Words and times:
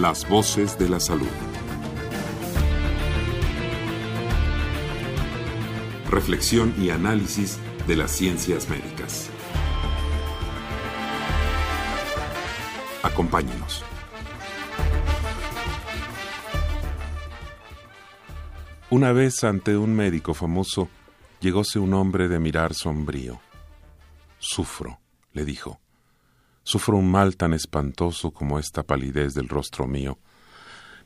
Las 0.00 0.26
voces 0.26 0.78
de 0.78 0.88
la 0.88 0.98
salud. 0.98 1.28
Reflexión 6.08 6.74
y 6.78 6.88
análisis 6.88 7.58
de 7.86 7.96
las 7.96 8.10
ciencias 8.10 8.70
médicas. 8.70 9.28
Acompáñenos. 13.02 13.84
Una 18.88 19.12
vez 19.12 19.44
ante 19.44 19.76
un 19.76 19.94
médico 19.94 20.32
famoso, 20.32 20.88
llegóse 21.40 21.78
un 21.78 21.92
hombre 21.92 22.28
de 22.28 22.38
mirar 22.38 22.72
sombrío. 22.72 23.38
Sufro, 24.38 24.98
le 25.34 25.44
dijo. 25.44 25.78
Sufro 26.70 26.96
un 26.96 27.10
mal 27.10 27.36
tan 27.36 27.52
espantoso 27.52 28.30
como 28.30 28.60
esta 28.60 28.84
palidez 28.84 29.34
del 29.34 29.48
rostro 29.48 29.88
mío. 29.88 30.20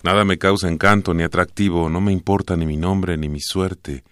Nada 0.02 0.26
me 0.26 0.36
causa 0.36 0.68
encanto 0.68 1.14
ni 1.14 1.22
atractivo, 1.22 1.88
no 1.88 2.02
me 2.02 2.12
importa 2.12 2.54
ni 2.54 2.66
mi 2.66 2.76
nombre 2.76 3.16
ni 3.16 3.30
mi 3.30 3.40
suerte, 3.40 4.04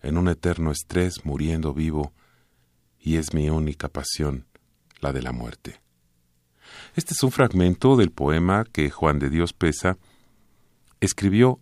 en 0.00 0.16
un 0.16 0.28
eterno 0.28 0.70
estrés 0.70 1.24
muriendo 1.24 1.74
vivo, 1.74 2.12
y 3.00 3.16
es 3.16 3.34
mi 3.34 3.50
única 3.50 3.88
pasión, 3.88 4.46
la 5.00 5.12
de 5.12 5.22
la 5.22 5.32
muerte. 5.32 5.80
Este 6.94 7.14
es 7.14 7.22
un 7.24 7.32
fragmento 7.32 7.96
del 7.96 8.12
poema 8.12 8.64
que 8.64 8.88
Juan 8.88 9.18
de 9.18 9.28
Dios 9.28 9.54
Pesa 9.54 9.98
escribió 11.00 11.58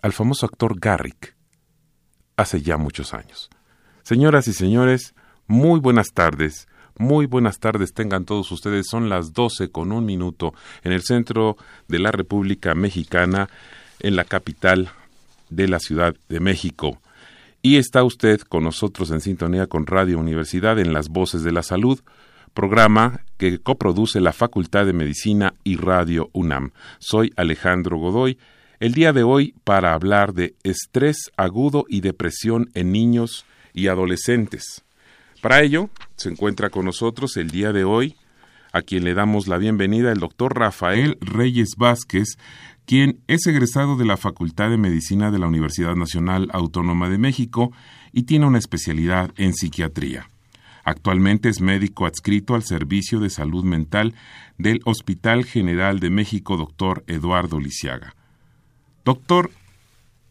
al 0.00 0.14
famoso 0.14 0.46
actor 0.46 0.80
Garrick 0.80 1.36
hace 2.38 2.62
ya 2.62 2.78
muchos 2.78 3.12
años. 3.12 3.50
Señoras 4.02 4.48
y 4.48 4.54
señores, 4.54 5.14
muy 5.46 5.78
buenas 5.78 6.14
tardes. 6.14 6.68
Muy 7.00 7.24
buenas 7.24 7.60
tardes 7.60 7.94
tengan 7.94 8.26
todos 8.26 8.52
ustedes. 8.52 8.86
Son 8.86 9.08
las 9.08 9.32
doce 9.32 9.70
con 9.70 9.90
un 9.90 10.04
minuto 10.04 10.52
en 10.84 10.92
el 10.92 11.00
centro 11.00 11.56
de 11.88 11.98
la 11.98 12.12
República 12.12 12.74
Mexicana, 12.74 13.48
en 14.00 14.16
la 14.16 14.24
capital 14.24 14.90
de 15.48 15.66
la 15.66 15.78
Ciudad 15.78 16.14
de 16.28 16.40
México. 16.40 17.00
Y 17.62 17.76
está 17.76 18.04
usted 18.04 18.42
con 18.42 18.64
nosotros 18.64 19.10
en 19.12 19.22
sintonía 19.22 19.66
con 19.66 19.86
Radio 19.86 20.18
Universidad 20.18 20.78
en 20.78 20.92
las 20.92 21.08
Voces 21.08 21.42
de 21.42 21.52
la 21.52 21.62
Salud, 21.62 22.00
programa 22.52 23.22
que 23.38 23.60
coproduce 23.60 24.20
la 24.20 24.34
Facultad 24.34 24.84
de 24.84 24.92
Medicina 24.92 25.54
y 25.64 25.76
Radio 25.76 26.28
UNAM. 26.34 26.72
Soy 26.98 27.32
Alejandro 27.34 27.96
Godoy, 27.96 28.36
el 28.78 28.92
día 28.92 29.14
de 29.14 29.22
hoy 29.22 29.54
para 29.64 29.94
hablar 29.94 30.34
de 30.34 30.54
estrés 30.64 31.30
agudo 31.38 31.86
y 31.88 32.02
depresión 32.02 32.68
en 32.74 32.92
niños 32.92 33.46
y 33.72 33.88
adolescentes. 33.88 34.84
Para 35.40 35.62
ello, 35.62 35.88
se 36.20 36.28
encuentra 36.28 36.68
con 36.68 36.84
nosotros 36.84 37.38
el 37.38 37.50
día 37.50 37.72
de 37.72 37.84
hoy, 37.84 38.14
a 38.72 38.82
quien 38.82 39.04
le 39.04 39.14
damos 39.14 39.48
la 39.48 39.56
bienvenida, 39.56 40.12
el 40.12 40.18
doctor 40.18 40.56
Rafael 40.56 41.16
Reyes 41.22 41.76
Vázquez, 41.78 42.36
quien 42.84 43.20
es 43.26 43.46
egresado 43.46 43.96
de 43.96 44.04
la 44.04 44.18
Facultad 44.18 44.68
de 44.68 44.76
Medicina 44.76 45.30
de 45.30 45.38
la 45.38 45.46
Universidad 45.46 45.96
Nacional 45.96 46.50
Autónoma 46.52 47.08
de 47.08 47.16
México 47.16 47.72
y 48.12 48.24
tiene 48.24 48.46
una 48.46 48.58
especialidad 48.58 49.32
en 49.36 49.54
psiquiatría. 49.54 50.28
Actualmente 50.84 51.48
es 51.48 51.62
médico 51.62 52.04
adscrito 52.04 52.54
al 52.54 52.64
Servicio 52.64 53.18
de 53.18 53.30
Salud 53.30 53.64
Mental 53.64 54.14
del 54.58 54.82
Hospital 54.84 55.46
General 55.46 56.00
de 56.00 56.10
México, 56.10 56.58
doctor 56.58 57.02
Eduardo 57.06 57.58
Lisiaga. 57.58 58.14
Doctor 59.06 59.50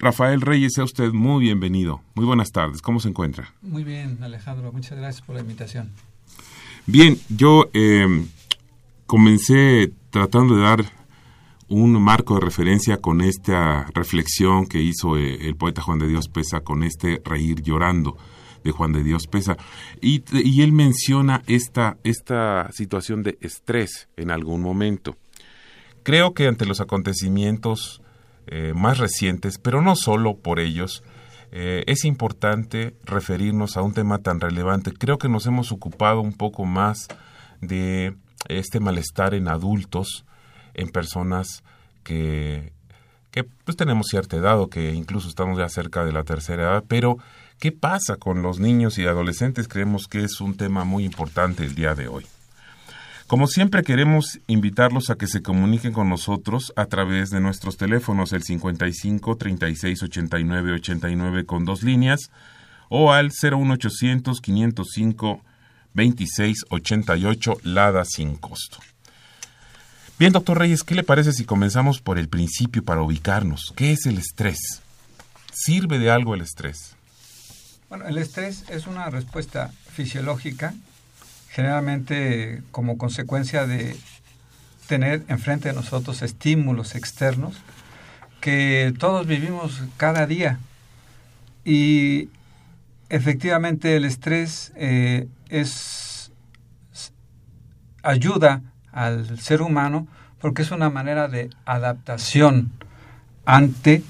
Rafael 0.02 0.40
Reyes, 0.40 0.76
sea 0.76 0.86
usted 0.86 1.12
muy 1.12 1.42
bienvenido. 1.44 2.02
Muy 2.16 2.26
buenas 2.26 2.52
tardes. 2.54 2.82
¿Cómo 2.82 3.02
se 3.02 3.10
encuentra? 3.10 3.54
Muy 3.62 3.84
bien, 3.84 4.18
Alejandro. 4.24 4.72
Muchas 4.72 4.98
gracias 4.98 5.26
por 5.26 5.36
la 5.36 5.42
invitación. 5.42 5.92
Bien, 6.86 7.20
yo 7.28 7.70
eh, 7.74 8.08
comencé 9.06 9.92
tratando 10.10 10.56
de 10.56 10.62
dar 10.62 10.86
un 11.68 12.02
marco 12.02 12.36
de 12.36 12.40
referencia 12.40 12.96
con 12.96 13.20
esta 13.20 13.88
reflexión 13.94 14.68
que 14.68 14.82
hizo 14.82 15.18
eh, 15.18 15.46
el 15.48 15.58
poeta 15.58 15.82
Juan 15.82 16.00
de 16.00 16.08
Dios 16.08 16.30
Pesa 16.30 16.62
con 16.62 16.84
este 16.84 17.22
reír 17.26 17.62
llorando 17.62 18.18
de 18.64 18.72
Juan 18.72 18.94
de 18.94 19.04
Dios 19.04 19.28
Pesa. 19.28 19.58
Y, 20.02 20.24
y 20.32 20.62
él 20.62 20.72
menciona 20.72 21.44
esta, 21.46 21.98
esta 22.06 22.72
situación 22.72 23.22
de 23.22 23.38
estrés 23.42 24.08
en 24.16 24.32
algún 24.32 24.62
momento. 24.62 25.18
Creo 26.04 26.34
que 26.34 26.48
ante 26.48 26.66
los 26.66 26.80
acontecimientos 26.80 28.02
eh, 28.52 28.74
más 28.76 28.98
recientes, 28.98 29.60
pero 29.60 29.82
no 29.82 29.96
solo 29.96 30.38
por 30.38 30.60
ellos, 30.60 31.04
eh, 31.52 31.84
es 31.86 32.04
importante 32.04 32.96
referirnos 33.04 33.78
a 33.78 33.84
un 33.84 33.94
tema 33.94 34.20
tan 34.20 34.40
relevante. 34.40 34.92
Creo 34.92 35.20
que 35.20 35.30
nos 35.30 35.46
hemos 35.46 35.72
ocupado 35.72 36.22
un 36.22 36.34
poco 36.34 36.66
más 36.66 37.08
de 37.62 38.16
este 38.48 38.80
malestar 38.80 39.36
en 39.36 39.48
adultos, 39.48 40.26
en 40.74 40.90
personas 40.90 41.64
que, 42.04 42.74
pues 43.66 43.78
tenemos 43.78 44.08
cierta 44.08 44.38
edad 44.38 44.60
o 44.60 44.68
que 44.68 44.94
incluso 44.94 45.30
estamos 45.30 45.60
ya 45.60 45.70
cerca 45.70 46.04
de 46.04 46.12
la 46.12 46.24
tercera 46.24 46.64
edad, 46.64 46.84
pero 46.88 47.18
¿qué 47.60 47.72
pasa 47.72 48.16
con 48.16 48.42
los 48.42 48.60
niños 48.60 48.98
y 48.98 49.06
adolescentes? 49.06 49.68
Creemos 49.68 50.08
que 50.08 50.24
es 50.24 50.42
un 50.42 50.58
tema 50.58 50.86
muy 50.86 51.06
importante 51.06 51.64
el 51.64 51.76
día 51.76 51.94
de 51.94 52.08
hoy. 52.08 52.26
Como 53.30 53.46
siempre 53.46 53.84
queremos 53.84 54.40
invitarlos 54.48 55.12
a 55.12 55.16
que 55.16 55.28
se 55.28 55.44
comuniquen 55.44 55.94
con 55.94 56.10
nosotros 56.10 56.74
a 56.76 56.88
través 56.88 57.30
de 57.30 57.40
nuestros 57.40 57.78
teléfonos 57.78 58.34
el 58.34 58.42
55 58.42 59.38
36 59.38 60.02
89 60.02 60.74
89 60.74 61.46
con 61.46 61.64
dos 61.64 61.84
líneas 61.84 62.32
o 62.90 63.14
al 63.14 63.30
01800 63.30 64.42
505 64.42 65.42
26 65.94 66.66
88 66.72 67.58
Lada 67.62 68.04
sin 68.04 68.36
costo. 68.36 68.80
Bien, 70.18 70.34
doctor 70.34 70.58
Reyes, 70.58 70.82
¿qué 70.82 70.96
le 70.96 71.04
parece 71.04 71.32
si 71.32 71.46
comenzamos 71.46 72.02
por 72.02 72.18
el 72.18 72.30
principio 72.30 72.84
para 72.84 73.04
ubicarnos? 73.04 73.74
¿Qué 73.76 73.92
es 73.92 74.08
el 74.08 74.18
estrés? 74.18 74.82
¿Sirve 75.54 76.00
de 76.00 76.10
algo 76.10 76.34
el 76.34 76.42
estrés? 76.42 76.96
Bueno, 77.90 78.08
el 78.08 78.18
estrés 78.18 78.64
es 78.70 78.88
una 78.88 79.12
respuesta 79.12 79.72
fisiológica, 79.94 80.74
generalmente 81.52 82.62
como 82.72 82.98
consecuencia 82.98 83.66
de 83.66 83.96
tener 84.88 85.24
enfrente 85.28 85.70
de 85.70 85.76
nosotros 85.76 86.22
estímulos 86.22 86.96
externos 86.96 87.56
que 88.42 88.94
todos 88.98 89.28
vivimos 89.28 89.84
cada 89.98 90.26
día. 90.26 90.60
Y 91.66 92.30
efectivamente 93.10 93.96
el 93.96 94.06
estrés 94.06 94.72
eh, 94.76 95.28
es 95.50 96.32
ayuda 98.02 98.62
al 98.92 99.40
ser 99.40 99.62
humano 99.62 100.08
porque 100.40 100.62
es 100.62 100.72
una 100.72 100.90
manera 100.90 101.28
de 101.28 101.50
adaptación 101.66 102.72
ante 103.46 104.04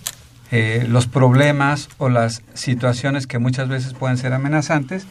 eh, 0.52 0.86
los 0.88 1.08
problemas 1.08 1.90
o 1.98 2.10
las 2.10 2.44
situaciones 2.54 3.28
que 3.28 3.40
muchas 3.40 3.68
veces 3.68 3.94
pueden 3.94 4.18
ser 4.18 4.34
amenazantes 4.34 5.06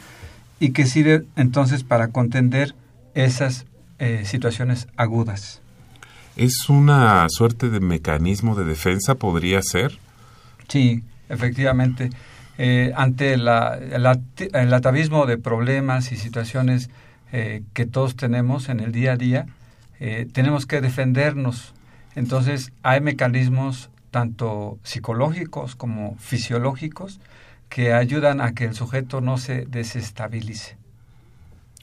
y 0.61 0.71
que 0.71 0.87
sirve 0.87 1.25
entonces 1.37 1.85
para 1.85 2.09
contender 2.09 2.75
esas 3.15 3.67
eh, 3.99 4.23
situaciones 4.25 4.89
agudas. 4.97 5.61
¿Es 6.37 6.69
una 6.69 7.27
suerte 7.28 7.69
de 7.69 7.81
mecanismo 7.81 8.55
de 8.55 8.65
defensa, 8.65 9.16
podría 9.16 9.60
ser? 9.63 9.99
Sí, 10.69 11.03
efectivamente. 11.28 12.10
Eh, 12.59 12.93
ante 12.97 13.37
la, 13.37 13.77
el 13.77 14.75
atavismo 14.75 15.27
de 15.27 15.39
problemas 15.39 16.13
y 16.13 16.16
situaciones 16.16 16.91
que 17.31 17.84
todos 17.84 18.16
tenemos 18.16 18.71
en 18.71 18.81
el 18.81 18.91
día 18.91 19.13
a 19.13 19.16
día, 19.19 19.47
eh, 20.01 20.28
tenemos 20.33 20.66
que 20.66 20.81
defendernos. 20.81 21.75
Entonces 22.15 22.72
hay 22.83 23.01
mecanismos 23.01 23.91
tanto 24.11 24.78
psicológicos 24.83 25.77
como 25.77 26.16
fisiológicos 26.19 27.21
que 27.68 27.92
ayudan 27.92 28.41
a 28.41 28.54
que 28.54 28.65
el 28.65 28.74
sujeto 28.74 29.20
no 29.20 29.38
se 29.38 29.66
desestabilice. 29.66 30.76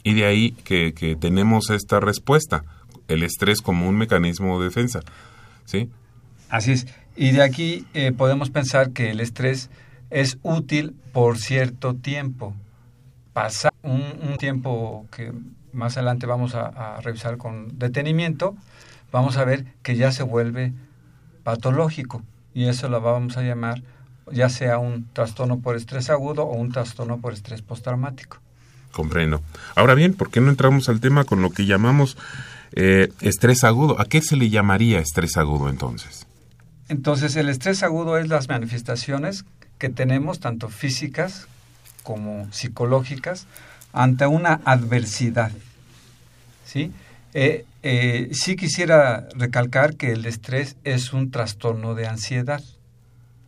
Y 0.03 0.13
de 0.13 0.25
ahí 0.25 0.51
que, 0.51 1.17
tenemos 1.19 1.69
esta 1.69 1.99
respuesta, 1.99 2.63
el 3.07 3.23
estrés 3.23 3.61
como 3.61 3.87
un 3.89 3.97
mecanismo 3.97 4.59
de 4.59 4.65
defensa. 4.65 4.99
¿Sí? 5.65 5.89
Así 6.49 6.73
es. 6.73 6.87
Y 7.15 7.31
de 7.31 7.41
aquí 7.41 7.85
eh, 7.93 8.11
podemos 8.11 8.49
pensar 8.49 8.91
que 8.91 9.11
el 9.11 9.19
estrés 9.19 9.69
es 10.09 10.37
útil 10.43 10.95
por 11.11 11.37
cierto 11.37 11.95
tiempo. 11.95 12.53
Pasar 13.33 13.73
un 13.83 14.37
tiempo 14.37 15.05
que 15.11 15.33
más 15.75 15.97
adelante 15.97 16.25
vamos 16.25 16.55
a, 16.55 16.99
revisar 17.01 17.37
con 17.37 17.77
detenimiento, 17.77 18.55
vamos 19.11 19.37
a 19.37 19.45
ver 19.45 19.65
que 19.83 19.95
ya 19.95 20.11
se 20.11 20.23
vuelve 20.23 20.73
patológico 21.43 22.23
y 22.53 22.65
eso 22.65 22.89
lo 22.89 23.01
vamos 23.01 23.37
a 23.37 23.43
llamar 23.43 23.83
ya 24.31 24.49
sea 24.49 24.77
un 24.77 25.07
trastorno 25.13 25.59
por 25.59 25.75
estrés 25.75 26.09
agudo 26.09 26.43
o 26.43 26.55
un 26.55 26.71
trastorno 26.71 27.19
por 27.19 27.33
estrés 27.33 27.61
postraumático. 27.61 28.39
Comprendo. 28.91 29.41
Ahora 29.75 29.93
bien, 29.93 30.13
¿por 30.13 30.29
qué 30.29 30.41
no 30.41 30.49
entramos 30.49 30.87
al 30.89 31.01
tema 31.01 31.25
con 31.25 31.41
lo 31.41 31.49
que 31.49 31.65
llamamos 31.65 32.17
eh, 32.73 33.11
estrés 33.21 33.63
agudo? 33.63 33.99
¿A 33.99 34.05
qué 34.05 34.21
se 34.21 34.37
le 34.37 34.49
llamaría 34.49 34.99
estrés 34.99 35.37
agudo 35.37 35.69
entonces? 35.69 36.25
Entonces, 36.87 37.35
el 37.35 37.49
estrés 37.49 37.83
agudo 37.83 38.17
es 38.17 38.27
las 38.27 38.47
manifestaciones 38.47 39.43
que 39.79 39.89
tenemos, 39.89 40.39
tanto 40.39 40.69
físicas 40.69 41.47
como 42.03 42.51
psicológicas, 42.53 43.47
ante 43.91 44.27
una 44.27 44.61
adversidad. 44.65 45.51
¿Sí? 46.65 46.91
Eh, 47.33 47.65
eh, 47.83 48.29
sí 48.31 48.55
quisiera 48.55 49.27
recalcar 49.35 49.95
que 49.95 50.11
el 50.11 50.25
estrés 50.25 50.77
es 50.83 51.11
un 51.11 51.31
trastorno 51.31 51.95
de 51.95 52.07
ansiedad. 52.07 52.63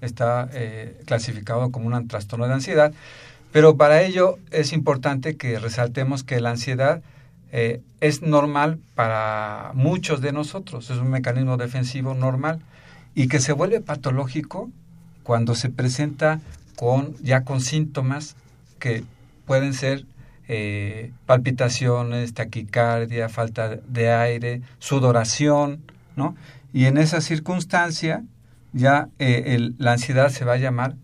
Está 0.02 0.50
eh, 0.54 1.02
clasificado 1.06 1.72
como 1.72 1.88
un 1.88 2.08
trastorno 2.08 2.48
de 2.48 2.54
ansiedad, 2.54 2.94
pero 3.52 3.78
para 3.78 4.04
ello 4.04 4.38
es 4.52 4.74
importante 4.74 5.38
que 5.38 5.60
resaltemos 5.60 6.24
que 6.24 6.40
la 6.40 6.52
ansiedad 6.52 7.02
es 7.50 8.22
normal 8.22 8.78
para 8.94 9.72
muchos 9.74 10.20
de 10.20 10.34
nosotros, 10.34 10.92
es 10.92 10.98
un 10.98 11.10
mecanismo 11.10 11.56
defensivo 11.56 12.14
normal 12.14 12.60
y 13.16 13.30
que 13.30 13.40
se 13.40 13.54
vuelve 13.54 13.80
patológico 13.80 14.70
cuando 15.24 15.56
se 15.56 15.70
presenta 15.70 16.40
con 16.76 17.16
ya 17.24 17.44
con 17.44 17.62
síntomas 17.62 18.36
que 18.80 19.04
pueden 19.48 19.74
ser 19.74 20.06
eh, 20.48 21.12
palpitaciones, 21.26 22.34
taquicardia, 22.34 23.28
falta 23.28 23.76
de 23.76 24.12
aire, 24.12 24.62
sudoración, 24.80 25.82
¿no? 26.16 26.36
Y 26.72 26.86
en 26.86 26.98
esa 26.98 27.20
circunstancia 27.20 28.24
ya 28.74 29.10
eh, 29.20 29.72
la 29.78 29.94
ansiedad 29.94 30.30
se 30.30 30.46
va 30.46 30.54
a 30.54 30.58
llamar 30.58 30.96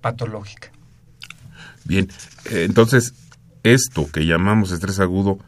patológica. 0.00 0.70
Bien, 1.84 2.08
eh, 2.50 2.64
entonces, 2.64 3.14
esto 3.62 4.10
que 4.10 4.26
llamamos 4.26 4.72
estrés 4.72 5.00
agudo, 5.00 5.38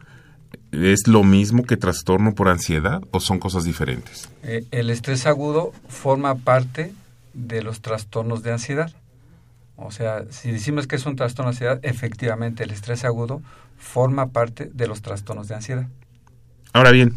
¿es 0.71 1.07
lo 1.07 1.23
mismo 1.23 1.63
que 1.63 1.77
trastorno 1.77 2.35
por 2.35 2.49
ansiedad 2.49 3.01
o 3.11 3.19
son 3.19 3.39
cosas 3.39 3.63
diferentes? 3.63 4.29
el 4.43 4.91
estrés 4.91 5.25
agudo 5.25 5.73
forma 5.87 6.35
parte 6.35 6.93
de 7.33 7.63
los 7.63 7.81
trastornos 7.81 8.43
de 8.43 8.51
ansiedad. 8.51 8.91
O 9.75 9.91
sea, 9.91 10.25
si 10.29 10.51
decimos 10.51 10.87
que 10.87 10.95
es 10.95 11.05
un 11.05 11.15
trastorno 11.15 11.51
de 11.51 11.55
ansiedad, 11.55 11.79
efectivamente 11.83 12.63
el 12.63 12.71
estrés 12.71 13.03
agudo 13.03 13.41
forma 13.77 14.27
parte 14.27 14.69
de 14.73 14.87
los 14.87 15.01
trastornos 15.01 15.47
de 15.47 15.55
ansiedad. 15.55 15.87
Ahora 16.71 16.91
bien, 16.91 17.15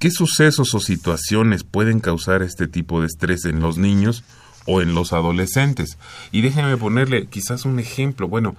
¿qué 0.00 0.10
sucesos 0.10 0.74
o 0.74 0.80
situaciones 0.80 1.62
pueden 1.62 2.00
causar 2.00 2.42
este 2.42 2.66
tipo 2.66 3.00
de 3.00 3.06
estrés 3.06 3.44
en 3.44 3.60
los 3.60 3.78
niños 3.78 4.24
o 4.66 4.82
en 4.82 4.94
los 4.94 5.12
adolescentes? 5.12 5.98
Y 6.32 6.40
déjenme 6.40 6.76
ponerle 6.76 7.26
quizás 7.26 7.64
un 7.64 7.78
ejemplo. 7.78 8.26
Bueno, 8.26 8.56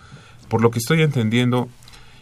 por 0.47 0.61
lo 0.61 0.71
que 0.71 0.79
estoy 0.79 1.01
entendiendo, 1.01 1.67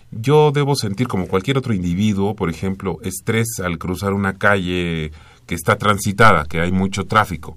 yo 0.09 0.51
debo 0.51 0.75
sentir 0.75 1.07
como 1.07 1.27
cualquier 1.27 1.57
otro 1.57 1.73
individuo, 1.73 2.33
por 2.33 2.49
ejemplo, 2.49 2.97
estrés 3.03 3.59
al 3.63 3.77
cruzar 3.77 4.13
una 4.13 4.37
calle 4.37 5.11
que 5.45 5.55
está 5.55 5.77
transitada, 5.77 6.45
que 6.45 6.61
hay 6.61 6.71
mucho 6.71 7.05
tráfico 7.05 7.55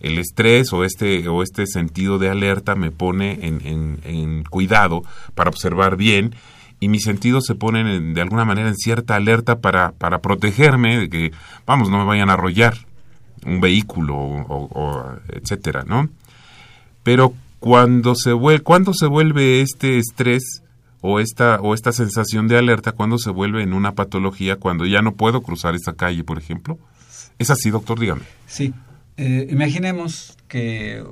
el 0.00 0.18
estrés 0.18 0.72
o 0.72 0.84
este, 0.84 1.28
o 1.28 1.42
este 1.42 1.66
sentido 1.66 2.18
de 2.18 2.30
alerta 2.30 2.74
me 2.74 2.90
pone 2.90 3.38
en, 3.42 4.00
en, 4.02 4.44
cuidado 4.44 5.02
para 5.34 5.50
observar 5.50 5.96
bien 5.96 6.34
y 6.80 6.88
mis 6.88 7.02
sentidos 7.02 7.44
se 7.46 7.54
ponen 7.54 8.14
de 8.14 8.20
alguna 8.20 8.44
manera 8.44 8.68
en 8.68 8.76
cierta 8.76 9.14
alerta 9.14 9.60
para, 9.60 9.92
para 9.92 10.20
protegerme 10.20 10.98
de 10.98 11.10
que, 11.10 11.32
vamos, 11.66 11.90
no 11.90 11.98
me 11.98 12.04
vayan 12.04 12.30
a 12.30 12.34
arrollar 12.34 12.74
un 13.44 13.60
vehículo 13.60 14.16
o, 14.16 15.12
etcétera, 15.28 15.84
¿no? 15.86 16.08
Pero 17.02 17.34
cuando 17.58 18.14
se 18.14 18.32
vuelve, 18.32 18.62
cuando 18.62 18.92
se 18.94 19.06
vuelve 19.06 19.60
este 19.60 19.98
estrés 19.98 20.62
o 21.00 21.20
esta, 21.20 21.60
o 21.60 21.74
esta 21.74 21.92
sensación 21.92 22.48
de 22.48 22.58
alerta, 22.58 22.92
cuando 22.92 23.18
se 23.18 23.30
vuelve 23.30 23.62
en 23.62 23.72
una 23.72 23.92
patología, 23.92 24.56
cuando 24.56 24.86
ya 24.86 25.02
no 25.02 25.14
puedo 25.14 25.42
cruzar 25.42 25.74
esta 25.74 25.94
calle, 25.94 26.24
por 26.24 26.38
ejemplo. 26.38 26.78
¿Es 27.38 27.50
así, 27.50 27.70
doctor? 27.70 27.98
Dígame. 27.98 28.22
Sí, 28.46 28.74
eh, 29.16 29.46
imaginemos 29.50 30.36
que 30.48 31.02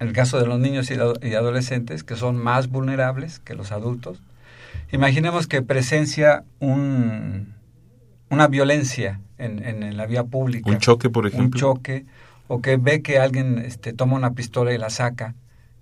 en 0.00 0.08
el 0.08 0.12
caso 0.12 0.38
de 0.38 0.46
los 0.46 0.60
niños 0.60 0.90
y, 0.90 1.34
adolescentes, 1.34 2.04
que 2.04 2.16
son 2.16 2.36
más 2.36 2.68
vulnerables 2.68 3.38
que 3.40 3.54
los 3.54 3.72
adultos, 3.72 4.20
imaginemos 4.90 5.46
que 5.46 5.62
presencia 5.62 6.44
un, 6.60 7.54
una 8.30 8.48
violencia 8.48 9.20
en, 9.38 9.96
la 9.96 10.06
vía 10.06 10.24
pública. 10.24 10.70
Un 10.70 10.78
choque, 10.78 11.10
por 11.10 11.26
ejemplo. 11.26 11.46
Un 11.46 11.52
choque, 11.52 12.06
o 12.48 12.60
que 12.60 12.76
ve 12.76 13.02
que 13.02 13.18
alguien 13.18 13.58
este, 13.58 13.92
toma 13.92 14.16
una 14.16 14.32
pistola 14.32 14.72
y 14.72 14.78
la 14.78 14.90
saca, 14.90 15.34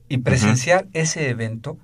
y 0.09 0.19
presenciar 0.19 0.87
ese 0.93 1.29
evento 1.31 1.79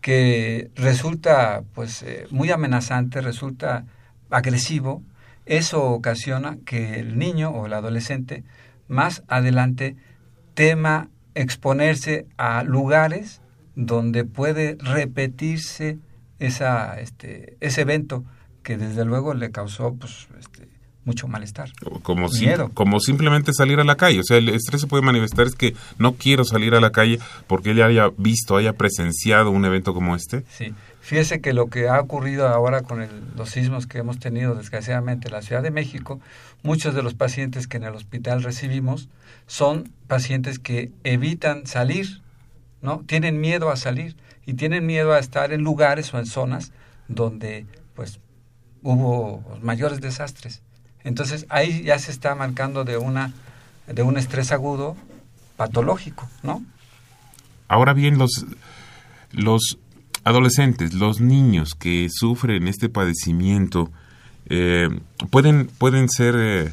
que 0.00 0.70
resulta 0.76 1.64
pues 1.72 2.02
eh, 2.02 2.26
muy 2.30 2.50
amenazante, 2.50 3.20
resulta 3.20 3.86
agresivo, 4.30 5.02
eso 5.46 5.84
ocasiona 5.84 6.58
que 6.64 7.00
el 7.00 7.18
niño 7.18 7.50
o 7.50 7.66
el 7.66 7.72
adolescente 7.72 8.44
más 8.86 9.22
adelante 9.28 9.96
tema 10.54 11.08
exponerse 11.34 12.26
a 12.36 12.62
lugares 12.62 13.40
donde 13.76 14.24
puede 14.24 14.76
repetirse 14.78 15.98
esa, 16.38 17.00
este, 17.00 17.56
ese 17.60 17.82
evento 17.82 18.24
que 18.62 18.76
desde 18.76 19.04
luego 19.04 19.34
le 19.34 19.50
causó 19.50 19.94
pues, 19.94 20.28
este, 20.38 20.68
mucho 21.04 21.28
malestar. 21.28 21.70
Como, 22.02 22.28
Miedo. 22.28 22.70
como 22.72 22.98
simplemente 23.00 23.52
salir 23.52 23.78
a 23.78 23.84
la 23.84 23.96
calle. 23.96 24.20
O 24.20 24.24
sea, 24.24 24.38
el 24.38 24.48
estrés 24.48 24.80
se 24.80 24.86
puede 24.86 25.02
manifestar 25.02 25.46
es 25.46 25.54
que 25.54 25.74
no 25.98 26.14
quiero 26.14 26.44
salir 26.44 26.74
a 26.74 26.80
la 26.80 26.90
calle 26.90 27.18
porque 27.46 27.70
él 27.70 27.82
haya 27.82 28.10
visto, 28.16 28.56
haya 28.56 28.72
presenciado 28.72 29.50
un 29.50 29.64
evento 29.64 29.94
como 29.94 30.16
este. 30.16 30.44
Sí. 30.50 30.74
Fíjese 31.00 31.42
que 31.42 31.52
lo 31.52 31.66
que 31.66 31.88
ha 31.88 32.00
ocurrido 32.00 32.48
ahora 32.48 32.80
con 32.80 33.06
los 33.36 33.50
sismos 33.50 33.86
que 33.86 33.98
hemos 33.98 34.18
tenido 34.18 34.54
desgraciadamente 34.54 35.28
en 35.28 35.34
la 35.34 35.42
Ciudad 35.42 35.62
de 35.62 35.70
México, 35.70 36.18
muchos 36.62 36.94
de 36.94 37.02
los 37.02 37.12
pacientes 37.12 37.66
que 37.66 37.76
en 37.76 37.84
el 37.84 37.94
hospital 37.94 38.42
recibimos 38.42 39.10
son 39.46 39.92
pacientes 40.06 40.58
que 40.58 40.92
evitan 41.04 41.66
salir, 41.66 42.22
¿no? 42.80 43.02
Tienen 43.06 43.38
miedo 43.38 43.70
a 43.70 43.76
salir 43.76 44.16
y 44.46 44.54
tienen 44.54 44.86
miedo 44.86 45.12
a 45.12 45.18
estar 45.18 45.52
en 45.52 45.62
lugares 45.62 46.12
o 46.14 46.18
en 46.18 46.26
zonas 46.26 46.72
donde 47.08 47.66
pues 47.94 48.20
hubo 48.82 49.42
mayores 49.62 50.00
desastres. 50.00 50.62
Entonces 51.02 51.46
ahí 51.48 51.82
ya 51.82 51.98
se 51.98 52.10
está 52.10 52.34
marcando 52.34 52.84
de 52.84 52.96
una 52.96 53.32
de 53.86 54.02
un 54.02 54.16
estrés 54.16 54.52
agudo 54.52 54.96
patológico, 55.56 56.28
¿no? 56.42 56.64
Ahora 57.68 57.92
bien, 57.92 58.18
los 58.18 58.46
los 59.34 59.78
adolescentes, 60.24 60.94
los 60.94 61.20
niños 61.20 61.74
que 61.74 62.08
sufren 62.10 62.66
este 62.66 62.88
padecimiento, 62.88 63.90
eh, 64.46 64.88
pueden, 65.30 65.66
pueden, 65.66 66.08
ser, 66.08 66.34
eh, 66.38 66.72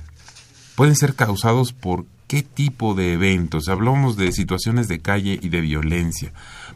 pueden 0.76 0.96
ser 0.96 1.16
causados 1.16 1.74
por 1.74 2.06
qué 2.28 2.44
tipo 2.44 2.94
de 2.96 3.14
eventos. 3.14 3.68
Hablamos 3.68 4.16
de 4.16 4.32
situaciones 4.32 4.88
de 4.88 5.00
calle 5.00 5.38
y 5.42 5.50
de 5.50 5.62
violencia, 5.62 6.32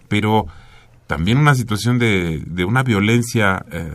pero 0.08 0.48
también 1.08 1.38
una 1.38 1.56
situación 1.56 2.00
de, 2.00 2.44
de 2.46 2.66
una 2.66 2.84
violencia 2.84 3.66
eh, 3.72 3.94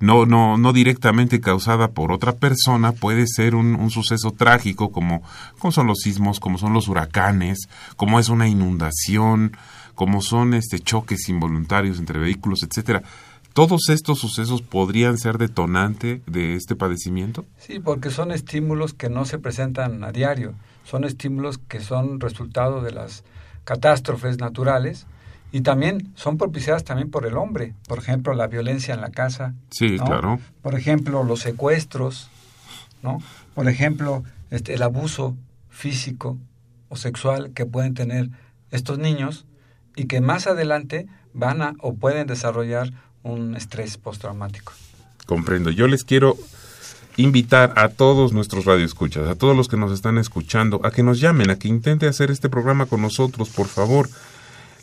no, 0.00 0.26
no, 0.26 0.58
no 0.58 0.72
directamente 0.72 1.40
causada 1.40 1.92
por 1.92 2.10
otra 2.10 2.32
persona 2.32 2.90
puede 2.90 3.26
ser 3.28 3.54
un, 3.54 3.76
un, 3.76 3.90
suceso 3.90 4.32
trágico 4.32 4.90
como, 4.90 5.22
como 5.60 5.70
son 5.70 5.86
los 5.86 6.00
sismos, 6.00 6.40
como 6.40 6.58
son 6.58 6.72
los 6.72 6.88
huracanes, 6.88 7.68
como 7.96 8.18
es 8.18 8.28
una 8.28 8.48
inundación, 8.48 9.56
como 9.94 10.20
son 10.20 10.54
este 10.54 10.80
choques 10.80 11.28
involuntarios 11.28 12.00
entre 12.00 12.18
vehículos, 12.18 12.64
etcétera. 12.64 13.04
¿Todos 13.52 13.90
estos 13.90 14.18
sucesos 14.18 14.62
podrían 14.62 15.18
ser 15.18 15.38
detonante 15.38 16.22
de 16.26 16.54
este 16.54 16.74
padecimiento? 16.74 17.44
Sí, 17.58 17.78
porque 17.78 18.10
son 18.10 18.32
estímulos 18.32 18.94
que 18.94 19.08
no 19.08 19.24
se 19.24 19.38
presentan 19.38 20.02
a 20.02 20.10
diario, 20.10 20.54
son 20.84 21.04
estímulos 21.04 21.58
que 21.58 21.78
son 21.78 22.18
resultado 22.18 22.82
de 22.82 22.90
las 22.90 23.22
catástrofes 23.64 24.38
naturales 24.38 25.06
y 25.52 25.60
también 25.60 26.12
son 26.16 26.38
propiciadas 26.38 26.82
también 26.82 27.10
por 27.10 27.26
el 27.26 27.36
hombre, 27.36 27.74
por 27.86 27.98
ejemplo, 27.98 28.32
la 28.32 28.46
violencia 28.46 28.94
en 28.94 29.02
la 29.02 29.10
casa. 29.10 29.54
Sí, 29.70 29.98
claro. 29.98 30.40
Por 30.62 30.74
ejemplo, 30.74 31.22
los 31.24 31.40
secuestros, 31.40 32.30
¿no? 33.02 33.22
Por 33.54 33.68
ejemplo, 33.68 34.24
este, 34.50 34.72
el 34.72 34.82
abuso 34.82 35.36
físico 35.68 36.38
o 36.88 36.96
sexual 36.96 37.52
que 37.52 37.66
pueden 37.66 37.92
tener 37.92 38.30
estos 38.70 38.98
niños 38.98 39.46
y 39.94 40.06
que 40.06 40.22
más 40.22 40.46
adelante 40.46 41.06
van 41.34 41.60
a 41.60 41.74
o 41.80 41.94
pueden 41.94 42.26
desarrollar 42.26 42.90
un 43.22 43.54
estrés 43.54 43.98
postraumático. 43.98 44.72
Comprendo. 45.26 45.70
Yo 45.70 45.86
les 45.86 46.04
quiero 46.04 46.36
invitar 47.16 47.74
a 47.76 47.90
todos 47.90 48.32
nuestros 48.32 48.64
radioescuchas, 48.64 49.28
a 49.28 49.34
todos 49.34 49.54
los 49.54 49.68
que 49.68 49.76
nos 49.76 49.92
están 49.92 50.16
escuchando, 50.16 50.80
a 50.82 50.90
que 50.90 51.02
nos 51.02 51.20
llamen, 51.20 51.50
a 51.50 51.58
que 51.58 51.68
intenten 51.68 52.08
hacer 52.08 52.30
este 52.30 52.48
programa 52.48 52.86
con 52.86 53.02
nosotros, 53.02 53.50
por 53.50 53.66
favor. 53.66 54.08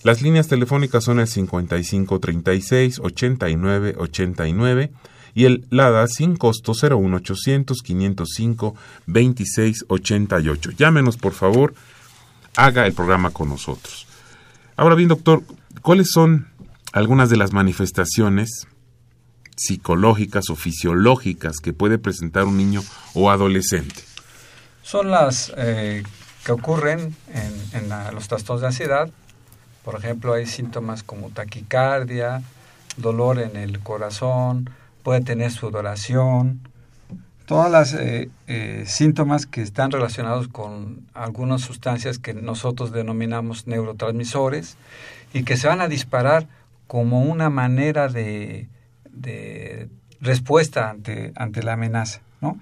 Las 0.04 0.22
líneas 0.22 0.48
telefónicas 0.48 1.04
son 1.04 1.20
el 1.20 1.28
5536 1.28 3.00
8989 3.00 4.92
y 5.36 5.46
el 5.46 5.66
LADA 5.70 6.08
sin 6.08 6.36
costo 6.36 6.74
01800 6.74 7.82
505 7.82 8.76
2688. 9.08 10.72
Llámenos, 10.72 11.18
por 11.18 11.34
favor, 11.34 11.74
haga 12.56 12.86
el 12.86 12.94
programa 12.94 13.32
con 13.32 13.50
nosotros. 13.50 14.08
Ahora 14.76 14.96
bien, 14.96 15.10
doctor, 15.10 15.44
¿cuáles 15.82 16.12
son 16.12 16.48
algunas 16.94 17.30
de 17.30 17.38
las 17.38 17.52
manifestaciones 17.52 18.68
psicológicas 19.56 20.50
o 20.50 20.56
fisiológicas 20.56 21.58
que 21.58 21.74
puede 21.74 21.98
presentar 21.98 22.46
un 22.46 22.58
niño 22.58 22.82
o 23.14 23.30
adolescente? 23.30 24.04
Son 24.82 25.12
las 25.12 25.54
eh, 25.58 26.04
que 26.46 26.52
ocurren 26.52 27.16
en, 27.74 27.90
los 28.14 28.28
trastornos 28.28 28.62
de 28.62 28.68
ansiedad. 28.68 29.10
Por 29.84 29.96
ejemplo, 29.96 30.34
hay 30.34 30.46
síntomas 30.46 31.04
como 31.04 31.30
taquicardia, 31.30 32.42
dolor 32.98 33.40
en 33.40 33.56
el 33.56 33.80
corazón, 33.80 34.70
puede 35.04 35.22
tener 35.22 35.52
sudoración, 35.52 36.62
todas 37.46 37.72
las 37.72 37.94
eh, 37.96 38.30
eh, 38.46 38.84
síntomas 38.86 39.48
que 39.48 39.64
están 39.64 39.90
relacionados 39.90 40.48
con 40.48 41.08
algunas 41.16 41.62
sustancias 41.62 42.20
que 42.20 42.36
nosotros 42.36 42.92
denominamos 42.92 43.66
neurotransmisores 43.66 44.78
y 45.34 45.44
que 45.44 45.58
se 45.58 45.68
van 45.68 45.82
a 45.82 45.88
disparar 45.88 46.48
como 46.86 47.24
una 47.24 47.50
manera 47.50 48.08
de, 48.08 48.68
de 49.12 49.90
respuesta 50.22 50.92
ante, 50.92 51.34
ante 51.36 51.64
la 51.64 51.74
amenaza, 51.74 52.22
¿no? 52.42 52.60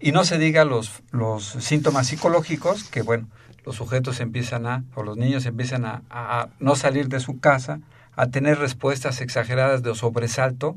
Y 0.00 0.12
no 0.12 0.24
se 0.24 0.38
diga 0.38 0.64
los, 0.64 1.02
los 1.10 1.44
síntomas 1.44 2.06
psicológicos, 2.06 2.84
que 2.84 3.02
bueno, 3.02 3.28
los 3.64 3.76
sujetos 3.76 4.20
empiezan 4.20 4.66
a, 4.66 4.84
o 4.94 5.02
los 5.02 5.16
niños 5.16 5.44
empiezan 5.44 5.84
a, 5.84 6.48
no 6.60 6.76
salir 6.76 7.08
de 7.08 7.20
su 7.20 7.40
casa, 7.40 7.80
a 8.16 8.28
tener 8.28 8.58
respuestas 8.58 9.20
exageradas 9.20 9.82
de 9.82 9.94
sobresalto, 9.94 10.76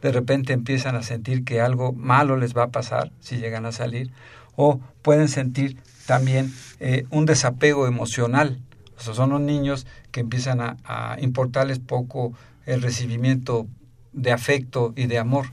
de 0.00 0.10
repente 0.10 0.52
empiezan 0.52 0.96
a 0.96 1.02
sentir 1.02 1.44
que 1.44 1.60
algo 1.60 1.92
malo 1.92 2.36
les 2.36 2.56
va 2.56 2.64
a 2.64 2.70
pasar 2.70 3.12
si 3.20 3.36
llegan 3.36 3.66
a 3.66 3.72
salir, 3.72 4.10
o 4.56 4.80
pueden 5.02 5.28
sentir 5.28 5.78
también 6.06 6.52
eh, 6.80 7.04
un 7.10 7.26
desapego 7.26 7.86
emocional. 7.86 8.58
O 8.96 9.00
sea, 9.00 9.14
son 9.14 9.30
los 9.30 9.40
niños 9.40 9.86
que 10.10 10.20
empiezan 10.20 10.60
a 10.60 11.16
importarles 11.20 11.78
poco 11.78 12.32
el 12.66 12.82
recibimiento 12.82 13.66
de 14.12 14.32
afecto 14.32 14.92
y 14.96 15.06
de 15.06 15.18
amor. 15.18 15.46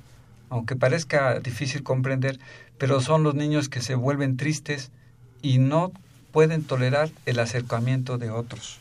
Aunque 0.50 0.76
parezca 0.76 1.40
difícil 1.40 1.84
comprender, 1.84 2.40
pero 2.80 3.02
son 3.02 3.22
los 3.22 3.36
niños 3.36 3.70
que 3.70 3.82
se 3.82 3.94
vuelven 3.94 4.38
tristes 4.38 4.92
y 5.44 5.60
no 5.60 5.92
pueden 6.32 6.64
tolerar 6.64 7.12
el 7.26 7.40
acercamiento 7.40 8.18
de 8.18 8.32
otros. 8.32 8.80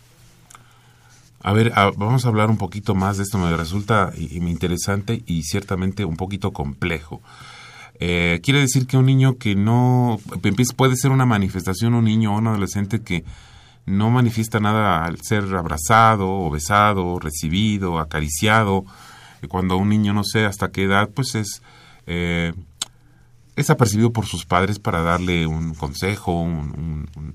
A 1.40 1.52
ver, 1.52 1.73
vamos 1.97 2.25
a 2.25 2.28
hablar 2.28 2.50
un 2.50 2.57
poquito 2.57 2.95
más 2.95 3.19
de 3.19 3.23
esto, 3.25 3.38
me 3.38 3.55
resulta 3.57 4.12
interesante 4.17 5.23
y 5.26 5.43
ciertamente 5.43 6.05
un 6.05 6.17
poquito 6.17 6.52
complejo. 6.52 7.21
Eh, 8.00 8.40
quiere 8.43 8.61
decir 8.61 8.87
que 8.87 8.97
un 8.97 9.07
niño 9.07 9.38
que 9.38 9.55
no 9.55 10.21
puede 10.76 10.97
ser 10.97 11.11
una 11.11 11.26
manifestación, 11.26 11.95
un 11.95 12.05
niño 12.05 12.35
o 12.35 12.38
un 12.38 12.47
adolescente 12.47 13.02
que 13.02 13.25
no 13.87 14.11
manifiesta 14.11 14.61
nada 14.61 15.05
al 15.05 15.21
ser 15.21 15.45
abrazado 15.55 16.28
o 16.28 16.50
besado, 16.50 17.19
recibido, 17.19 17.99
acariciado, 17.99 18.85
cuando 19.49 19.76
un 19.76 19.88
niño 19.88 20.12
no 20.12 20.25
sé 20.25 20.45
hasta 20.45 20.71
qué 20.71 20.85
edad, 20.85 21.09
pues 21.09 21.35
es, 21.35 21.62
eh, 22.07 22.52
es 23.59 23.71
apercibido 23.71 24.12
por 24.12 24.25
sus 24.25 24.47
padres 24.47 24.79
para 24.79 25.03
darle 25.03 25.47
un 25.47 25.75
consejo, 25.75 26.47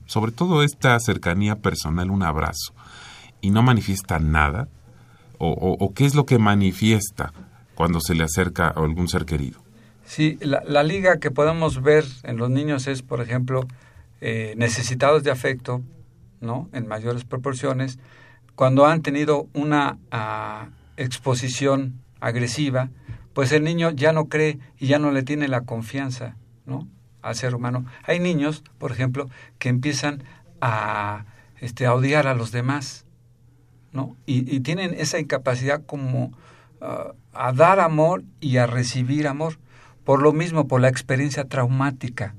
sobre 0.05 0.31
todo 0.31 0.63
esta 0.63 0.97
cercanía 1.01 1.57
personal, 1.57 2.09
un 2.09 2.23
abrazo 2.23 2.73
y 3.41 3.51
no 3.51 3.61
manifiesta 3.61 4.19
nada? 4.19 4.69
¿O, 5.37 5.93
qué 5.93 6.05
es 6.05 6.15
lo 6.15 6.25
que 6.25 6.39
manifiesta 6.39 7.33
cuando 7.75 7.99
se 7.99 8.15
le 8.15 8.23
acerca 8.23 8.67
a 8.67 8.69
algún 8.69 9.09
ser 9.09 9.25
querido? 9.25 9.59
Sí, 10.05 10.37
la, 10.39 10.83
liga 10.83 11.17
que 11.17 11.31
podemos 11.31 11.81
ver 11.81 12.05
en 12.23 12.37
los 12.37 12.49
niños 12.49 12.87
es, 12.87 13.01
por 13.01 13.19
ejemplo, 13.19 13.67
eh, 14.21 14.53
necesitados 14.55 15.23
de 15.23 15.31
afecto, 15.31 15.81
¿no? 16.39 16.69
En 16.71 16.87
mayores 16.87 17.25
proporciones, 17.25 17.99
cuando 18.55 18.85
han 18.85 19.01
tenido 19.01 19.47
una 19.53 19.97
ah, 20.11 20.69
exposición 20.95 21.99
agresiva, 22.21 22.89
pues 23.33 23.51
el 23.51 23.63
niño 23.63 23.91
ya 23.91 24.13
no 24.13 24.25
cree 24.25 24.59
y 24.77 24.87
ya 24.87 24.99
no 24.99 25.11
le 25.11 25.23
tiene 25.23 25.47
la 25.47 25.61
confianza, 25.61 26.35
¿no? 26.65 26.87
Al 27.21 27.35
ser 27.35 27.55
humano. 27.55 27.85
Hay 28.03 28.19
niños, 28.19 28.63
por 28.77 28.91
ejemplo, 28.91 29.29
que 29.57 29.69
empiezan 29.69 30.23
a, 30.61 31.25
este, 31.59 31.85
a 31.85 31.93
odiar 31.93 32.27
a 32.27 32.35
los 32.35 32.51
demás, 32.51 33.05
¿no? 33.91 34.15
Y, 34.25 34.59
tienen 34.61 34.93
esa 34.97 35.19
incapacidad 35.19 35.83
como 35.85 36.31
ah, 36.81 37.13
a 37.33 37.51
dar 37.53 37.79
amor 37.79 38.23
y 38.39 38.57
a 38.57 38.67
recibir 38.67 39.27
amor, 39.27 39.57
por 40.03 40.21
lo 40.21 40.33
mismo, 40.33 40.67
por 40.67 40.81
la 40.81 40.89
experiencia 40.89 41.45
traumática. 41.45 42.35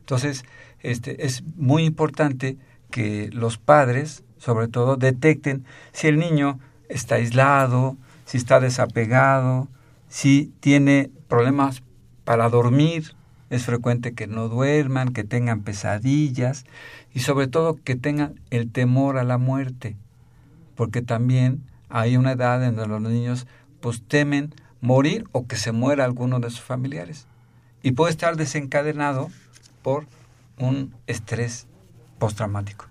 Entonces, 0.00 0.44
este, 0.80 1.26
es 1.26 1.42
muy 1.56 1.84
importante 1.84 2.56
que 2.90 3.28
los 3.32 3.58
padres, 3.58 4.24
sobre 4.38 4.68
todo, 4.68 4.96
detecten 4.96 5.64
si 5.92 6.08
el 6.08 6.18
niño 6.18 6.58
está 6.88 7.16
aislado, 7.16 7.96
si 8.24 8.38
está 8.38 8.60
desapegado, 8.60 9.68
si 10.10 10.52
tiene 10.60 11.10
problemas 11.26 11.82
para 12.24 12.50
dormir, 12.50 13.14
es 13.48 13.64
frecuente 13.64 14.12
que 14.12 14.26
no 14.26 14.48
duerman, 14.48 15.14
que 15.14 15.24
tengan 15.24 15.62
pesadillas 15.62 16.66
y 17.14 17.20
sobre 17.20 17.48
todo 17.48 17.78
que 17.82 17.96
tengan 17.96 18.38
el 18.50 18.70
temor 18.70 19.16
a 19.16 19.24
la 19.24 19.38
muerte 19.38 19.96
porque 20.80 21.02
también 21.02 21.62
hay 21.90 22.16
una 22.16 22.32
edad 22.32 22.64
en 22.64 22.74
donde 22.74 22.88
los 22.88 23.02
niños 23.02 23.46
pues 23.82 24.02
temen 24.02 24.54
morir 24.80 25.24
o 25.32 25.46
que 25.46 25.56
se 25.56 25.72
muera 25.72 26.06
alguno 26.06 26.40
de 26.40 26.48
sus 26.48 26.62
familiares. 26.62 27.26
Y 27.82 27.92
puede 27.92 28.12
estar 28.12 28.34
desencadenado 28.36 29.28
por 29.82 30.06
un 30.56 30.94
estrés 31.06 31.66
postraumático 32.18 32.86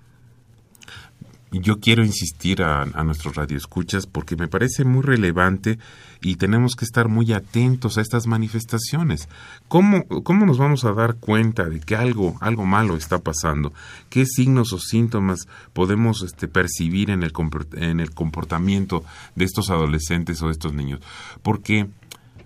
yo 1.52 1.80
quiero 1.80 2.06
insistir 2.06 2.62
a, 2.62 2.84
a 2.84 3.04
nuestros 3.04 3.36
radioescuchas 3.36 4.06
porque 4.06 4.36
me 4.36 4.48
parece 4.48 4.86
muy 4.86 5.02
relevante 5.02 5.80
y 6.22 6.36
tenemos 6.36 6.76
que 6.76 6.86
estar 6.86 7.08
muy 7.08 7.32
atentos 7.32 7.98
a 7.98 8.02
estas 8.02 8.28
manifestaciones. 8.28 9.30
¿Cómo, 9.68 10.06
cómo 10.24 10.46
nos 10.46 10.58
vamos 10.58 10.84
a 10.84 10.94
dar 10.94 11.16
cuenta 11.16 11.70
de 11.70 11.80
que 11.80 11.96
algo, 11.96 12.38
algo 12.42 12.66
malo 12.66 12.96
está 12.96 13.20
pasando? 13.20 13.74
¿Qué 14.10 14.26
signos 14.26 14.74
o 14.74 14.80
síntomas 14.80 15.48
podemos 15.74 16.22
este, 16.22 16.48
percibir 16.48 17.10
en 17.10 17.24
el, 17.24 17.32
en 17.74 18.00
el 18.00 18.12
comportamiento 18.12 19.04
de 19.36 19.46
estos 19.46 19.70
adolescentes 19.70 20.42
o 20.42 20.48
de 20.48 20.54
estos 20.54 20.74
niños? 20.74 21.00
Porque 21.42 21.88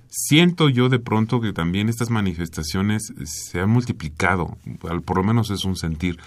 siento 0.07 0.69
yo 0.69 0.89
de 0.89 0.99
pronto 0.99 1.41
que 1.41 1.53
también 1.53 1.89
estas 1.89 2.11
manifestaciones 2.11 3.11
se 3.23 3.59
han 3.59 3.69
multiplicado, 3.69 4.57
por 5.05 5.17
lo 5.17 5.23
menos 5.23 5.49
es 5.49 5.65
un 5.65 5.75
sentir 5.75 6.19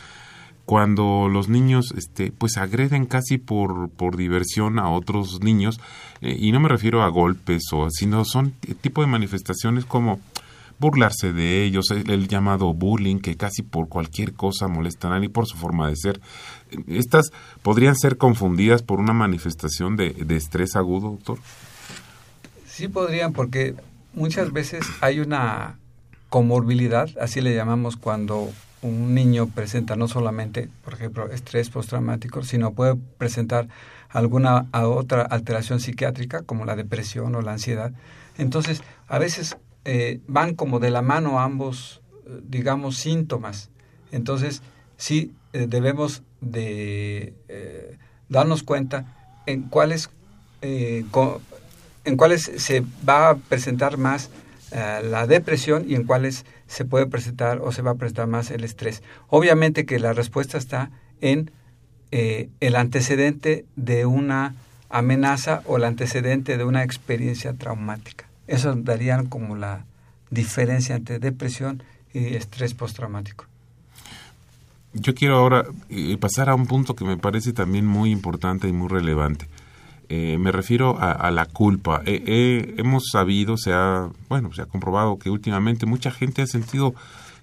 cuando 0.67 1.29
los 1.31 1.49
niños 1.49 1.95
este 1.97 2.33
pues 2.33 2.59
agreden 2.59 3.07
casi 3.07 3.39
por, 3.39 3.89
por 3.89 4.17
diversión 4.17 4.79
a 4.79 4.91
otros 4.91 5.41
niños 5.41 5.81
eh, 6.21 6.37
y 6.39 6.53
no 6.53 6.61
me 6.61 6.69
refiero 6.69 7.03
a 7.03 7.09
golpes 7.09 7.63
o 7.73 7.89
sino 7.91 8.25
son 8.25 8.53
tipo 8.81 9.01
de 9.01 9.07
manifestaciones 9.07 9.85
como 9.85 10.21
burlarse 10.79 11.33
de 11.33 11.65
ellos, 11.65 11.91
el, 11.91 12.29
llamado 12.29 12.73
bullying, 12.75 13.19
que 13.19 13.37
casi 13.37 13.63
por 13.63 13.89
cualquier 13.89 14.35
cosa 14.35 14.69
molestan 14.69 15.25
y 15.25 15.29
por 15.29 15.47
su 15.47 15.57
forma 15.57 15.89
de 15.89 15.97
ser. 15.97 16.21
¿Estas 16.87 17.31
podrían 17.63 17.97
ser 17.97 18.19
confundidas 18.19 18.83
por 18.83 19.01
una 19.01 19.13
manifestación 19.13 19.97
de, 19.97 20.11
de 20.11 20.37
estrés 20.37 20.77
agudo, 20.77 21.11
doctor? 21.11 21.39
Sí 22.67 22.89
podrían, 22.89 23.33
porque 23.33 23.75
muchas 24.13 24.53
veces 24.53 24.85
hay 25.01 25.21
una 25.21 25.79
comorbilidad, 26.29 27.09
así 27.21 27.41
le 27.41 27.55
llamamos 27.55 27.97
cuando 27.97 28.51
un 28.83 29.15
niño 29.15 29.49
presenta 29.49 29.97
no 29.97 30.09
solamente, 30.09 30.69
por 30.85 30.95
ejemplo, 30.95 31.31
estrés 31.31 31.71
postraumático, 31.71 32.43
sino 32.43 32.73
puede 32.73 32.97
presentar 33.19 33.69
alguna 34.11 34.67
otra 34.73 35.23
alteración 35.23 35.81
psiquiátrica 35.81 36.43
como 36.43 36.65
la 36.65 36.77
depresión 36.77 37.35
o 37.35 37.43
la 37.43 37.53
ansiedad. 37.53 37.93
Entonces, 38.39 38.83
a 39.09 39.19
veces 39.19 39.57
eh, 39.85 40.21
van 40.27 40.55
como 40.55 40.79
de 40.79 40.91
la 40.91 41.03
mano 41.03 41.41
ambos, 41.41 42.03
eh, 42.27 42.41
digamos, 42.49 42.97
síntomas. 42.97 43.71
Entonces, 44.13 44.63
sí 44.97 45.33
eh, 45.53 45.67
debemos 45.69 46.23
de 46.41 47.35
darnos 48.29 48.63
cuenta 48.63 49.15
en 49.47 49.63
cuáles, 49.63 50.11
en 50.61 52.17
cuáles 52.17 52.43
se 52.57 52.85
va 53.09 53.31
a 53.31 53.37
presentar 53.37 53.97
más 53.97 54.31
la 54.73 55.27
depresión 55.27 55.85
y 55.89 55.95
en 55.95 56.05
cuáles 56.05 56.45
se 56.67 56.85
puede 56.85 57.07
presentar 57.07 57.61
o 57.61 57.73
se 57.73 57.83
va 57.83 57.93
a 57.93 57.95
presentar 57.95 58.27
más 58.27 58.51
el 58.51 58.65
estrés. 58.65 59.03
Obviamente 59.29 59.87
que 59.87 59.99
la 59.99 60.13
respuesta 60.13 60.59
está 60.59 60.91
en 61.21 61.51
eh, 62.11 62.49
el 62.61 62.77
antecedente 62.77 63.65
de 63.77 64.07
una 64.07 64.55
amenaza 64.91 65.63
o 65.67 65.77
el 65.77 65.85
antecedente 65.85 66.57
de 66.57 66.65
una 66.65 66.85
experiencia 66.85 67.53
traumática. 67.53 68.27
Eso 68.47 68.75
darían 68.75 69.27
como 69.27 69.57
la 69.57 69.85
diferencia 70.31 70.95
entre 70.95 71.19
depresión 71.19 71.83
y 72.13 72.35
estrés 72.35 72.75
postraumático. 72.75 73.47
yo 74.95 75.15
quiero 75.15 75.37
ahora 75.37 75.67
eh, 75.91 76.17
pasar 76.19 76.49
a 76.49 76.55
un 76.55 76.67
punto 76.67 76.95
que 76.95 77.05
me 77.05 77.17
parece 77.17 77.53
también 77.53 77.87
muy 77.87 78.11
importante 78.11 78.69
y 78.69 78.73
muy 78.73 78.89
relevante. 78.89 79.47
Eh, 80.09 80.39
me 80.39 80.53
refiero 80.53 80.97
a, 81.01 81.31
la 81.33 81.47
culpa. 81.47 82.03
hemos 82.05 83.09
sabido, 83.11 83.57
se 83.57 83.73
ha, 83.73 84.09
bueno, 84.29 84.53
se 84.53 84.63
ha 84.63 84.67
comprobado 84.67 85.19
que 85.19 85.31
últimamente 85.31 85.85
mucha 85.85 86.13
gente 86.13 86.43
ha 86.43 86.47
sentido 86.47 86.95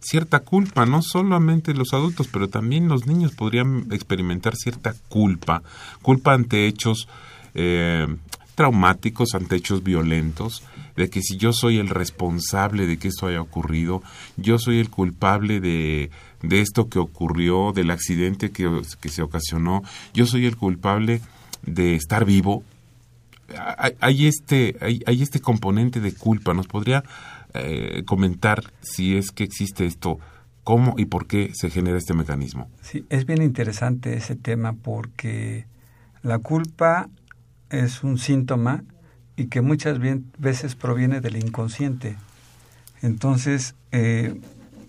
cierta 0.03 0.39
culpa, 0.39 0.86
no 0.86 1.01
solamente 1.01 1.74
los 1.74 1.93
adultos, 1.93 2.27
pero 2.32 2.50
también 2.50 2.88
los 2.88 3.08
niños 3.08 3.34
podrían 3.34 3.88
experimentar 3.91 4.55
cierta 4.55 4.93
culpa, 5.10 5.63
culpa 6.01 6.34
ante 6.34 6.67
hechos 6.67 7.08
eh, 7.55 8.08
traumáticos, 8.55 9.34
ante 9.34 9.55
hechos 9.55 9.84
violentos, 9.84 10.63
de 10.96 11.10
que 11.10 11.22
si 11.22 11.38
yo 11.38 11.53
soy 11.53 11.79
el 11.79 11.89
responsable 11.89 12.86
de 12.86 12.98
que 12.98 13.08
esto 13.08 13.27
haya 13.27 13.41
ocurrido, 13.41 14.03
yo 14.38 14.60
soy 14.60 14.79
el 14.79 14.89
culpable 14.89 15.60
de, 15.60 16.12
de 16.41 16.62
esto 16.62 16.88
que 16.88 17.00
ocurrió, 17.00 17.72
del 17.74 17.89
accidente 17.89 18.51
que, 18.51 18.70
que 19.01 19.10
se 19.10 19.24
ocasionó, 19.24 19.82
yo 20.13 20.25
soy 20.25 20.46
el 20.46 20.58
culpable 20.58 21.22
de 21.65 21.96
estar 21.96 22.25
vivo, 22.25 22.63
hay, 24.00 24.27
este, 24.27 24.75
hay, 24.82 25.22
este 25.22 25.39
componente 25.39 26.00
de 26.00 26.13
culpa. 26.13 26.53
¿Nos 26.53 26.67
podría 26.67 27.03
eh, 27.53 28.03
comentar 28.05 28.63
si 28.82 29.17
es 29.17 29.32
que 29.32 29.43
existe 29.43 29.86
esto? 29.86 30.20
¿Cómo 30.63 30.96
y 30.98 31.05
por 31.05 31.27
qué 31.27 31.51
se 31.53 31.70
genera 31.70 31.98
este 31.98 32.13
mecanismo? 32.13 32.70
Sí, 32.82 33.05
es 33.10 33.25
bien 33.25 33.41
interesante 33.41 34.15
ese 34.15 34.36
tema 34.36 34.74
porque 34.74 35.65
la 36.22 36.39
culpa 36.39 37.10
es 37.70 38.03
un 38.03 38.17
síntoma 38.17 38.84
y 39.36 39.48
que 39.48 39.62
muchas 39.62 40.00
veces 40.00 40.75
proviene 40.75 41.20
del 41.20 41.36
inconsciente. 41.36 42.15
Entonces, 43.01 43.75
eh, 43.91 44.39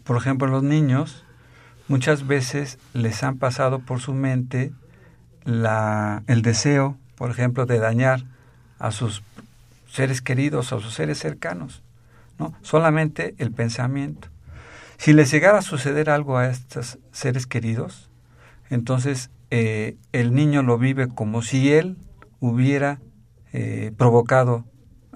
por 0.04 0.16
ejemplo, 0.16 0.46
los 0.46 0.62
niños 0.62 1.24
muchas 1.88 2.26
veces 2.26 2.78
les 2.92 3.22
han 3.24 3.38
pasado 3.38 3.80
por 3.80 4.00
su 4.00 4.14
mente 4.14 4.72
la, 5.44 6.22
el 6.26 6.42
deseo, 6.42 6.96
por 7.16 7.30
ejemplo, 7.30 7.66
de 7.66 7.78
dañar 7.78 8.24
a 8.78 8.90
sus 8.90 9.22
seres 9.88 10.20
queridos, 10.20 10.72
a 10.72 10.80
sus 10.80 10.94
seres 10.94 11.18
cercanos, 11.18 11.82
¿no? 12.38 12.54
Solamente 12.62 13.34
el 13.38 13.52
pensamiento. 13.52 14.28
Si 14.96 15.12
les 15.12 15.30
llegara 15.30 15.58
a 15.58 15.62
suceder 15.62 16.10
algo 16.10 16.38
a 16.38 16.48
estos 16.48 16.98
seres 17.12 17.46
queridos, 17.46 18.08
entonces 18.70 19.30
eh, 19.50 19.96
el 20.12 20.34
niño 20.34 20.62
lo 20.62 20.78
vive 20.78 21.08
como 21.08 21.42
si 21.42 21.72
él 21.72 21.96
hubiera 22.40 23.00
eh, 23.52 23.92
provocado 23.96 24.64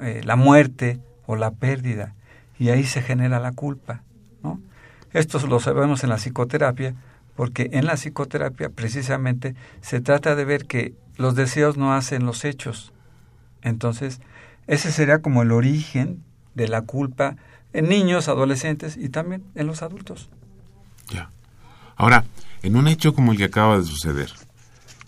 eh, 0.00 0.20
la 0.24 0.36
muerte 0.36 1.00
o 1.26 1.36
la 1.36 1.50
pérdida, 1.50 2.14
y 2.58 2.70
ahí 2.70 2.84
se 2.84 3.02
genera 3.02 3.40
la 3.40 3.52
culpa. 3.52 4.02
¿no? 4.42 4.60
Esto 5.12 5.44
lo 5.46 5.60
sabemos 5.60 6.04
en 6.04 6.10
la 6.10 6.16
psicoterapia, 6.16 6.94
porque 7.38 7.70
en 7.72 7.86
la 7.86 7.94
psicoterapia 7.94 8.68
precisamente 8.68 9.54
se 9.80 10.00
trata 10.00 10.34
de 10.34 10.44
ver 10.44 10.66
que 10.66 10.94
los 11.18 11.36
deseos 11.36 11.76
no 11.76 11.94
hacen 11.94 12.26
los 12.26 12.44
hechos. 12.44 12.92
Entonces, 13.62 14.20
ese 14.66 14.90
sería 14.90 15.22
como 15.22 15.42
el 15.42 15.52
origen 15.52 16.20
de 16.56 16.66
la 16.66 16.82
culpa 16.82 17.36
en 17.72 17.88
niños, 17.88 18.26
adolescentes 18.26 18.96
y 18.96 19.08
también 19.08 19.44
en 19.54 19.68
los 19.68 19.82
adultos. 19.82 20.30
Ya. 21.10 21.30
Ahora, 21.94 22.24
en 22.64 22.74
un 22.74 22.88
hecho 22.88 23.14
como 23.14 23.30
el 23.30 23.38
que 23.38 23.44
acaba 23.44 23.78
de 23.78 23.84
suceder, 23.84 24.32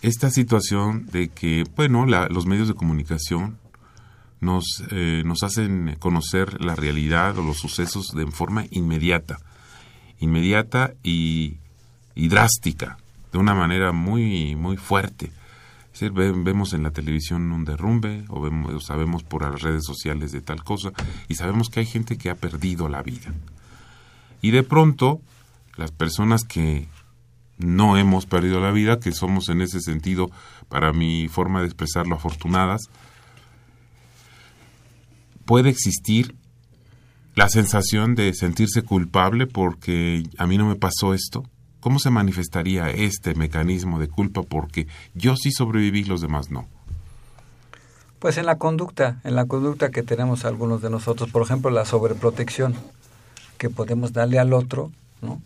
esta 0.01 0.31
situación 0.31 1.07
de 1.07 1.31
que, 1.31 1.65
bueno, 1.75 2.07
los 2.07 2.47
medios 2.47 2.69
de 2.69 2.75
comunicación 2.75 3.59
nos, 4.39 4.85
eh, 4.93 5.25
nos 5.27 5.43
hacen 5.43 5.97
conocer 5.99 6.63
la 6.63 6.77
realidad 6.77 7.37
o 7.39 7.43
los 7.43 7.59
sucesos 7.59 8.15
de 8.15 8.25
forma 8.29 8.67
inmediata, 8.71 9.41
inmediata 10.21 10.95
y 11.03 11.57
y 12.15 12.29
drástica, 12.29 12.99
de 13.33 13.39
una 13.39 13.55
manera 13.55 13.93
muy, 13.93 14.57
muy 14.57 14.77
fuerte. 14.77 15.33
vemos 16.13 16.73
en 16.73 16.83
la 16.83 16.91
televisión 16.91 17.53
un 17.53 17.65
derrumbe 17.65 18.25
o, 18.29 18.41
vemos, 18.41 18.85
sabemos 18.85 19.23
por 19.23 19.43
las 19.43 19.63
redes 19.63 19.85
sociales 19.85 20.33
de 20.33 20.41
tal 20.41 20.65
cosa 20.65 20.93
y 21.29 21.35
sabemos 21.35 21.69
que 21.71 21.81
hay 21.81 21.87
gente 21.87 22.19
que 22.19 22.31
ha 22.31 22.35
perdido 22.35 22.89
la 22.89 23.03
vida. 23.03 23.33
Y 24.43 24.51
de 24.51 24.63
pronto, 24.63 25.21
las 25.77 25.91
personas 25.91 26.45
que 26.45 26.89
no 27.59 27.97
hemos 27.97 28.27
perdido 28.27 28.61
la 28.61 28.73
vida, 28.73 29.01
que 29.01 29.13
somos 29.13 29.49
en 29.49 29.61
ese 29.61 29.81
sentido, 29.81 30.31
para 30.69 30.93
mi 30.93 31.29
forma 31.29 31.61
de 31.61 31.67
expresarlo, 31.67 32.15
afortunadas, 32.15 32.89
puede 35.45 35.69
existir 35.69 36.35
la 37.35 37.49
sensación 37.49 38.15
de 38.15 38.35
sentirse 38.35 38.83
culpable 38.83 39.47
porque 39.47 40.23
a 40.39 40.47
mí 40.47 40.59
no 40.59 40.67
me 40.67 40.77
pasó 40.77 41.13
esto, 41.15 41.45
¿Cómo 41.81 41.99
se 41.99 42.11
manifestaría 42.11 42.91
este 42.91 43.35
mecanismo 43.35 43.99
de 43.99 44.09
culpa 44.09 44.43
porque 44.43 44.87
yo 45.15 45.37
sí 45.37 45.51
sobreviví 45.51 46.01
y 46.01 46.05
los 46.05 46.21
demás 46.21 46.51
no? 46.51 46.67
Pues 48.19 48.37
en 48.37 48.45
la 48.45 48.59
conducta, 48.59 49.19
en 49.25 49.35
la 49.35 49.47
conducta 49.47 49.91
que 49.91 50.03
tenemos 50.03 50.45
algunos 50.45 50.83
de 50.83 50.91
nosotros, 50.91 51.31
por 51.31 51.43
ejemplo, 51.43 51.71
la 51.71 51.87
sobreprotección 51.87 52.75
que 53.57 53.71
podemos 53.71 54.13
darle 54.13 54.39
al 54.39 54.53
otro, 54.53 54.91
¿no? 55.23 55.41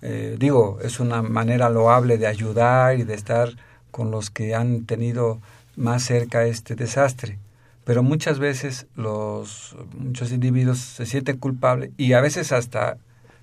Eh, 0.00 0.36
digo, 0.38 0.78
es 0.82 1.00
una 1.00 1.22
manera 1.22 1.68
loable 1.68 2.16
de 2.16 2.26
ayudar 2.26 2.98
y 2.98 3.04
de 3.04 3.14
estar 3.14 3.50
con 3.90 4.10
los 4.10 4.30
que 4.30 4.54
han 4.54 4.86
tenido 4.86 5.40
más 5.76 6.02
cerca 6.02 6.44
este 6.44 6.74
desastre. 6.74 7.38
Pero 7.84 8.02
muchas 8.02 8.38
veces 8.38 8.86
los 8.96 9.76
muchos 9.98 10.32
individuos 10.32 10.78
se 10.78 11.04
sienten 11.04 11.36
culpables 11.36 11.90
y 11.98 12.14
a 12.14 12.20
veces 12.20 12.52
hasta 12.52 12.96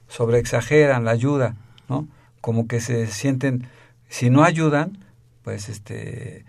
sobreexageran 0.08 1.06
la 1.06 1.12
ayuda, 1.12 1.56
¿no? 1.88 2.08
Como 2.41 2.67
que 2.67 2.82
se 2.82 3.08
sienten, 3.08 3.67
si 4.10 4.30
no 4.30 4.43
ayudan, 4.43 4.97
pues 5.43 5.69
este, 5.69 6.45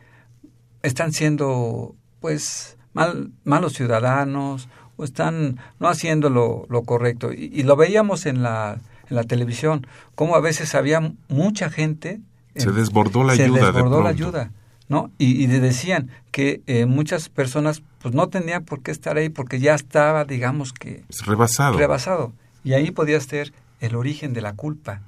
están 0.83 1.13
siendo 1.13 1.95
pues 2.21 2.77
mal, 2.93 3.31
malos 3.45 3.75
ciudadanos 3.75 4.69
o 4.97 5.05
están 5.05 5.59
no 5.79 5.89
haciendo 5.89 6.31
lo, 6.31 6.67
lo 6.69 6.83
correcto. 6.83 7.33
Y, 7.33 7.63
lo 7.63 7.77
veíamos 7.77 8.27
en 8.27 8.43
la, 8.43 8.79
en 9.09 9.17
la 9.17 9.25
televisión, 9.25 9.87
como 10.15 10.37
a 10.37 10.41
veces 10.41 10.75
había 10.75 11.13
mucha 11.29 11.71
gente. 11.71 12.21
Se 12.57 12.71
desbordó 12.73 13.25
la 13.25 13.35
ayuda. 13.35 13.61
Se 13.61 13.73
desbordó 13.73 14.03
la 14.03 14.11
ayuda. 14.11 14.51
¿no? 14.89 15.11
Y, 15.17 15.43
y 15.43 15.47
decían 15.47 16.11
que 16.33 16.61
eh, 16.67 16.85
muchas 16.87 17.29
personas 17.31 17.83
pues 18.03 18.15
no 18.15 18.29
tenían 18.29 18.65
por 18.65 18.83
qué 18.83 18.91
estar 18.91 19.17
ahí 19.17 19.31
porque 19.31 19.59
ya 19.59 19.75
estaba, 19.75 20.25
digamos 20.25 20.73
que... 20.73 21.05
Rebasado. 21.25 21.79
Rebasado. 21.79 22.33
Y 22.63 22.75
ahí 22.75 22.91
podía 22.91 23.19
ser 23.21 23.53
el 23.81 23.95
origen 23.95 24.35
de 24.35 24.43
la 24.43 24.53
culpa. 24.53 25.01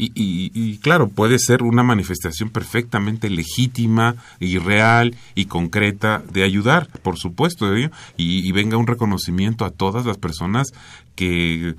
Y, 0.00 0.12
y, 0.54 0.78
claro, 0.78 1.08
puede 1.08 1.40
ser 1.40 1.64
una 1.64 1.82
manifestación 1.82 2.50
perfectamente 2.50 3.28
legítima 3.28 4.14
y 4.38 4.58
real 4.58 5.16
y 5.34 5.46
concreta 5.46 6.22
de 6.32 6.44
ayudar, 6.44 6.88
por 7.02 7.18
supuesto, 7.18 7.74
¿eh? 7.74 7.90
y, 8.16 8.52
venga 8.52 8.76
un 8.76 8.86
reconocimiento 8.86 9.64
a 9.64 9.70
todas 9.70 10.06
las 10.06 10.16
personas 10.16 10.68
que 11.16 11.74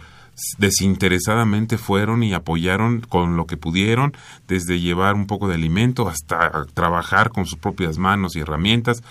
desinteresadamente 0.58 1.77
fueron 1.77 2.23
y 2.23 2.34
apoyaron 2.34 2.99
con 2.99 3.38
lo 3.38 3.45
que 3.45 3.55
pudieron, 3.55 4.13
desde 4.49 4.82
llevar 4.82 5.15
un 5.15 5.25
poco 5.25 5.47
de 5.47 5.55
alimento 5.55 6.10
hasta 6.10 6.65
trabajar 6.73 7.29
con 7.29 7.45
sus 7.45 7.58
propias 7.58 7.97
manos 7.97 8.36
y 8.36 8.41
herramientas, 8.41 9.01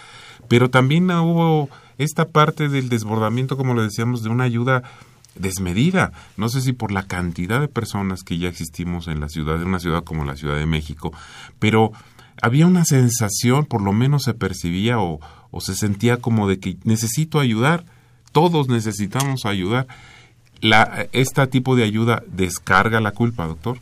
pero 0.49 0.68
también 0.68 1.11
hubo 1.11 1.71
esta 1.99 2.27
parte 2.27 2.68
del 2.68 2.88
desbordamiento, 2.88 3.57
como 3.57 3.75
le 3.75 3.83
decíamos, 3.83 4.23
de 4.23 4.29
una 4.29 4.44
ayuda 4.44 4.83
desmedida. 5.38 6.12
No 6.37 6.48
sé 6.48 6.61
si 6.61 6.72
por 6.72 6.92
la 6.92 7.05
cantidad 7.05 7.61
de 7.61 7.68
personas 7.68 8.22
que 8.22 8.38
ya 8.38 8.48
existimos 8.48 9.09
en 9.09 9.20
la 9.20 9.29
ciudad, 9.29 9.61
en 9.61 9.68
una 9.68 9.81
ciudad 9.81 10.05
como 10.05 10.24
la 10.24 10.37
Ciudad 10.37 10.57
de 10.57 10.66
México, 10.66 11.12
pero 11.59 11.92
había 12.40 12.66
una 12.66 12.85
sensación, 12.85 13.66
por 13.66 13.83
lo 13.83 13.92
menos 13.92 14.24
se 14.24 14.35
percibía 14.35 15.01
o, 15.01 15.20
o 15.51 15.61
se 15.61 15.74
sentía 15.74 16.18
como 16.18 16.48
de 16.48 16.59
que 16.59 16.77
necesito 16.85 17.40
ayudar, 17.40 17.85
todos 18.33 18.68
necesitamos 18.68 19.44
ayudar. 19.44 19.87
La, 20.61 21.07
¿Este 21.12 21.46
tipo 21.46 21.77
de 21.77 21.85
ayuda 21.85 22.22
descarga 22.27 23.01
la 23.01 23.12
culpa, 23.12 23.46
doctor? 23.46 23.79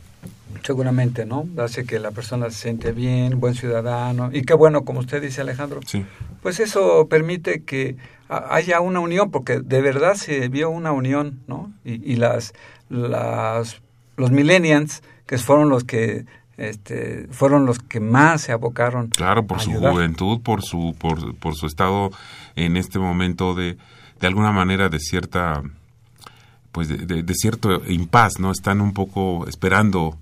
Seguramente, 0.63 1.25
¿no? 1.25 1.47
Hace 1.57 1.85
que 1.85 1.99
la 1.99 2.11
persona 2.11 2.49
se 2.49 2.63
siente 2.63 2.91
bien, 2.91 3.39
buen 3.39 3.55
ciudadano. 3.55 4.29
Y 4.33 4.43
qué 4.43 4.53
bueno, 4.53 4.83
como 4.85 4.99
usted 4.99 5.21
dice, 5.21 5.41
Alejandro. 5.41 5.81
Sí. 5.85 6.05
Pues 6.41 6.59
eso 6.59 7.07
permite 7.09 7.63
que 7.63 7.95
haya 8.29 8.81
una 8.81 8.99
unión, 8.99 9.31
porque 9.31 9.59
de 9.59 9.81
verdad 9.81 10.15
se 10.15 10.47
vio 10.49 10.69
una 10.69 10.91
unión, 10.91 11.39
¿no? 11.47 11.71
Y, 11.83 12.15
las, 12.15 12.53
las, 12.89 13.81
los 14.15 14.31
millennials, 14.31 15.03
que 15.25 15.37
fueron 15.37 15.69
los 15.69 15.83
que 15.83 16.25
este, 16.57 17.27
fueron 17.31 17.65
los 17.65 17.79
que 17.79 17.99
más 17.99 18.41
se 18.41 18.51
abocaron. 18.51 19.07
Claro, 19.07 19.45
por 19.45 19.61
su 19.61 19.71
juventud, 19.73 20.41
por 20.41 20.63
su, 20.63 20.95
por, 20.97 21.35
por 21.35 21.55
su 21.55 21.67
estado 21.67 22.11
en 22.55 22.77
este 22.77 22.99
momento 22.99 23.53
de, 23.53 23.77
de 24.19 24.27
alguna 24.27 24.51
manera 24.51 24.89
de 24.89 24.99
cierta 24.99 25.61
pues 26.77 26.89
de, 26.89 27.33
cierto 27.33 27.81
impas, 27.87 28.39
¿no? 28.39 28.51
Están 28.51 28.81
un 28.81 28.93
poco 28.93 29.47
esperando 29.47 30.15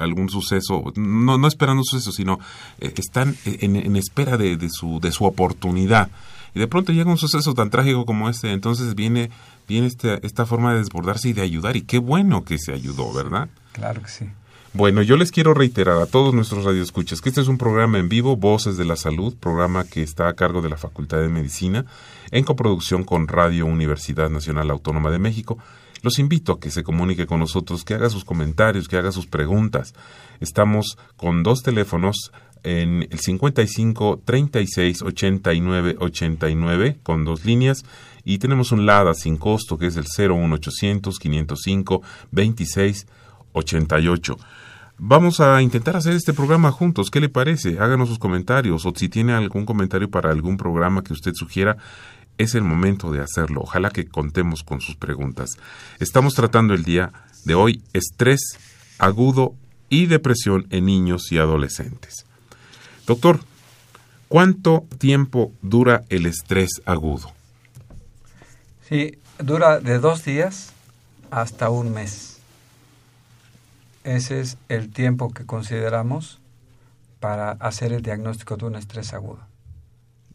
algún 0.00 0.28
suceso, 0.28 0.92
no, 0.96 1.38
no 1.38 1.46
esperando 1.46 1.82
un 1.82 1.84
suceso, 1.84 2.10
sino 2.10 2.40
eh, 2.80 2.92
están 2.96 3.36
en, 3.44 3.76
en 3.76 3.94
espera 3.94 4.36
de, 4.36 4.56
de, 4.56 4.68
su, 4.70 4.98
de 4.98 5.12
su 5.12 5.24
oportunidad. 5.24 6.10
Y 6.54 6.60
de 6.60 6.66
pronto 6.66 6.92
llega 6.92 7.10
un 7.10 7.18
suceso 7.18 7.54
tan 7.54 7.70
trágico 7.70 8.06
como 8.06 8.28
este, 8.28 8.52
entonces 8.52 8.94
viene, 8.94 9.30
viene 9.68 9.86
este, 9.86 10.24
esta 10.26 10.46
forma 10.46 10.72
de 10.72 10.78
desbordarse 10.78 11.28
y 11.28 11.32
de 11.32 11.42
ayudar, 11.42 11.76
y 11.76 11.82
qué 11.82 11.98
bueno 11.98 12.44
que 12.44 12.58
se 12.58 12.72
ayudó, 12.72 13.12
¿verdad? 13.12 13.48
Claro 13.72 14.02
que 14.02 14.08
sí. 14.08 14.26
Bueno, 14.72 15.02
yo 15.02 15.16
les 15.16 15.32
quiero 15.32 15.52
reiterar 15.52 16.00
a 16.00 16.06
todos 16.06 16.32
nuestros 16.32 16.64
radioescuchas 16.64 17.20
que 17.20 17.28
este 17.28 17.40
es 17.40 17.48
un 17.48 17.58
programa 17.58 17.98
en 17.98 18.08
vivo, 18.08 18.36
Voces 18.36 18.76
de 18.76 18.84
la 18.84 18.94
Salud, 18.94 19.34
programa 19.34 19.82
que 19.84 20.00
está 20.00 20.28
a 20.28 20.34
cargo 20.34 20.62
de 20.62 20.68
la 20.68 20.76
Facultad 20.76 21.18
de 21.18 21.28
Medicina, 21.28 21.86
en 22.30 22.44
coproducción 22.44 23.02
con 23.02 23.26
Radio 23.26 23.66
Universidad 23.66 24.30
Nacional 24.30 24.70
Autónoma 24.70 25.10
de 25.10 25.18
México. 25.18 25.58
Los 26.02 26.20
invito 26.20 26.52
a 26.52 26.60
que 26.60 26.70
se 26.70 26.84
comunique 26.84 27.26
con 27.26 27.40
nosotros, 27.40 27.84
que 27.84 27.94
haga 27.94 28.10
sus 28.10 28.24
comentarios, 28.24 28.86
que 28.86 28.96
haga 28.96 29.10
sus 29.10 29.26
preguntas. 29.26 29.92
Estamos 30.38 30.96
con 31.16 31.42
dos 31.42 31.64
teléfonos 31.64 32.30
en 32.62 33.06
el 33.10 33.18
55 33.18 34.22
36 34.24 35.02
89 35.02 35.96
89 35.98 36.98
con 37.02 37.24
dos 37.24 37.44
líneas 37.44 37.84
y 38.24 38.38
tenemos 38.38 38.72
un 38.72 38.86
LADA 38.86 39.14
sin 39.14 39.36
costo 39.36 39.78
que 39.78 39.86
es 39.86 39.96
el 39.96 40.04
01800 40.04 41.18
505 41.18 42.02
26 42.30 43.06
88. 43.52 44.36
Vamos 44.98 45.40
a 45.40 45.62
intentar 45.62 45.96
hacer 45.96 46.12
este 46.12 46.34
programa 46.34 46.70
juntos. 46.70 47.10
¿Qué 47.10 47.20
le 47.20 47.30
parece? 47.30 47.78
Háganos 47.78 48.10
sus 48.10 48.18
comentarios 48.18 48.84
o 48.84 48.92
si 48.94 49.08
tiene 49.08 49.32
algún 49.32 49.64
comentario 49.64 50.10
para 50.10 50.30
algún 50.30 50.58
programa 50.58 51.02
que 51.02 51.14
usted 51.14 51.32
sugiera, 51.34 51.78
es 52.36 52.54
el 52.54 52.62
momento 52.62 53.10
de 53.10 53.20
hacerlo. 53.20 53.62
Ojalá 53.62 53.90
que 53.90 54.06
contemos 54.06 54.62
con 54.62 54.80
sus 54.80 54.96
preguntas. 54.96 55.50
Estamos 55.98 56.34
tratando 56.34 56.74
el 56.74 56.84
día 56.84 57.12
de 57.44 57.54
hoy 57.54 57.82
estrés 57.94 58.40
agudo 58.98 59.54
y 59.88 60.06
depresión 60.06 60.66
en 60.70 60.84
niños 60.84 61.32
y 61.32 61.38
adolescentes. 61.38 62.26
Doctor, 63.10 63.40
¿cuánto 64.28 64.86
tiempo 64.98 65.50
dura 65.62 66.04
el 66.10 66.26
estrés 66.26 66.80
agudo? 66.84 67.32
Sí, 68.88 69.18
dura 69.40 69.80
de 69.80 69.98
dos 69.98 70.24
días 70.24 70.70
hasta 71.32 71.70
un 71.70 71.92
mes. 71.92 72.38
Ese 74.04 74.38
es 74.38 74.58
el 74.68 74.92
tiempo 74.92 75.32
que 75.32 75.44
consideramos 75.44 76.38
para 77.18 77.50
hacer 77.50 77.92
el 77.92 78.02
diagnóstico 78.02 78.56
de 78.56 78.66
un 78.66 78.76
estrés 78.76 79.12
agudo. 79.12 79.40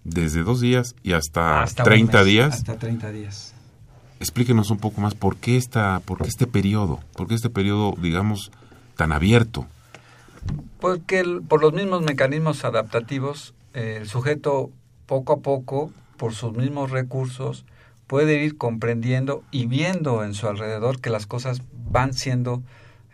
Desde 0.04 0.44
dos 0.44 0.60
días 0.60 0.96
y 1.02 1.14
hasta, 1.14 1.64
30 1.66 2.26
días. 2.26 2.56
Hasta 2.56 2.76
30 2.78 3.10
días. 3.14 3.54
Explíquenos 4.20 4.70
un 4.70 4.80
poco 4.80 5.00
más 5.00 5.16
por 5.16 5.38
qué, 5.38 5.56
esta, 5.56 6.02
por 6.02 6.18
qué 6.18 6.28
este 6.28 6.46
periodo, 6.46 7.00
por 7.16 7.30
qué 7.30 7.36
este 7.36 7.50
periodo, 7.50 7.96
digamos, 8.02 8.52
tan 8.98 9.14
abierto. 9.14 9.66
Porque 10.80 11.24
por 11.48 11.62
los 11.62 11.74
mismos 11.74 12.02
mecanismos 12.02 12.64
adaptativos, 12.66 13.54
el 13.74 14.08
sujeto 14.08 14.70
poco 15.06 15.34
a 15.34 15.38
poco, 15.38 15.92
por 16.18 16.34
sus 16.34 16.54
mismos 16.54 16.92
recursos, 16.92 17.66
puede 18.08 18.44
ir 18.44 18.58
comprendiendo 18.58 19.44
y 19.52 19.66
viendo 19.66 20.24
en 20.24 20.34
su 20.34 20.48
alrededor 20.48 21.00
que 21.00 21.10
las 21.10 21.26
cosas 21.26 21.62
van 21.90 22.14
siendo 22.14 22.62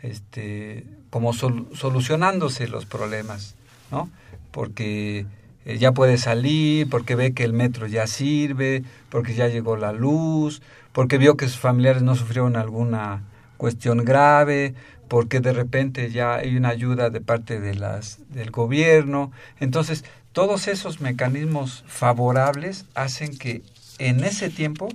este, 0.02 0.86
como 1.10 1.34
solucionándose 1.34 2.68
los 2.68 2.86
problemas, 2.86 3.56
¿no? 3.92 4.10
Porque 4.52 5.26
eh, 5.66 5.78
ya 5.78 5.92
puede 5.92 6.18
salir, 6.18 6.90
porque 6.90 7.16
ve 7.16 7.34
que 7.34 7.44
el 7.44 7.54
metro 7.54 7.88
ya 7.88 8.08
sirve, 8.08 8.84
porque 9.10 9.36
ya 9.36 9.48
llegó 9.48 9.78
la 9.78 9.94
luz, 9.94 10.62
porque 10.92 11.18
vio 11.18 11.38
que 11.38 11.48
sus 11.48 11.60
familiares 11.60 12.02
no 12.02 12.16
sufrieron 12.16 12.56
alguna 12.56 13.24
cuestión 13.58 14.04
grave, 14.04 14.74
porque 15.12 15.42
de 15.42 15.52
repente 15.52 16.10
ya 16.10 16.36
hay 16.36 16.56
una 16.56 16.70
ayuda 16.70 17.10
de 17.10 17.20
parte 17.20 17.60
de 17.60 17.76
las, 17.76 18.20
del 18.30 18.50
gobierno. 18.50 19.34
Entonces, 19.60 20.06
todos 20.32 20.70
esos 20.70 21.02
mecanismos 21.02 21.84
favorables 21.86 22.86
hacen 22.96 23.38
que 23.38 23.62
en 24.00 24.24
ese 24.24 24.50
tiempo 24.50 24.88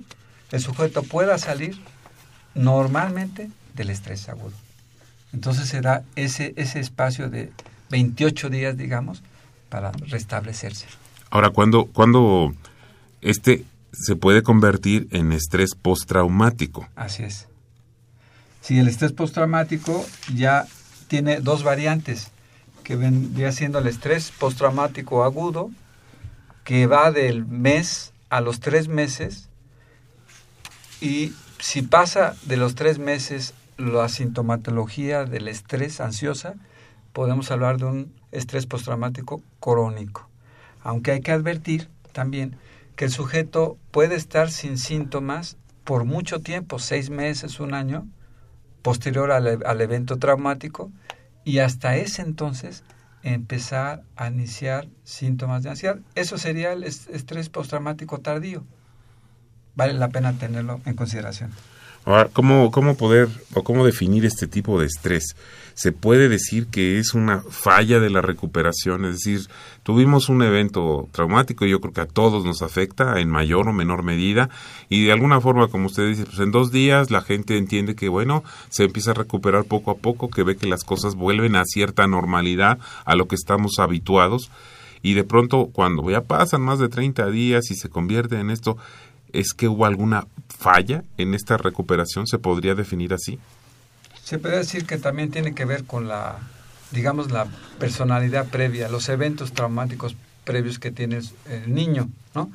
el 0.51 0.59
sujeto 0.59 1.03
pueda 1.03 1.37
salir 1.37 1.79
normalmente 2.55 3.51
del 3.75 3.91
estrés 3.91 4.27
agudo. 4.27 4.55
Entonces 5.33 5.69
se 5.69 5.81
da 5.81 6.03
ese, 6.15 6.51
ese 6.55 6.79
espacio 6.79 7.29
de 7.29 7.51
28 7.91 8.49
días, 8.49 8.75
digamos, 8.75 9.21
para 9.69 9.91
restablecerse. 9.91 10.87
Ahora, 11.29 11.51
cuando, 11.51 11.85
cuando 11.85 12.55
este 13.21 13.65
se 13.93 14.15
puede 14.15 14.41
convertir 14.41 15.09
en 15.11 15.31
estrés 15.31 15.75
postraumático. 15.79 16.87
Así 16.95 17.21
es. 17.21 17.47
Si 18.67 18.77
el 18.77 18.89
estrés 18.89 19.13
postraumático 19.13 20.05
ya 20.35 20.67
tiene 21.07 21.39
dos 21.39 21.63
variantes, 21.63 22.31
que 22.83 22.97
vendría 22.97 23.53
siendo 23.53 23.79
el 23.79 23.87
estrés 23.87 24.33
postraumático 24.37 25.23
agudo, 25.23 25.71
que 26.65 26.85
va 26.85 27.13
del 27.13 27.45
mes 27.45 28.11
a 28.27 28.41
los 28.41 28.59
tres 28.59 28.89
meses, 28.89 29.47
y 30.99 31.31
si 31.59 31.81
pasa 31.81 32.35
de 32.43 32.57
los 32.57 32.75
tres 32.75 32.99
meses 32.99 33.53
la 33.77 34.09
sintomatología 34.09 35.23
del 35.23 35.47
estrés 35.47 36.01
ansiosa, 36.01 36.55
podemos 37.13 37.51
hablar 37.51 37.77
de 37.77 37.85
un 37.85 38.13
estrés 38.33 38.65
postraumático 38.65 39.41
crónico. 39.61 40.27
Aunque 40.83 41.11
hay 41.11 41.21
que 41.21 41.31
advertir 41.31 41.87
también 42.11 42.57
que 42.97 43.05
el 43.05 43.11
sujeto 43.11 43.77
puede 43.91 44.15
estar 44.15 44.51
sin 44.51 44.77
síntomas 44.77 45.55
por 45.85 46.03
mucho 46.03 46.41
tiempo, 46.41 46.79
seis 46.79 47.09
meses, 47.09 47.61
un 47.61 47.73
año, 47.73 48.05
posterior 48.87 49.33
al, 49.33 49.81
evento 49.81 50.15
traumático 50.15 50.93
y 51.43 51.59
hasta 51.59 51.97
ese 51.97 52.21
entonces 52.21 52.85
empezar 53.21 54.03
a 54.15 54.29
iniciar 54.29 54.87
síntomas 55.03 55.61
de 55.63 55.71
ansiedad. 55.71 55.99
Eso 56.15 56.37
sería 56.37 56.71
el 56.71 56.85
estrés 56.85 57.49
postraumático 57.49 58.19
tardío. 58.19 58.63
Vale 59.75 59.91
la 59.91 60.07
pena 60.07 60.31
tenerlo 60.39 60.79
en 60.85 60.95
consideración. 60.95 61.51
Ahora, 62.07 62.29
¿cómo, 62.31 62.71
¿cómo 62.71 62.95
poder 62.95 63.27
o 63.53 63.65
cómo 63.65 63.85
definir 63.85 64.23
este 64.23 64.47
tipo 64.47 64.79
de 64.79 64.85
estrés? 64.85 65.35
¿Se 65.73 65.91
puede 65.91 66.29
decir 66.29 66.67
que 66.67 66.99
es 66.99 67.13
una 67.13 67.41
falla 67.41 67.99
de 67.99 68.09
la 68.09 68.21
recuperación? 68.21 69.03
Es 69.03 69.15
decir, 69.15 69.41
tuvimos 69.83 70.29
un 70.29 70.41
evento 70.41 71.09
traumático 71.11 71.65
y 71.65 71.71
yo 71.71 71.81
creo 71.81 71.91
que 71.91 71.99
a 71.99 72.07
todos 72.07 72.45
nos 72.45 72.61
afecta 72.61 73.19
en 73.19 73.29
mayor 73.29 73.67
o 73.67 73.73
menor 73.73 74.03
medida 74.03 74.49
y 74.87 75.03
de 75.03 75.11
alguna 75.11 75.41
forma, 75.41 75.67
como 75.67 75.87
usted 75.87 76.07
dice, 76.07 76.23
pues 76.23 76.39
en 76.39 76.51
dos 76.51 76.71
días 76.71 77.11
la 77.11 77.19
gente 77.19 77.57
entiende 77.57 77.93
que, 77.93 78.07
bueno, 78.07 78.41
se 78.69 78.85
empieza 78.85 79.11
a 79.11 79.15
recuperar 79.15 79.65
poco 79.65 79.91
a 79.91 79.97
poco, 79.97 80.29
que 80.29 80.43
ve 80.43 80.55
que 80.55 80.65
las 80.65 80.85
cosas 80.85 81.15
vuelven 81.15 81.57
a 81.57 81.65
cierta 81.65 82.07
normalidad, 82.07 82.79
a 83.03 83.17
lo 83.17 83.27
que 83.27 83.35
estamos 83.35 83.79
habituados 83.79 84.49
y 85.01 85.13
de 85.13 85.25
pronto 85.25 85.71
cuando 85.73 86.09
ya 86.09 86.21
pasan 86.21 86.61
más 86.61 86.79
de 86.79 86.87
30 86.87 87.29
días 87.31 87.69
y 87.69 87.75
se 87.75 87.89
convierte 87.89 88.39
en 88.39 88.49
esto, 88.49 88.77
¿Es 89.33 89.53
que 89.53 89.67
hubo 89.67 89.85
alguna 89.85 90.27
falla 90.49 91.03
en 91.17 91.33
esta 91.33 91.57
recuperación? 91.57 92.27
¿Se 92.27 92.39
podría 92.39 92.75
definir 92.75 93.13
así? 93.13 93.39
Se 94.23 94.39
puede 94.39 94.57
decir 94.57 94.85
que 94.85 94.97
también 94.97 95.31
tiene 95.31 95.53
que 95.53 95.65
ver 95.65 95.85
con 95.85 96.07
la, 96.07 96.37
digamos, 96.91 97.31
la 97.31 97.47
personalidad 97.79 98.47
previa, 98.47 98.89
los 98.89 99.09
eventos 99.09 99.53
traumáticos 99.53 100.15
previos 100.43 100.79
que 100.79 100.91
tiene 100.91 101.19
el 101.49 101.73
niño, 101.73 102.09
¿no? 102.33 102.49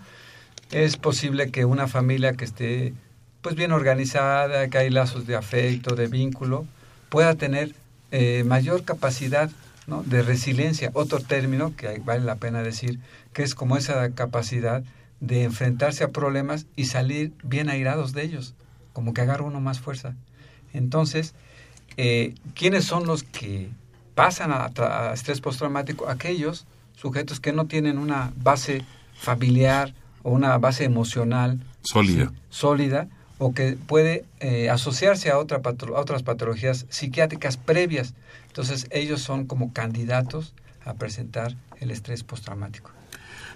Es 0.70 0.96
posible 0.96 1.50
que 1.50 1.66
una 1.66 1.87
familia 1.87 2.32
que 2.32 2.46
esté 2.46 2.94
pues 3.42 3.56
bien 3.56 3.72
organizada, 3.72 4.68
que 4.68 4.78
hay 4.78 4.90
lazos 4.90 5.26
de 5.26 5.37
afecto, 5.37 5.94
de 5.94 6.06
vínculo, 6.06 6.64
pueda 7.08 7.35
tener 7.35 7.74
eh, 8.11 8.44
mayor 8.46 8.85
capacidad 8.85 9.50
¿no? 9.87 10.02
de 10.04 10.22
resiliencia. 10.22 10.90
Otro 10.94 11.18
término 11.18 11.74
que 11.76 12.00
vale 12.04 12.24
la 12.24 12.37
pena 12.37 12.62
decir, 12.62 13.00
que 13.32 13.42
es 13.42 13.54
como 13.54 13.76
esa 13.76 14.11
capacidad 14.11 14.82
de 15.22 15.44
enfrentarse 15.44 16.02
a 16.02 16.11
problemas 16.11 16.66
y 16.74 16.87
salir 16.87 17.32
bien 17.44 17.70
airados 17.70 18.12
de 18.12 18.24
ellos, 18.24 18.54
como 18.92 19.14
que 19.14 19.20
agarra 19.20 19.44
uno 19.44 19.61
más 19.61 19.78
fuerza. 19.78 20.16
Entonces, 20.74 21.35
eh, 21.96 22.35
¿quiénes 22.54 22.85
son 22.85 23.06
los 23.06 23.22
que 23.22 23.70
pasan 24.16 24.50
a, 24.50 25.12
estrés 25.14 25.40
postraumático? 25.40 26.08
Aquellos 26.08 26.66
sujetos 26.96 27.38
que 27.38 27.52
no 27.52 27.66
tienen 27.66 27.98
una 27.98 28.32
base 28.37 28.85
familiar 29.14 29.94
o 30.24 30.32
una 30.32 30.58
base 30.58 30.82
emocional 30.82 31.61
sólida, 31.82 32.32
sólida 32.50 33.08
o 33.38 33.54
que 33.54 33.78
puede 33.87 34.24
eh, 34.40 34.70
asociarse 34.70 35.30
a, 35.30 35.38
otra 35.38 35.61
a 35.64 36.00
otras 36.00 36.24
patologías 36.24 36.87
psiquiátricas 36.90 37.56
previas. 37.56 38.14
Entonces, 38.48 38.88
ellos 38.90 39.22
son 39.22 39.46
como 39.46 39.72
candidatos 39.72 40.52
a 40.85 40.94
presentar 40.94 41.54
el 41.78 41.92
estrés 41.92 42.24
postraumático. 42.24 42.90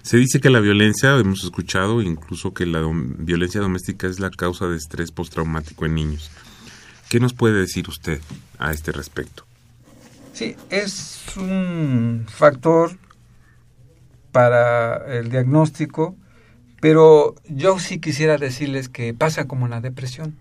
Se 0.07 0.15
dice 0.15 0.39
que 0.39 0.49
la 0.49 0.61
violencia, 0.61 1.17
hemos 1.17 1.43
escuchado 1.43 2.01
incluso 2.01 2.53
que 2.53 2.65
la 2.65 2.81
violencia 3.17 3.59
doméstica 3.59 4.07
es 4.07 4.21
la 4.21 4.29
causa 4.29 4.65
de 4.65 4.77
estrés 4.77 5.11
postraumático 5.11 5.85
en 5.85 5.95
niños. 5.95 6.31
¿Qué 7.09 7.19
nos 7.19 7.33
puede 7.33 7.59
decir 7.59 7.89
usted 7.89 8.21
a 8.57 8.71
este 8.71 8.93
respecto? 8.93 9.45
Sí, 10.31 10.55
es 10.69 11.25
un 11.35 12.25
factor 12.29 12.97
para 14.31 15.13
el 15.13 15.29
diagnóstico, 15.29 16.15
pero 16.79 17.35
yo 17.49 17.77
sí 17.77 17.99
quisiera 17.99 18.37
decirles 18.37 18.87
que 18.87 19.13
pasa 19.13 19.45
como 19.45 19.65
en 19.65 19.71
la 19.71 19.81
depresión. 19.81 20.37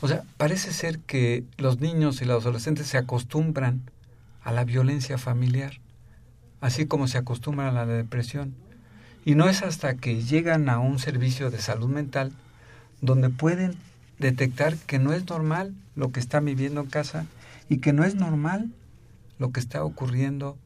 O 0.00 0.08
sea, 0.08 0.22
parece 0.38 0.72
ser 0.72 0.98
que 1.00 1.44
los 1.58 1.78
niños 1.78 2.22
y 2.22 2.24
los 2.24 2.42
adolescentes 2.42 2.86
se 2.86 2.96
acostumbran 2.96 3.82
a 4.42 4.50
la 4.50 4.64
violencia 4.64 5.18
familiar, 5.18 5.74
así 6.62 6.86
como 6.86 7.06
se 7.06 7.18
acostumbran 7.18 7.68
a 7.68 7.84
la 7.84 7.84
depresión. 7.84 8.63
Y 9.24 9.34
no 9.34 9.48
es 9.48 9.62
hasta 9.62 9.94
que 9.94 10.22
llegan 10.22 10.68
a 10.68 10.78
un 10.78 10.98
servicio 10.98 11.50
de 11.50 11.58
salud 11.58 11.88
mental 11.88 12.32
donde 13.00 13.30
pueden 13.30 13.76
detectar 14.18 14.76
que 14.76 14.98
no 14.98 15.12
es 15.12 15.28
normal 15.28 15.74
lo 15.96 16.12
que 16.12 16.20
están 16.20 16.44
viviendo 16.44 16.80
en 16.82 16.86
casa 16.88 17.26
y 17.68 17.78
que 17.78 17.92
no 17.92 18.04
es 18.04 18.14
normal 18.14 18.70
lo 19.38 19.50
que 19.50 19.60
está 19.60 19.84
ocurriendo 19.84 20.56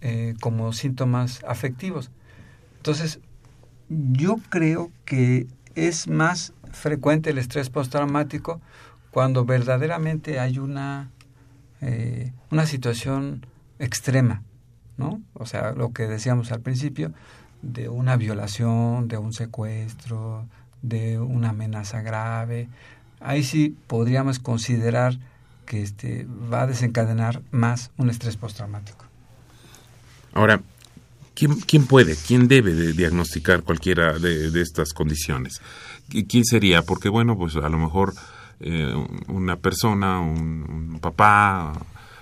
eh, 0.00 0.34
como 0.40 0.72
síntomas 0.72 1.42
afectivos. 1.46 2.10
Entonces, 2.76 3.20
yo 3.88 4.36
creo 4.48 4.90
que 5.04 5.46
es 5.74 6.08
más 6.08 6.52
frecuente 6.72 7.30
el 7.30 7.38
estrés 7.38 7.70
postraumático 7.70 8.60
cuando 9.10 9.44
verdaderamente 9.44 10.40
hay 10.40 10.58
una, 10.58 11.10
eh, 11.80 12.32
una 12.50 12.66
situación 12.66 13.46
extrema, 13.78 14.42
¿no? 14.96 15.22
O 15.34 15.46
sea, 15.46 15.72
lo 15.72 15.92
que 15.92 16.06
decíamos 16.06 16.52
al 16.52 16.60
principio, 16.60 17.12
de 17.72 17.88
una 17.88 18.16
violación, 18.16 19.08
de 19.08 19.16
un 19.16 19.32
secuestro, 19.32 20.46
de 20.82 21.18
una 21.18 21.50
amenaza 21.50 22.02
grave. 22.02 22.68
Ahí 23.20 23.42
sí 23.42 23.76
podríamos 23.86 24.38
considerar 24.38 25.18
que 25.66 25.82
este, 25.82 26.26
va 26.52 26.62
a 26.62 26.66
desencadenar 26.66 27.40
más 27.50 27.90
un 27.96 28.10
estrés 28.10 28.36
postraumático. 28.36 29.04
Ahora, 30.34 30.60
¿quién, 31.34 31.58
quién 31.60 31.86
puede, 31.86 32.16
quién 32.16 32.48
debe 32.48 32.74
de 32.74 32.92
diagnosticar 32.92 33.62
cualquiera 33.62 34.18
de, 34.18 34.60
estas 34.60 34.92
condiciones? 34.92 35.60
¿Quién 36.28 36.44
sería? 36.44 36.82
Porque, 36.82 37.08
bueno, 37.08 37.36
pues 37.38 37.56
a 37.56 37.68
lo 37.68 37.78
mejor 37.78 38.12
eh, 38.60 38.94
una 39.28 39.56
persona, 39.56 40.20
un, 40.20 40.90
un, 40.92 40.98
papá 41.00 41.72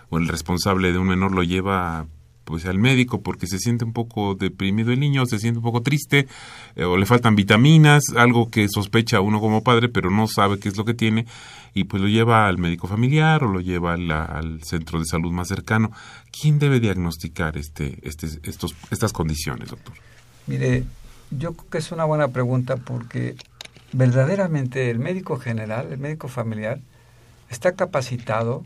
o 0.09 0.19
el 0.19 0.29
responsable 0.29 0.93
de 0.93 0.99
un 0.99 1.09
menor 1.09 1.33
lo 1.33 1.43
lleva 1.43 2.07
pues 2.45 2.67
al 2.67 2.79
médico 2.79 3.23
porque 3.23 3.47
se 3.47 3.59
siente 3.59 3.85
un 3.85 3.93
poco 3.93 4.35
deprimido 4.35 4.93
el 4.93 5.01
niño, 5.01 5.27
se 5.27 5.39
siente 5.39 5.59
un 5.59 5.65
poco 5.65 5.83
triste 5.83 6.27
eh, 6.77 6.85
o 6.85 6.97
le 6.97 7.07
faltan 7.07 7.37
vitaminas, 7.37 8.05
algo 8.17 8.51
que 8.51 8.69
sospecha 8.69 9.21
uno 9.21 9.41
como 9.41 9.63
padre 9.63 9.89
pero 9.89 10.11
no 10.11 10.27
sabe 10.27 10.59
qué 10.59 10.69
es 10.69 10.77
lo 10.77 10.85
que 10.85 10.95
tiene 10.95 11.27
y 11.75 11.85
pues 11.85 12.03
lo 12.03 12.09
lleva 12.09 12.47
al 12.47 12.59
médico 12.59 12.87
familiar 12.87 13.45
o 13.45 13.49
lo 13.49 13.61
lleva 13.61 13.95
al 13.95 14.63
centro 14.63 14.99
de 14.99 15.07
salud 15.07 15.33
más 15.33 15.49
cercano. 15.49 15.91
¿Quién 16.31 16.59
debe 16.59 16.81
diagnosticar 16.81 17.57
este, 17.57 17.99
este, 18.03 18.27
estos, 18.43 18.75
estas 18.91 19.13
condiciones, 19.13 19.71
doctor? 19.71 19.95
Mire, 20.47 20.85
yo 21.31 21.55
creo 21.55 21.71
que 21.71 21.79
es 21.79 21.93
una 21.93 22.05
buena 22.05 22.29
pregunta 22.29 22.77
porque 22.77 23.37
verdaderamente 23.93 24.91
el 24.91 24.99
médico 24.99 25.39
general, 25.39 25.93
el 25.93 25.99
médico 25.99 26.29
familiar, 26.29 26.81
está 27.49 27.73
capacitado 27.73 28.65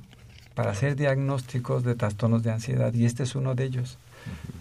para 0.57 0.71
hacer 0.71 0.97
diagnósticos 0.97 1.85
de 1.85 1.95
trastornos 1.95 2.43
de 2.43 2.51
ansiedad 2.51 2.93
y 2.95 3.05
este 3.05 3.25
es 3.25 3.35
uno 3.35 3.55
de 3.55 3.65
ellos. 3.65 3.99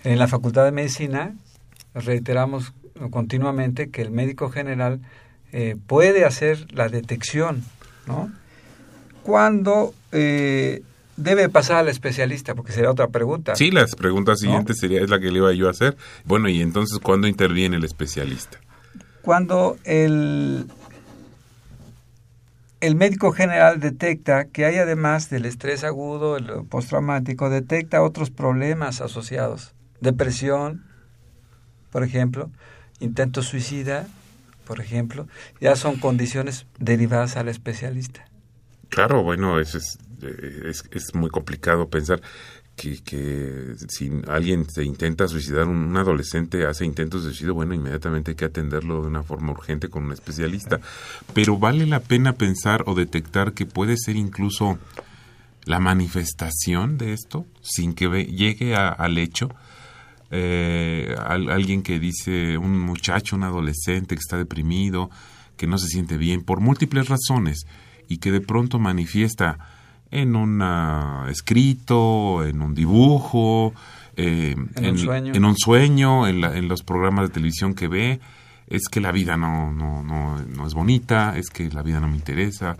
En 0.04 0.20
la 0.20 0.28
Facultad 0.28 0.66
de 0.66 0.72
Medicina 0.72 1.34
reiteramos 1.94 2.74
continuamente 3.12 3.90
que 3.90 4.02
el 4.02 4.12
médico 4.12 4.52
general 4.52 5.00
eh, 5.54 5.78
puede 5.88 6.26
hacer 6.26 6.68
la 6.74 6.90
detección, 6.90 7.64
¿no? 8.08 8.30
Cuando 9.24 9.94
eh, 10.12 10.84
debe 11.16 11.48
pasar 11.48 11.78
al 11.78 11.88
especialista, 11.88 12.56
porque 12.56 12.74
sería 12.74 12.92
otra 12.92 13.08
pregunta. 13.08 13.56
Sí, 13.56 13.72
la 13.72 13.86
pregunta 13.88 14.36
siguiente 14.36 14.74
sería 14.74 15.02
es 15.02 15.10
la 15.10 15.18
que 15.22 15.32
le 15.32 15.38
iba 15.38 15.54
yo 15.54 15.70
a 15.70 15.72
hacer. 15.72 15.96
Bueno, 16.26 16.50
y 16.50 16.62
entonces 16.62 17.00
¿cuándo 17.00 17.26
interviene 17.26 17.78
el 17.78 17.86
especialista? 17.86 18.60
Cuando 19.22 19.78
el 19.86 20.68
el 22.86 22.96
médico 22.96 23.32
general 23.32 23.80
detecta 23.80 24.46
que 24.46 24.66
hay 24.66 24.76
además 24.78 25.30
del 25.30 25.46
estrés 25.46 25.84
agudo, 25.84 26.38
el 26.38 26.66
postraumático, 26.70 27.50
detecta 27.50 28.04
otros 28.04 28.30
problemas 28.30 29.02
asociados. 29.02 29.74
Depresión, 30.02 30.86
por 31.90 32.04
ejemplo, 32.04 32.52
intento 33.00 33.42
suicida, 33.42 34.08
por 34.66 34.82
ejemplo, 34.82 35.28
ya 35.60 35.76
son 35.76 35.98
condiciones 35.98 36.68
derivadas 36.78 37.38
al 37.38 37.48
especialista. 37.48 38.26
Claro, 38.90 39.24
bueno, 39.24 39.60
es, 39.60 39.74
es, 39.76 40.84
es 40.92 41.16
muy 41.16 41.30
complicado 41.32 41.90
pensar 41.90 42.22
que, 42.76 43.02
que 43.04 43.76
si 43.88 44.12
alguien 44.28 44.70
se 44.70 44.84
intenta 44.84 45.28
suicidar, 45.28 45.68
un, 45.68 45.96
adolescente 45.96 46.66
hace 46.66 46.86
intentos 46.86 47.24
de 47.24 47.30
suicidio, 47.30 47.54
bueno, 47.54 47.74
inmediatamente 47.74 48.32
hay 48.32 48.36
que 48.36 48.46
atenderlo 48.46 49.02
de 49.02 49.08
una 49.08 49.24
forma 49.24 49.52
urgente 49.52 49.90
con 49.90 50.06
un 50.06 50.12
especialista. 50.12 50.80
Pero 51.34 51.58
vale 51.58 51.86
la 51.86 52.02
pena 52.02 52.34
pensar 52.34 52.84
o 52.86 52.96
detectar 52.96 53.54
que 53.54 53.66
puede 53.66 53.96
ser 53.98 54.16
incluso 54.16 54.78
la 55.64 55.80
manifestación 55.80 56.98
de 56.98 57.14
esto 57.14 57.46
sin 57.62 57.94
que 57.94 58.08
llegue 58.26 58.76
al 58.76 59.18
hecho. 59.18 59.50
Eh, 60.32 61.16
alguien 61.18 61.82
que 61.82 62.00
dice, 62.00 62.58
un 62.58 62.80
muchacho, 62.80 63.36
un 63.36 63.44
adolescente 63.44 64.16
que 64.16 64.20
está 64.20 64.38
deprimido, 64.38 65.10
que 65.56 65.68
no 65.68 65.78
se 65.78 65.88
siente 65.88 66.18
bien 66.18 66.44
por 66.44 66.60
múltiples 66.60 67.08
razones 67.08 67.66
y 68.08 68.18
que 68.18 68.32
de 68.32 68.42
pronto 68.42 68.80
manifiesta 68.80 69.58
en 70.22 70.36
un 70.36 70.62
escrito, 71.30 72.44
en 72.46 72.62
un 72.62 72.74
dibujo, 72.74 73.74
eh, 74.16 74.56
en, 74.76 74.90
un 74.92 74.98
sueño, 74.98 75.34
en, 75.34 75.46
un 75.46 75.58
sueño 75.58 76.28
en, 76.28 76.68
los 76.68 76.84
programas 76.84 77.28
de 77.28 77.34
televisión 77.34 77.74
que 77.74 77.88
ve, 77.88 78.20
es 78.68 78.84
que 78.90 79.02
la 79.02 79.12
vida 79.12 79.36
no, 79.36 79.74
no, 79.74 80.04
no, 80.04 80.42
no 80.42 80.68
es 80.68 80.74
bonita, 80.74 81.38
es 81.38 81.50
que 81.50 81.70
la 81.70 81.82
vida 81.82 82.00
no 82.00 82.08
me 82.08 82.16
interesa, 82.16 82.78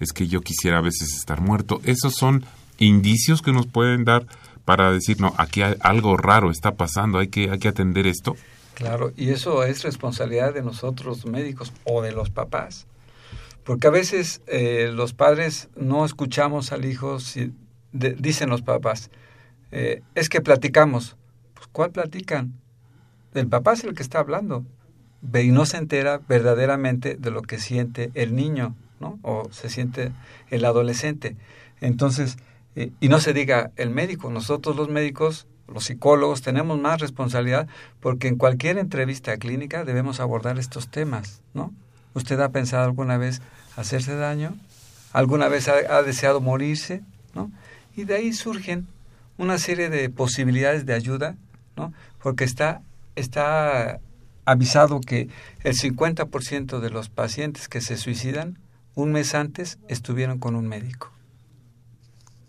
es 0.00 0.12
que 0.12 0.26
yo 0.26 0.40
quisiera 0.40 0.78
a 0.78 0.82
veces 0.82 1.14
estar 1.14 1.40
muerto. 1.40 1.80
Esos 1.84 2.14
son 2.14 2.44
indicios 2.78 3.42
que 3.42 3.52
nos 3.52 3.66
pueden 3.66 4.04
dar 4.04 4.26
para 4.64 4.92
decir, 4.92 5.20
no, 5.20 5.34
aquí 5.38 5.62
algo 5.62 6.16
raro 6.16 6.50
está 6.50 6.72
pasando, 6.74 7.18
hay 7.18 7.28
que, 7.28 7.50
hay 7.50 7.58
que 7.58 7.68
atender 7.68 8.06
esto. 8.08 8.36
Claro, 8.74 9.12
y 9.16 9.30
eso 9.30 9.62
es 9.62 9.84
responsabilidad 9.84 10.52
de 10.52 10.62
nosotros 10.62 11.26
médicos 11.26 11.72
o 11.84 12.02
de 12.02 12.10
los 12.10 12.30
papás. 12.30 12.86
Porque 13.64 13.86
a 13.86 13.90
veces 13.90 14.42
eh, 14.46 14.90
los 14.92 15.14
padres 15.14 15.68
no 15.76 16.04
escuchamos 16.04 16.72
al 16.72 16.84
hijo, 16.84 17.20
si, 17.20 17.52
dicen 17.92 18.48
los 18.48 18.62
papás, 18.62 19.10
eh, 19.70 20.02
es 20.14 20.28
que 20.28 20.40
platicamos. 20.40 21.16
Pues, 21.54 21.68
¿Cuál 21.70 21.90
platican? 21.90 22.54
El 23.34 23.46
papá 23.46 23.72
es 23.72 23.84
el 23.84 23.94
que 23.94 24.02
está 24.02 24.18
hablando. 24.18 24.64
Y 25.34 25.52
no 25.52 25.66
se 25.66 25.76
entera 25.76 26.20
verdaderamente 26.28 27.16
de 27.16 27.30
lo 27.30 27.42
que 27.42 27.58
siente 27.58 28.10
el 28.14 28.34
niño, 28.34 28.74
¿no? 28.98 29.20
O 29.22 29.48
se 29.52 29.70
siente 29.70 30.12
el 30.50 30.64
adolescente. 30.64 31.36
Entonces, 31.80 32.36
eh, 32.74 32.90
y 33.00 33.08
no 33.08 33.20
se 33.20 33.32
diga 33.32 33.70
el 33.76 33.90
médico. 33.90 34.30
Nosotros 34.30 34.74
los 34.74 34.88
médicos, 34.88 35.46
los 35.68 35.84
psicólogos, 35.84 36.42
tenemos 36.42 36.80
más 36.80 37.00
responsabilidad 37.00 37.68
porque 38.00 38.26
en 38.26 38.36
cualquier 38.36 38.78
entrevista 38.78 39.36
clínica 39.36 39.84
debemos 39.84 40.18
abordar 40.18 40.58
estos 40.58 40.88
temas, 40.88 41.42
¿no? 41.54 41.72
¿Usted 42.14 42.40
ha 42.40 42.50
pensado 42.50 42.84
alguna 42.84 43.16
vez 43.16 43.40
hacerse 43.76 44.16
daño? 44.16 44.54
¿Alguna 45.12 45.48
vez 45.48 45.68
ha, 45.68 46.02
deseado 46.02 46.40
morirse? 46.40 47.02
¿no? 47.34 47.50
Y 47.96 48.04
de 48.04 48.16
ahí 48.16 48.32
surgen 48.32 48.86
una 49.38 49.58
serie 49.58 49.90
de 49.90 50.08
posibilidades 50.10 50.86
de 50.86 50.94
ayuda, 50.94 51.36
¿no? 51.76 51.92
Porque 52.22 52.44
está, 52.44 52.82
está 53.16 54.00
avisado 54.44 55.00
que 55.00 55.28
el 55.64 55.74
50% 55.74 56.80
de 56.80 56.90
los 56.90 57.08
pacientes 57.08 57.68
que 57.68 57.80
se 57.80 57.96
suicidan 57.96 58.58
un 58.94 59.12
mes 59.12 59.34
antes 59.34 59.78
estuvieron 59.88 60.38
con 60.38 60.54
un 60.54 60.68
médico. 60.68 61.12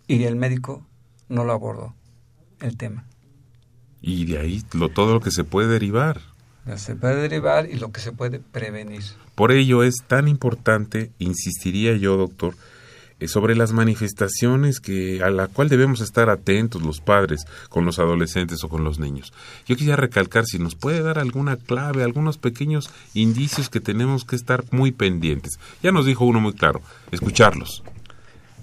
Y 0.08 0.24
el 0.24 0.36
médico 0.36 0.86
no 1.30 1.46
lo 1.46 1.54
abordó, 1.54 1.96
el 2.60 2.78
tema. 2.78 3.06
Y 4.02 4.26
de 4.26 4.40
ahí 4.40 4.64
lo, 4.74 4.90
todo 4.90 5.14
lo 5.14 5.22
que 5.22 5.32
se 5.32 5.46
puede 5.46 5.70
derivar 5.70 6.22
se 6.76 6.96
puede 6.96 7.22
derivar 7.22 7.70
y 7.70 7.76
lo 7.76 7.92
que 7.92 8.02
se 8.02 8.12
puede 8.12 8.40
prevenir. 8.40 9.04
Por 9.36 9.52
ello 9.52 9.84
es 9.84 9.96
tan 10.08 10.28
importante, 10.28 11.12
insistiría 11.20 11.96
yo, 11.96 12.18
doctor, 12.18 12.56
eh, 13.20 13.28
sobre 13.28 13.56
las 13.56 13.74
manifestaciones 13.74 14.80
que 14.80 15.22
a 15.24 15.30
la 15.30 15.48
cual 15.48 15.70
debemos 15.70 16.02
estar 16.02 16.30
atentos 16.30 16.82
los 16.82 17.00
padres 17.00 17.46
con 17.70 17.86
los 17.86 18.00
adolescentes 18.00 18.64
o 18.64 18.70
con 18.70 18.84
los 18.84 19.00
niños. 19.00 19.34
Yo 19.66 19.76
quisiera 19.76 19.98
recalcar 19.98 20.46
si 20.46 20.58
nos 20.58 20.76
puede 20.76 21.02
dar 21.02 21.20
alguna 21.20 21.58
clave, 21.58 22.04
algunos 22.04 22.38
pequeños 22.38 22.90
indicios 23.14 23.70
que 23.70 23.80
tenemos 23.80 24.26
que 24.26 24.36
estar 24.36 24.64
muy 24.72 24.92
pendientes. 24.92 25.60
Ya 25.82 25.92
nos 25.92 26.06
dijo 26.06 26.26
uno 26.26 26.40
muy 26.40 26.54
claro, 26.54 26.82
escucharlos, 27.12 27.84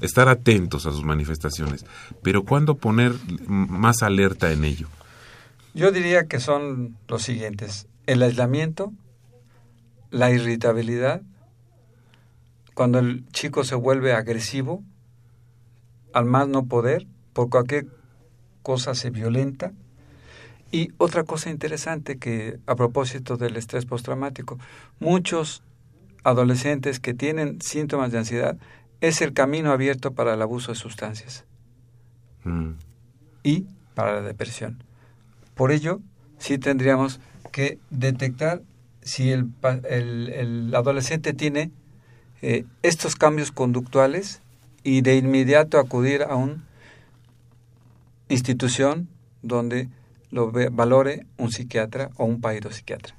estar 0.00 0.28
atentos 0.28 0.86
a 0.86 0.92
sus 0.92 1.04
manifestaciones, 1.04 1.84
pero 2.22 2.44
¿cuándo 2.44 2.76
poner 2.76 3.12
más 3.46 4.02
alerta 4.02 4.52
en 4.52 4.64
ello? 4.64 4.88
Yo 5.74 5.92
diría 5.92 6.26
que 6.26 6.40
son 6.40 6.96
los 7.06 7.22
siguientes 7.22 7.86
el 8.06 8.22
aislamiento, 8.22 8.92
la 10.10 10.30
irritabilidad, 10.30 11.22
cuando 12.74 12.98
el 12.98 13.26
chico 13.32 13.64
se 13.64 13.74
vuelve 13.74 14.12
agresivo, 14.12 14.82
al 16.12 16.24
más 16.24 16.48
no 16.48 16.66
poder, 16.66 17.06
por 17.32 17.50
cualquier 17.50 17.86
cosa 18.62 18.94
se 18.94 19.10
violenta. 19.10 19.72
Y 20.72 20.92
otra 20.98 21.24
cosa 21.24 21.50
interesante 21.50 22.18
que 22.18 22.58
a 22.66 22.76
propósito 22.76 23.36
del 23.36 23.56
estrés 23.56 23.86
postraumático, 23.86 24.58
muchos 24.98 25.62
adolescentes 26.22 27.00
que 27.00 27.14
tienen 27.14 27.60
síntomas 27.60 28.12
de 28.12 28.18
ansiedad 28.18 28.56
es 29.00 29.20
el 29.22 29.32
camino 29.32 29.72
abierto 29.72 30.12
para 30.12 30.34
el 30.34 30.42
abuso 30.42 30.72
de 30.72 30.78
sustancias 30.78 31.44
mm. 32.44 32.70
y 33.42 33.66
para 33.94 34.14
la 34.14 34.22
depresión. 34.22 34.84
Por 35.54 35.72
ello, 35.72 36.00
sí 36.38 36.58
tendríamos 36.58 37.20
que 37.50 37.78
detectar 37.90 38.62
si 39.02 39.30
el, 39.30 40.72
adolescente 40.74 41.32
tiene 41.32 41.70
eh, 42.42 42.64
estos 42.82 43.16
cambios 43.16 43.52
conductuales 43.52 44.40
y 44.82 45.02
de 45.02 45.16
inmediato 45.16 45.78
acudir 45.78 46.22
a 46.22 46.36
un 46.36 46.64
institución 48.28 49.08
donde 49.42 49.88
lo 50.30 50.52
valore 50.52 51.26
un 51.36 51.50
psiquiatra 51.50 52.10
o 52.16 52.24
un 52.24 52.40
psiquiatra. 52.70 53.14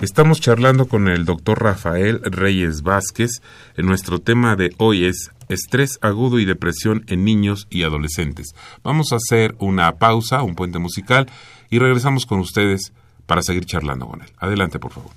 Estamos 0.00 0.40
charlando 0.40 0.88
con 0.88 1.08
el 1.08 1.24
doctor 1.24 1.62
Rafael 1.62 2.20
Reyes 2.24 2.82
Vázquez. 2.82 3.40
Nuestro 3.76 4.18
tema 4.18 4.56
de 4.56 4.74
hoy 4.78 5.04
es 5.04 5.30
estrés 5.48 5.98
agudo 6.02 6.40
y 6.40 6.44
depresión 6.44 7.04
en 7.06 7.24
niños 7.24 7.68
y 7.70 7.84
adolescentes. 7.84 8.48
Vamos 8.82 9.12
a 9.12 9.16
hacer 9.16 9.54
una 9.58 9.92
pausa, 9.98 10.42
un 10.42 10.56
puente 10.56 10.78
musical, 10.78 11.28
y 11.70 11.78
regresamos 11.78 12.26
con 12.26 12.40
ustedes 12.40 12.92
para 13.26 13.42
seguir 13.42 13.64
charlando 13.64 14.06
con 14.06 14.22
él. 14.22 14.28
Adelante, 14.38 14.78
por 14.78 14.92
favor. 14.92 15.10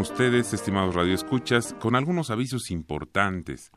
Ustedes, 0.00 0.52
estimados 0.52 0.94
radioescuchas, 0.94 1.74
con 1.80 1.96
algunos 1.96 2.30
avisos 2.30 2.70
importantes. 2.70 3.70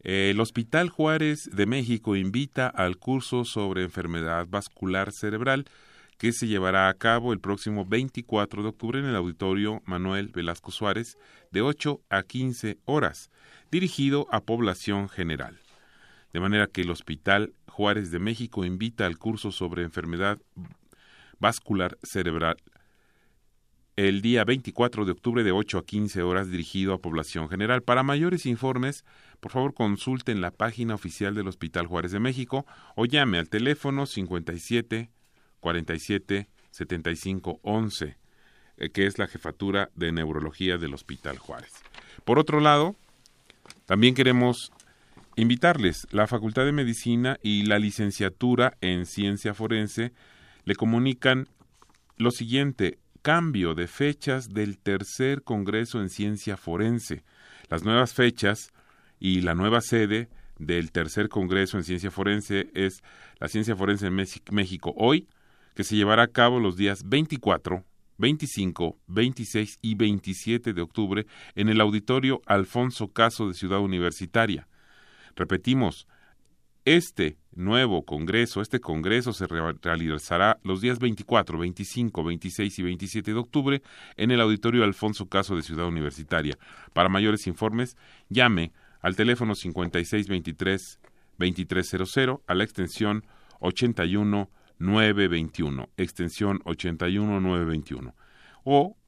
El 0.00 0.38
Hospital 0.40 0.90
Juárez 0.90 1.48
de 1.52 1.66
México 1.66 2.16
invita 2.16 2.68
al 2.68 2.98
curso 2.98 3.44
sobre 3.44 3.82
enfermedad 3.82 4.46
vascular 4.48 5.12
cerebral 5.12 5.66
que 6.18 6.32
se 6.32 6.46
llevará 6.46 6.88
a 6.88 6.94
cabo 6.94 7.32
el 7.32 7.40
próximo 7.40 7.84
24 7.84 8.62
de 8.62 8.68
octubre 8.68 8.98
en 8.98 9.06
el 9.06 9.16
auditorio 9.16 9.82
Manuel 9.84 10.28
Velasco 10.28 10.70
Suárez 10.70 11.16
de 11.50 11.62
8 11.62 12.00
a 12.10 12.22
15 12.22 12.78
horas, 12.84 13.30
dirigido 13.70 14.26
a 14.30 14.40
población 14.40 15.08
general. 15.08 15.58
De 16.32 16.40
manera 16.40 16.66
que 16.66 16.82
el 16.82 16.90
Hospital 16.90 17.54
Juárez 17.68 18.10
de 18.10 18.18
México 18.18 18.64
invita 18.64 19.06
al 19.06 19.18
curso 19.18 19.52
sobre 19.52 19.82
enfermedad 19.82 20.38
vascular 21.38 21.98
cerebral 22.02 22.56
el 23.96 24.22
día 24.22 24.44
24 24.44 25.04
de 25.04 25.12
octubre 25.12 25.44
de 25.44 25.52
8 25.52 25.78
a 25.78 25.84
15 25.84 26.22
horas 26.22 26.50
dirigido 26.50 26.94
a 26.94 26.98
población 26.98 27.48
general. 27.48 27.82
Para 27.82 28.02
mayores 28.02 28.46
informes, 28.46 29.04
por 29.40 29.52
favor 29.52 29.74
consulten 29.74 30.40
la 30.40 30.50
página 30.50 30.94
oficial 30.94 31.34
del 31.34 31.48
Hospital 31.48 31.86
Juárez 31.86 32.12
de 32.12 32.20
México 32.20 32.66
o 32.96 33.06
llame 33.06 33.38
al 33.38 33.48
teléfono 33.48 34.06
57 34.06 35.10
47 35.60 36.48
75 36.70 37.60
11, 37.62 38.16
que 38.92 39.06
es 39.06 39.18
la 39.18 39.28
jefatura 39.28 39.90
de 39.94 40.10
neurología 40.10 40.76
del 40.76 40.94
Hospital 40.94 41.38
Juárez. 41.38 41.72
Por 42.24 42.40
otro 42.40 42.58
lado, 42.58 42.96
también 43.86 44.14
queremos 44.14 44.72
invitarles, 45.36 46.08
la 46.10 46.26
Facultad 46.26 46.64
de 46.64 46.72
Medicina 46.72 47.38
y 47.42 47.62
la 47.62 47.78
licenciatura 47.78 48.76
en 48.80 49.06
Ciencia 49.06 49.54
Forense 49.54 50.12
le 50.64 50.74
comunican 50.74 51.48
lo 52.16 52.30
siguiente, 52.30 52.98
cambio 53.24 53.74
de 53.74 53.86
fechas 53.88 54.50
del 54.50 54.76
tercer 54.76 55.42
Congreso 55.44 55.98
en 55.98 56.10
Ciencia 56.10 56.58
Forense. 56.58 57.24
Las 57.70 57.82
nuevas 57.82 58.12
fechas 58.12 58.70
y 59.18 59.40
la 59.40 59.54
nueva 59.54 59.80
sede 59.80 60.28
del 60.58 60.92
tercer 60.92 61.30
Congreso 61.30 61.78
en 61.78 61.84
Ciencia 61.84 62.10
Forense 62.10 62.68
es 62.74 63.02
la 63.40 63.48
Ciencia 63.48 63.74
Forense 63.76 64.08
en 64.08 64.26
México 64.50 64.92
hoy, 64.98 65.26
que 65.74 65.84
se 65.84 65.96
llevará 65.96 66.24
a 66.24 66.32
cabo 66.32 66.60
los 66.60 66.76
días 66.76 67.08
24, 67.08 67.82
25, 68.18 68.98
26 69.06 69.78
y 69.80 69.94
27 69.94 70.74
de 70.74 70.82
octubre 70.82 71.26
en 71.54 71.70
el 71.70 71.80
auditorio 71.80 72.42
Alfonso 72.44 73.08
Caso 73.08 73.48
de 73.48 73.54
Ciudad 73.54 73.80
Universitaria. 73.80 74.68
Repetimos, 75.34 76.06
este 76.84 77.38
nuevo 77.52 78.04
Congreso, 78.04 78.60
este 78.60 78.80
Congreso 78.80 79.32
se 79.32 79.46
realizará 79.46 80.58
los 80.62 80.80
días 80.80 80.98
24, 80.98 81.56
25, 81.58 82.24
26 82.24 82.78
y 82.78 82.82
27 82.82 83.32
de 83.32 83.38
octubre 83.38 83.82
en 84.16 84.30
el 84.30 84.40
Auditorio 84.40 84.84
Alfonso 84.84 85.26
Caso 85.26 85.56
de 85.56 85.62
Ciudad 85.62 85.86
Universitaria. 85.86 86.58
Para 86.92 87.08
mayores 87.08 87.46
informes, 87.46 87.96
llame 88.28 88.72
al 89.00 89.16
teléfono 89.16 89.54
5623-2300 89.54 92.42
a 92.46 92.54
la 92.54 92.64
extensión 92.64 93.24
81921, 93.60 95.88
extensión 95.96 96.60
81921. 96.64 98.14
O 98.64 98.98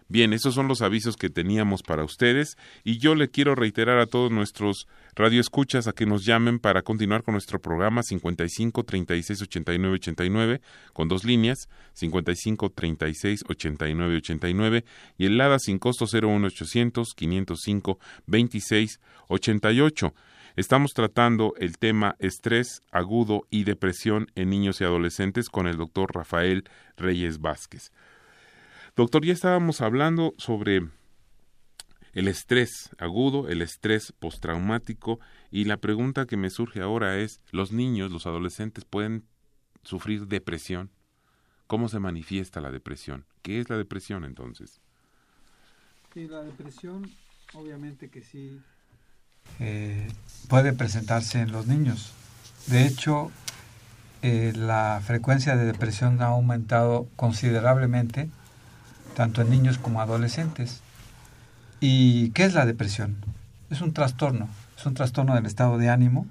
Bien, 0.09 0.31
esos 0.31 0.55
son 0.55 0.69
los 0.69 0.81
avisos 0.81 1.17
que 1.17 1.29
teníamos 1.29 1.83
para 1.83 2.05
ustedes 2.05 2.57
y 2.85 2.97
yo 2.97 3.13
le 3.13 3.29
quiero 3.29 3.55
reiterar 3.55 3.99
a 3.99 4.05
todos 4.05 4.31
nuestros 4.31 4.87
radioescuchas 5.15 5.87
a 5.87 5.91
que 5.91 6.05
nos 6.05 6.23
llamen 6.23 6.59
para 6.59 6.81
continuar 6.81 7.23
con 7.23 7.33
nuestro 7.33 7.59
programa 7.59 8.03
55 8.03 8.83
36 8.83 9.41
89 9.41 9.95
89 9.95 10.61
con 10.93 11.09
dos 11.09 11.25
líneas 11.25 11.67
55 11.91 12.69
36 12.69 13.43
89 13.49 14.15
89 14.17 14.85
y 15.17 15.25
el 15.25 15.37
LADA 15.37 15.59
sin 15.59 15.77
costo 15.77 16.05
01 16.05 16.47
800 16.47 17.13
505 17.13 17.99
26 18.27 19.01
88. 19.27 20.13
Estamos 20.55 20.93
tratando 20.93 21.53
el 21.59 21.77
tema 21.77 22.15
estrés 22.19 22.81
agudo 22.91 23.41
y 23.49 23.65
depresión 23.65 24.31
en 24.35 24.49
niños 24.49 24.79
y 24.79 24.85
adolescentes 24.85 25.49
con 25.49 25.67
el 25.67 25.75
doctor 25.77 26.15
Rafael 26.15 26.63
Reyes 26.95 27.39
Vázquez. 27.39 27.91
Doctor, 28.97 29.23
ya 29.23 29.33
estábamos 29.33 29.81
hablando 29.81 30.33
sobre 30.39 30.89
el 32.13 32.27
estrés 32.27 32.89
agudo, 32.97 33.47
el 33.47 33.61
estrés 33.61 34.11
postraumático 34.11 35.19
y 35.51 35.65
la 35.65 35.77
pregunta 35.77 36.25
que 36.25 36.35
me 36.35 36.49
surge 36.49 36.81
ahora 36.81 37.19
es, 37.19 37.39
¿los 37.51 37.71
niños, 37.71 38.11
los 38.11 38.25
adolescentes 38.25 38.85
pueden 38.85 39.23
sufrir 39.83 40.25
depresión? 40.25 40.89
¿Cómo 41.67 41.89
se 41.89 41.99
manifiesta 41.99 42.59
la 42.59 42.71
depresión? 42.71 43.27
¿Qué 43.43 43.59
es 43.59 43.69
la 43.69 43.77
depresión 43.77 44.23
entonces? 44.23 44.81
Sí, 46.15 46.27
la 46.27 46.41
depresión 46.41 47.07
obviamente 47.53 48.09
que 48.09 48.23
sí 48.23 48.59
eh, 49.59 50.07
puede 50.49 50.73
presentarse 50.73 51.39
en 51.41 51.51
los 51.51 51.67
niños. 51.67 52.13
De 52.65 52.87
hecho, 52.87 53.29
eh, 54.23 54.53
la 54.55 55.03
frecuencia 55.05 55.55
de 55.55 55.65
depresión 55.65 56.19
ha 56.23 56.29
aumentado 56.29 57.07
considerablemente 57.15 58.31
tanto 59.17 59.41
en 59.41 59.49
niños 59.49 59.79
como 59.79 59.99
adolescentes. 59.99 60.83
¿Y 61.79 62.29
qué 62.33 62.43
es 62.43 62.53
la 62.53 62.67
depresión? 62.67 63.17
Es 63.71 63.81
un 63.81 63.91
trastorno, 63.91 64.47
es 64.77 64.85
un 64.85 64.93
trastorno 64.93 65.33
del 65.33 65.47
estado 65.47 65.79
de 65.79 65.89
ánimo, 65.89 66.27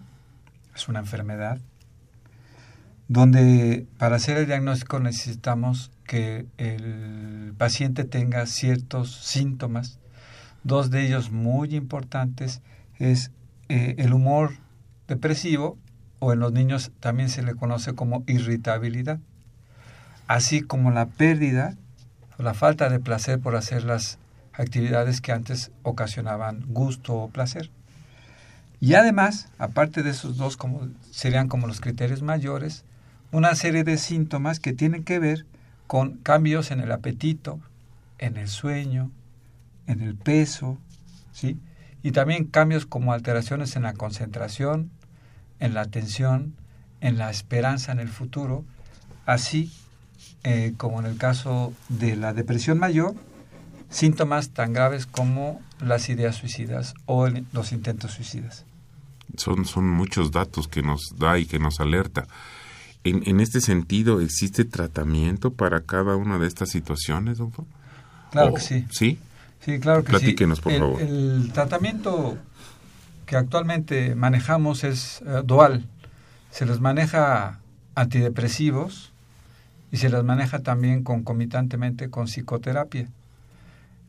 es 0.72 0.86
una 0.86 1.00
enfermedad, 1.00 1.58
donde 3.08 3.88
para 3.98 4.14
hacer 4.14 4.36
el 4.36 4.46
diagnóstico 4.46 5.00
necesitamos 5.00 5.90
que 6.04 6.46
el 6.58 7.54
paciente 7.58 8.04
tenga 8.04 8.46
ciertos 8.46 9.16
síntomas, 9.16 9.98
dos 10.62 10.88
de 10.88 11.04
ellos 11.04 11.32
muy 11.32 11.74
importantes 11.74 12.62
es 13.00 13.32
eh, 13.68 13.96
el 13.98 14.12
humor 14.12 14.52
depresivo 15.08 15.76
o 16.20 16.32
en 16.32 16.38
los 16.38 16.52
niños 16.52 16.92
también 17.00 17.30
se 17.30 17.42
le 17.42 17.56
conoce 17.56 17.96
como 17.96 18.22
irritabilidad, 18.28 19.18
así 20.28 20.60
como 20.60 20.92
la 20.92 21.06
pérdida 21.06 21.76
la 22.38 22.54
falta 22.54 22.88
de 22.88 23.00
placer 23.00 23.40
por 23.40 23.56
hacer 23.56 23.84
las 23.84 24.18
actividades 24.52 25.20
que 25.20 25.32
antes 25.32 25.70
ocasionaban 25.82 26.64
gusto 26.68 27.14
o 27.14 27.28
placer. 27.28 27.70
Y 28.80 28.94
además, 28.94 29.48
aparte 29.58 30.02
de 30.02 30.10
esos 30.10 30.36
dos, 30.36 30.56
como, 30.56 30.88
serían 31.10 31.48
como 31.48 31.66
los 31.66 31.80
criterios 31.80 32.22
mayores, 32.22 32.84
una 33.32 33.54
serie 33.54 33.84
de 33.84 33.96
síntomas 33.96 34.60
que 34.60 34.72
tienen 34.72 35.02
que 35.02 35.18
ver 35.18 35.46
con 35.86 36.18
cambios 36.18 36.70
en 36.70 36.80
el 36.80 36.92
apetito, 36.92 37.60
en 38.18 38.36
el 38.36 38.48
sueño, 38.48 39.10
en 39.86 40.00
el 40.02 40.14
peso, 40.14 40.78
¿sí? 41.32 41.58
Y 42.02 42.12
también 42.12 42.44
cambios 42.44 42.86
como 42.86 43.12
alteraciones 43.12 43.76
en 43.76 43.82
la 43.82 43.94
concentración, 43.94 44.90
en 45.58 45.74
la 45.74 45.82
atención, 45.82 46.54
en 47.00 47.18
la 47.18 47.30
esperanza 47.30 47.92
en 47.92 48.00
el 48.00 48.08
futuro, 48.08 48.64
así 49.24 49.72
eh, 50.44 50.74
como 50.76 51.00
en 51.00 51.06
el 51.06 51.18
caso 51.18 51.72
de 51.88 52.16
la 52.16 52.32
depresión 52.32 52.78
mayor, 52.78 53.14
síntomas 53.90 54.50
tan 54.50 54.72
graves 54.72 55.06
como 55.06 55.60
las 55.80 56.08
ideas 56.08 56.36
suicidas 56.36 56.94
o 57.06 57.28
los 57.52 57.72
intentos 57.72 58.12
suicidas. 58.12 58.64
Son, 59.36 59.64
son 59.64 59.88
muchos 59.88 60.30
datos 60.30 60.68
que 60.68 60.82
nos 60.82 61.14
da 61.18 61.38
y 61.38 61.46
que 61.46 61.58
nos 61.58 61.80
alerta. 61.80 62.26
En, 63.04 63.22
en 63.26 63.40
este 63.40 63.60
sentido, 63.60 64.20
¿existe 64.20 64.64
tratamiento 64.64 65.52
para 65.52 65.82
cada 65.82 66.16
una 66.16 66.38
de 66.38 66.46
estas 66.46 66.70
situaciones, 66.70 67.38
doctor? 67.38 67.66
Claro 68.30 68.54
que 68.54 68.60
sí. 68.60 68.86
¿Sí? 68.90 69.18
Sí, 69.60 69.80
claro 69.80 70.04
que 70.04 70.10
Platíquenos, 70.10 70.60
por 70.60 70.78
favor. 70.78 71.00
El 71.02 71.50
tratamiento 71.52 72.38
que 73.26 73.36
actualmente 73.36 74.14
manejamos 74.14 74.84
es 74.84 75.22
eh, 75.26 75.42
dual. 75.44 75.84
Se 76.50 76.66
les 76.66 76.80
maneja 76.80 77.58
antidepresivos, 77.94 79.12
y 79.96 79.98
se 79.98 80.10
las 80.10 80.24
maneja 80.24 80.58
también 80.58 81.02
concomitantemente 81.02 82.10
con 82.10 82.26
psicoterapia. 82.26 83.08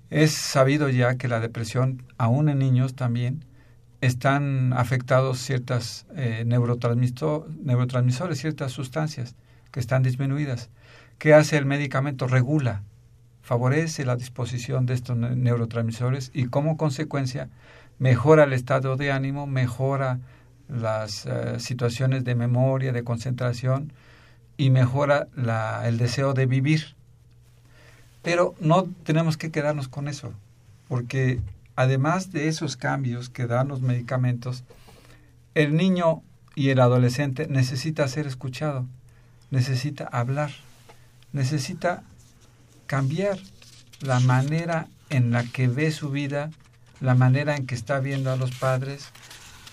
Es 0.10 0.34
sabido 0.34 0.90
ya 0.90 1.16
que 1.16 1.30
la 1.30 1.40
depresión, 1.40 2.04
aún 2.18 2.50
en 2.50 2.60
niños 2.60 2.94
también, 2.94 3.46
están 4.02 4.74
afectados 4.74 5.40
ciertas 5.40 6.06
eh, 6.14 6.44
neurotransmisores, 6.46 8.38
ciertas 8.38 8.74
sustancias 8.74 9.38
que 9.72 9.80
están 9.80 10.04
disminuidas. 10.04 10.70
¿Qué 11.20 11.34
hace 11.34 11.56
el 11.56 11.66
medicamento? 11.66 12.28
Regula, 12.28 12.84
favorece 13.42 14.04
la 14.04 14.18
disposición 14.18 14.88
de 14.88 14.94
estos 14.94 15.16
neurotransmisores 15.16 16.32
y 16.34 16.48
como 16.48 16.76
consecuencia 16.76 17.48
mejora 17.98 18.44
el 18.44 18.52
estado 18.52 18.98
de 18.98 19.14
ánimo, 19.14 19.48
mejora 19.48 20.20
las 20.68 21.26
eh, 21.26 21.62
situaciones 21.62 22.26
de 22.26 22.36
memoria, 22.36 22.92
de 22.92 23.06
concentración, 23.06 23.94
y 24.58 24.72
mejora 24.72 25.28
el 25.86 25.97
deseo 25.97 26.34
de 26.34 26.47
vivir. 26.47 26.95
Pero 28.24 28.55
no 28.60 28.89
tenemos 29.03 29.38
que 29.38 29.51
quedarnos 29.51 29.88
con 29.88 30.08
eso, 30.08 30.34
porque 30.88 31.39
además 31.76 32.32
de 32.32 32.47
esos 32.47 32.76
cambios 32.76 33.30
que 33.30 33.47
dan 33.47 33.68
los 33.68 33.82
medicamentos, 33.82 34.64
el 35.53 35.76
niño 35.76 36.24
y 36.55 36.70
el 36.70 36.80
adolescente 36.80 37.47
necesita 37.47 38.08
ser 38.08 38.28
escuchado, 38.28 38.86
necesita 39.51 40.05
hablar, 40.05 40.51
necesita 41.32 42.03
cambiar 42.88 43.38
la 44.01 44.20
manera 44.20 44.88
en 45.10 45.32
la 45.32 45.43
que 45.43 45.68
ve 45.68 45.91
su 45.91 46.10
vida, 46.10 46.49
la 46.99 47.16
manera 47.16 47.55
en 47.55 47.68
que 47.68 47.76
está 47.76 47.99
viendo 47.99 48.32
a 48.32 48.38
los 48.38 48.51
padres 48.51 49.10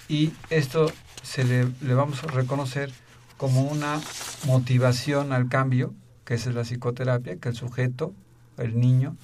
y 0.09 0.33
esto 0.51 0.93
se 1.23 1.45
le 1.45 1.95
vamos 1.95 2.23
a 2.23 2.27
reconocer 2.29 2.93
como 3.39 3.63
una 3.63 4.01
motivación 4.47 5.33
al 5.33 5.49
cambio, 5.49 5.95
que 6.25 6.35
esa 6.35 6.51
es 6.51 6.55
la 6.55 6.63
psicoterapia, 6.63 7.37
que 7.37 7.49
el 7.51 7.55
sujeto, 7.55 8.15
el 8.59 8.79
niño, 8.79 9.17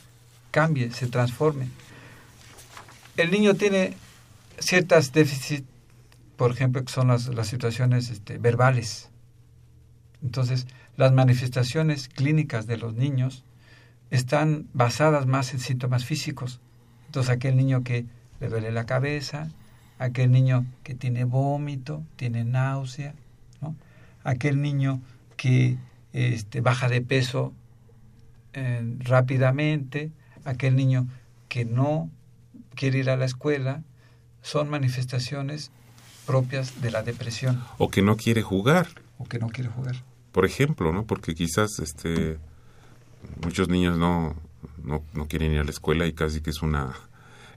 cambie, 0.51 0.91
se 0.91 1.07
transforme. 1.07 1.69
El 3.17 3.31
niño 3.31 3.55
tiene 3.55 3.97
ciertas 4.59 5.13
déficits, 5.13 5.67
por 6.37 6.53
ejemplo, 6.53 6.85
que 6.85 6.93
son 6.93 7.09
las, 7.09 7.29
las 7.29 7.49
situaciones 7.49 8.11
este, 8.11 8.39
verbales. 8.39 9.11
Entonces, 10.23 10.67
las 10.97 11.13
manifestaciones 11.13 12.09
clínicas 12.09 12.67
de 12.67 12.77
los 12.77 12.95
niños 12.95 13.45
están 14.11 14.67
basadas 14.73 15.27
más 15.27 15.53
en 15.53 15.61
síntomas 15.61 16.05
físicos. 16.05 16.61
Entonces, 17.07 17.31
aquel 17.31 17.57
niño 17.57 17.83
que 17.83 18.07
le 18.41 18.49
duele 18.49 18.73
la 18.73 18.87
cabeza, 18.87 19.49
aquel 19.99 20.31
niño 20.31 20.67
que 20.83 20.95
tiene 20.95 21.25
vómito, 21.25 22.03
tiene 22.17 22.45
náusea, 22.45 23.15
aquel 24.25 24.61
niño 24.61 25.01
que 25.37 25.79
este, 26.13 26.61
baja 26.61 26.89
de 26.89 27.01
peso 27.01 27.53
eh, 28.53 28.83
rápidamente, 28.99 30.11
aquel 30.45 30.77
niño 30.77 31.07
que 31.49 31.65
no 31.65 32.11
quiere 32.75 32.99
ir 32.99 33.11
a 33.11 33.17
la 33.17 33.25
escuela, 33.25 33.83
son 34.43 34.69
manifestaciones 34.69 35.71
propias 36.27 36.81
de 36.81 36.91
la 36.91 37.03
depresión. 37.03 37.63
O 37.79 37.91
que 37.91 38.03
no 38.03 38.17
quiere 38.17 38.43
jugar. 38.43 38.89
O 39.19 39.25
que 39.25 39.39
no 39.39 39.49
quiere 39.49 39.71
jugar. 39.71 39.97
Por 40.33 40.45
ejemplo, 40.45 40.93
¿no? 40.93 41.05
Porque 41.05 41.35
quizás 41.35 41.79
este 41.79 42.39
muchos 43.45 43.69
niños 43.69 43.99
no, 43.99 44.35
no, 44.83 45.03
no 45.13 45.27
quieren 45.27 45.53
ir 45.53 45.59
a 45.59 45.65
la 45.65 45.71
escuela 45.71 46.07
y 46.07 46.13
casi 46.13 46.41
que 46.41 46.51
es 46.51 46.63
una 46.63 46.95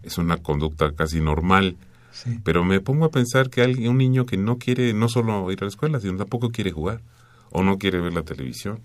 es 0.02 0.18
una 0.18 0.38
conducta 0.38 0.94
casi 0.94 1.22
normal 1.22 1.78
pero 2.44 2.64
me 2.64 2.80
pongo 2.80 3.06
a 3.06 3.12
pensar 3.12 3.50
que 3.50 3.62
alguien, 3.62 3.90
un 3.90 3.98
niño 3.98 4.26
que 4.26 4.38
no 4.38 4.58
quiere 4.58 4.94
no 4.94 5.10
solo 5.10 5.52
ir 5.52 5.60
a 5.62 5.66
la 5.66 5.70
escuela, 5.70 6.00
sino 6.00 6.18
tampoco 6.18 6.52
quiere 6.52 6.72
jugar, 6.72 7.02
o 7.52 7.64
no 7.64 7.78
quiere 7.78 8.00
ver 8.00 8.14
la 8.14 8.24
televisión, 8.24 8.80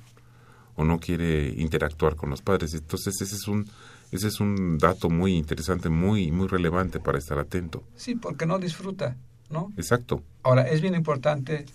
o 0.76 0.84
no 0.84 0.98
quiere 0.98 1.48
interactuar 1.56 2.16
con 2.16 2.30
los 2.30 2.42
padres. 2.42 2.74
Entonces 2.74 3.20
ese 3.20 3.34
es 3.34 3.48
un, 3.48 3.68
ese 4.12 4.28
es 4.28 4.40
un 4.40 4.78
dato 4.78 5.10
muy 5.10 5.36
interesante, 5.36 5.88
muy, 5.88 6.30
muy 6.30 6.48
relevante 6.48 7.00
para 7.00 7.18
estar 7.18 7.38
atento. 7.38 7.82
Sí, 7.96 8.14
porque 8.14 8.46
no 8.46 8.58
disfruta, 8.58 9.16
¿no? 9.50 9.72
Exacto. 9.76 10.22
Ahora, 10.42 10.68
es 10.68 10.80
bien 10.80 10.94
importante 10.94 11.66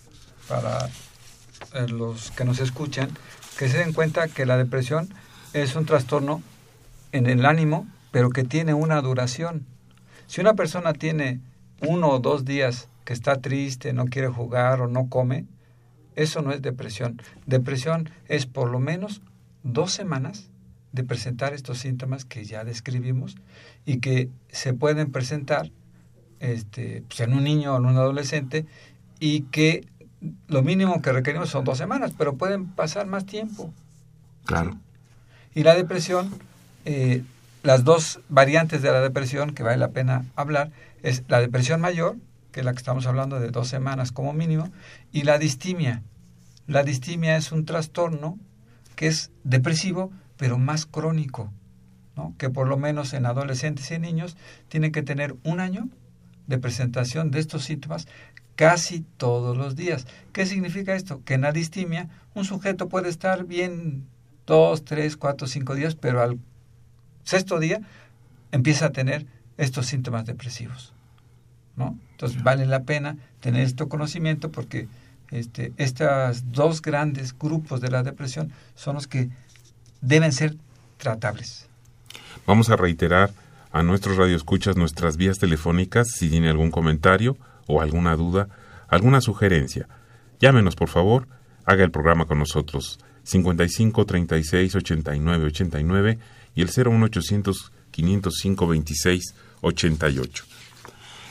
para 0.48 0.90
eh, 1.74 1.88
los 1.90 2.32
que 2.32 2.46
nos 2.46 2.60
escuchan 2.60 3.10
que 3.58 3.70
se 3.70 3.78
den 3.78 3.94
cuenta 3.94 4.28
que 4.28 4.46
la 4.46 4.58
depresión 4.58 5.10
es 5.54 5.76
un 5.76 5.86
trastorno 5.86 6.42
en 7.12 7.28
el 7.28 7.46
ánimo, 7.46 7.88
pero 8.12 8.30
que 8.30 8.44
tiene 8.44 8.74
una 8.74 9.02
duración. 9.02 9.66
Si 10.34 10.42
una 10.42 10.56
persona 10.56 10.94
tiene 10.94 11.42
uno 11.88 12.10
o 12.10 12.18
dos 12.18 12.44
días 12.44 12.90
que 13.06 13.14
está 13.14 13.40
triste, 13.40 13.94
no 13.94 14.06
quiere 14.06 14.30
jugar 14.30 14.82
o 14.82 14.88
no 14.88 15.08
come, 15.08 15.46
eso 16.16 16.42
no 16.42 16.52
es 16.52 16.60
depresión. 16.60 17.22
Depresión 17.46 18.10
es 18.28 18.48
por 18.48 18.72
lo 18.72 18.80
menos 18.80 19.22
dos 19.62 19.94
semanas 19.94 20.50
de 20.92 21.04
presentar 21.04 21.54
estos 21.54 21.78
síntomas 21.78 22.26
que 22.26 22.46
ya 22.46 22.64
describimos 22.64 23.36
y 23.86 24.00
que 24.00 24.32
se 24.48 24.74
pueden 24.74 25.12
presentar 25.12 25.70
este, 26.40 27.04
pues, 27.08 27.20
en 27.20 27.36
un 27.36 27.44
niño 27.44 27.76
o 27.76 27.78
en 27.78 27.86
un 27.86 27.98
adolescente 27.98 28.66
y 29.20 29.42
que 29.42 29.86
lo 30.48 30.64
mínimo 30.64 31.00
que 31.04 31.12
requerimos 31.12 31.50
son 31.50 31.64
dos 31.64 31.78
semanas, 31.78 32.12
pero 32.18 32.38
pueden 32.38 32.66
pasar 32.66 33.06
más 33.06 33.28
tiempo. 33.28 33.72
Claro. 34.46 34.80
Y 35.54 35.62
la 35.62 35.76
depresión, 35.76 36.32
eh, 36.86 37.22
las 37.64 37.86
dos 37.86 38.20
variantes 38.28 38.82
de 38.82 38.92
la 38.92 39.00
depresión 39.00 39.56
que 39.56 39.64
vale 39.64 39.78
la 39.78 39.92
pena 39.92 40.26
hablar 40.36 40.72
es 41.02 41.24
la 41.30 41.40
depresión 41.40 41.80
mayor, 41.82 42.18
que 42.52 42.60
es 42.60 42.66
la 42.66 42.74
que 42.74 42.78
estamos 42.78 43.08
hablando 43.08 43.40
de 43.40 43.50
dos 43.50 43.70
semanas 43.70 44.12
como 44.12 44.34
mínimo, 44.34 44.70
y 45.12 45.24
la 45.24 45.40
distimia. 45.40 46.04
La 46.68 46.84
distimia 46.84 47.38
es 47.38 47.52
un 47.52 47.66
trastorno 47.66 48.38
que 48.96 49.08
es 49.08 49.32
depresivo, 49.44 50.12
pero 50.38 50.58
más 50.58 50.86
crónico, 50.86 51.52
¿no? 52.16 52.36
que 52.38 52.50
por 52.50 52.68
lo 52.68 52.78
menos 52.78 53.14
en 53.14 53.26
adolescentes 53.26 53.90
y 53.92 53.98
niños 53.98 54.36
tiene 54.68 54.92
que 54.92 55.02
tener 55.02 55.36
un 55.44 55.62
año 55.62 55.88
de 56.48 56.60
presentación 56.60 57.32
de 57.32 57.40
estos 57.40 57.64
síntomas 57.64 58.08
casi 58.56 59.06
todos 59.18 59.58
los 59.58 59.76
días. 59.78 60.06
¿Qué 60.34 60.46
significa 60.46 60.96
esto? 60.96 61.22
Que 61.24 61.36
en 61.36 61.42
la 61.42 61.54
distimia 61.54 62.10
un 62.34 62.44
sujeto 62.44 62.90
puede 62.90 63.10
estar 63.10 63.46
bien 63.46 64.06
dos, 64.46 64.84
tres, 64.84 65.16
cuatro, 65.16 65.48
cinco 65.48 65.76
días, 65.76 65.96
pero 65.96 66.22
al 66.22 66.38
sexto 67.24 67.60
día 67.60 67.82
empieza 68.52 68.88
a 68.88 68.92
tener 68.92 69.26
estos 69.58 69.88
síntomas 69.88 70.26
depresivos. 70.26 70.94
¿no? 71.76 71.98
Entonces 72.12 72.44
vale 72.44 72.66
la 72.66 72.84
pena 72.84 73.18
tener 73.40 73.62
este 73.62 73.88
conocimiento 73.88 74.52
porque 74.52 74.88
este, 75.32 75.74
estos 75.78 76.52
dos 76.52 76.82
grandes 76.82 77.38
grupos 77.38 77.82
de 77.82 77.90
la 77.90 78.04
depresión 78.04 78.52
son 78.76 78.96
los 78.96 79.08
que 79.08 79.30
deben 80.02 80.32
ser 80.32 80.56
tratables. 80.98 81.68
Vamos 82.46 82.70
a 82.70 82.76
reiterar 82.76 83.32
a 83.72 83.82
nuestros 83.82 84.18
radioescuchas 84.18 84.78
nuestras 84.78 85.18
vías 85.18 85.40
telefónicas 85.40 86.12
si 86.12 86.30
tiene 86.30 86.50
algún 86.50 86.70
comentario 86.70 87.38
o 87.68 87.82
alguna 87.82 88.16
duda, 88.16 88.50
alguna 88.88 89.22
sugerencia. 89.22 89.88
Llámenos, 90.40 90.76
por 90.76 90.90
favor, 90.90 91.28
haga 91.66 91.84
el 91.84 91.92
programa 91.92 92.26
con 92.26 92.38
nosotros. 92.38 93.00
55 93.24 94.06
36 94.06 94.76
89 94.76 95.46
89 95.46 96.20
y 96.56 96.62
el 96.62 96.70
01800 96.70 97.72
505 97.92 98.68
26 98.68 99.36
88. 99.62 100.46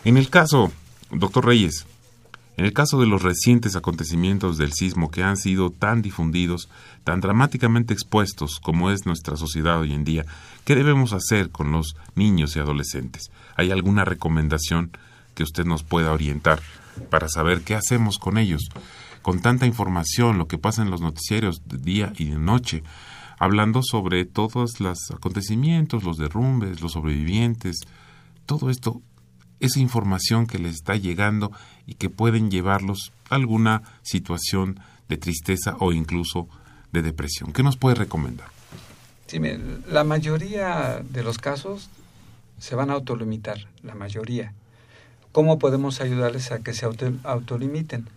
En 0.04 0.16
el 0.16 0.30
caso, 0.30 0.72
doctor 1.10 1.46
Reyes, 1.46 1.86
en 2.56 2.66
el 2.66 2.72
caso 2.72 3.00
de 3.00 3.06
los 3.06 3.22
recientes 3.22 3.76
acontecimientos 3.76 4.58
del 4.58 4.72
sismo 4.72 5.10
que 5.10 5.22
han 5.22 5.36
sido 5.36 5.70
tan 5.70 6.02
difundidos, 6.02 6.68
tan 7.02 7.20
dramáticamente 7.20 7.94
expuestos 7.94 8.60
como 8.60 8.90
es 8.90 9.06
nuestra 9.06 9.36
sociedad 9.36 9.80
hoy 9.80 9.94
en 9.94 10.04
día, 10.04 10.26
¿qué 10.64 10.74
debemos 10.74 11.12
hacer 11.12 11.50
con 11.50 11.72
los 11.72 11.96
niños 12.14 12.54
y 12.54 12.60
adolescentes? 12.60 13.30
¿Hay 13.56 13.70
alguna 13.70 14.04
recomendación 14.04 14.90
que 15.34 15.44
usted 15.44 15.64
nos 15.64 15.82
pueda 15.82 16.12
orientar 16.12 16.60
para 17.10 17.28
saber 17.28 17.62
qué 17.62 17.74
hacemos 17.74 18.18
con 18.18 18.36
ellos? 18.36 18.68
Con 19.22 19.40
tanta 19.40 19.66
información, 19.66 20.36
lo 20.36 20.46
que 20.46 20.58
pasa 20.58 20.82
en 20.82 20.90
los 20.90 21.00
noticieros 21.00 21.62
de 21.66 21.78
día 21.78 22.12
y 22.18 22.26
de 22.26 22.38
noche, 22.38 22.82
hablando 23.42 23.80
sobre 23.82 24.24
todos 24.24 24.78
los 24.78 25.10
acontecimientos, 25.10 26.04
los 26.04 26.16
derrumbes, 26.16 26.80
los 26.80 26.92
sobrevivientes, 26.92 27.80
todo 28.46 28.70
esto 28.70 29.02
esa 29.58 29.80
información 29.80 30.46
que 30.46 30.60
les 30.60 30.74
está 30.74 30.94
llegando 30.94 31.50
y 31.84 31.94
que 31.94 32.08
pueden 32.08 32.52
llevarlos 32.52 33.12
a 33.28 33.34
alguna 33.34 33.82
situación 34.02 34.78
de 35.08 35.16
tristeza 35.16 35.74
o 35.80 35.92
incluso 35.92 36.46
de 36.92 37.02
depresión. 37.02 37.52
¿Qué 37.52 37.64
nos 37.64 37.76
puede 37.76 37.96
recomendar? 37.96 38.46
La 39.88 40.04
mayoría 40.04 41.02
de 41.02 41.24
los 41.24 41.38
casos 41.38 41.88
se 42.60 42.76
van 42.76 42.90
a 42.90 42.94
autolimitar, 42.94 43.58
la 43.82 43.96
mayoría. 43.96 44.52
¿Cómo 45.32 45.58
podemos 45.58 46.00
ayudarles 46.00 46.52
a 46.52 46.60
que 46.60 46.74
se 46.74 46.86
autolimiten? 47.24 48.08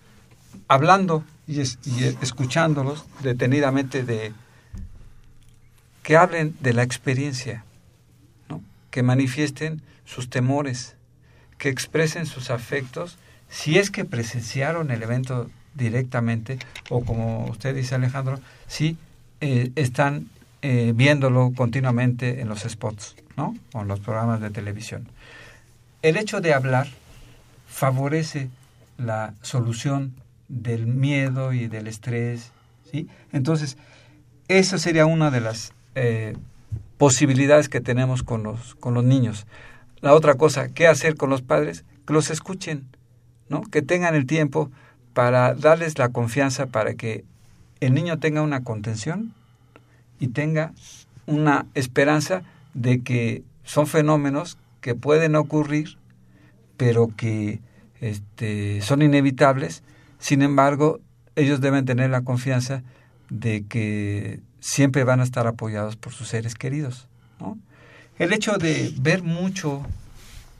Hablando 0.67 1.23
y 1.47 1.61
escuchándolos 1.61 3.05
detenidamente 3.23 4.03
de 4.03 4.33
que 6.05 6.17
hablen 6.17 6.55
de 6.59 6.71
la 6.73 6.83
experiencia, 6.83 7.65
que 8.91 9.01
manifiesten 9.01 9.81
sus 10.05 10.29
temores, 10.29 10.95
que 11.57 11.69
expresen 11.69 12.27
sus 12.27 12.51
afectos 12.51 13.17
si 13.49 13.79
es 13.79 13.89
que 13.89 14.05
presenciaron 14.05 14.91
el 14.91 15.01
evento 15.01 15.49
directamente 15.73 16.59
o 16.91 17.03
como 17.03 17.45
usted 17.47 17.75
dice 17.75 17.95
Alejandro, 17.95 18.39
si 18.67 18.97
eh, 19.41 19.71
están 19.75 20.29
eh, 20.61 20.93
viéndolo 20.95 21.53
continuamente 21.55 22.39
en 22.39 22.49
los 22.49 22.61
spots, 22.61 23.15
¿no? 23.35 23.55
O 23.73 23.81
en 23.81 23.87
los 23.87 23.99
programas 23.99 24.41
de 24.41 24.51
televisión. 24.51 25.07
El 26.03 26.17
hecho 26.17 26.39
de 26.39 26.53
hablar 26.53 26.87
favorece 27.67 28.49
la 28.99 29.33
solución 29.41 30.13
del 30.49 30.85
miedo 30.85 31.51
y 31.51 31.67
del 31.67 31.87
estrés, 31.87 32.51
¿sí? 32.91 33.09
Entonces, 33.33 33.75
esa 34.47 34.77
sería 34.77 35.07
una 35.07 35.31
de 35.31 35.41
las 35.41 35.73
eh, 35.95 36.35
posibilidades 36.97 37.69
que 37.69 37.81
tenemos 37.81 38.23
con 38.23 38.43
los, 38.43 38.75
con 38.75 38.93
los 38.93 39.03
niños. 39.03 39.47
La 40.01 40.13
otra 40.13 40.35
cosa, 40.35 40.69
¿qué 40.69 40.87
hacer 40.87 41.15
con 41.15 41.29
los 41.29 41.41
padres? 41.41 41.83
Que 42.05 42.13
los 42.13 42.29
escuchen, 42.29 42.85
¿no? 43.49 43.61
Que 43.63 43.81
tengan 43.81 44.15
el 44.15 44.25
tiempo 44.25 44.69
para 45.13 45.53
darles 45.53 45.97
la 45.97 46.09
confianza 46.09 46.67
para 46.67 46.93
que 46.93 47.23
el 47.79 47.93
niño 47.93 48.19
tenga 48.19 48.41
una 48.41 48.63
contención 48.63 49.33
y 50.19 50.27
tenga 50.27 50.73
una 51.25 51.65
esperanza 51.73 52.43
de 52.73 53.01
que 53.01 53.43
son 53.63 53.87
fenómenos 53.87 54.57
que 54.81 54.95
pueden 54.95 55.35
ocurrir, 55.35 55.97
pero 56.77 57.11
que 57.15 57.59
este, 58.01 58.81
son 58.81 59.01
inevitables. 59.01 59.83
Sin 60.19 60.41
embargo, 60.41 60.99
ellos 61.35 61.61
deben 61.61 61.85
tener 61.85 62.09
la 62.09 62.21
confianza 62.21 62.83
de 63.29 63.65
que 63.67 64.39
siempre 64.65 65.03
van 65.03 65.19
a 65.19 65.23
estar 65.23 65.45
apoyados 65.45 65.95
por 65.95 66.11
sus 66.11 66.29
seres 66.29 66.55
queridos. 66.55 67.07
El 68.17 68.33
hecho 68.33 68.57
de 68.57 68.91
ver 68.97 69.21
mucho, 69.21 69.83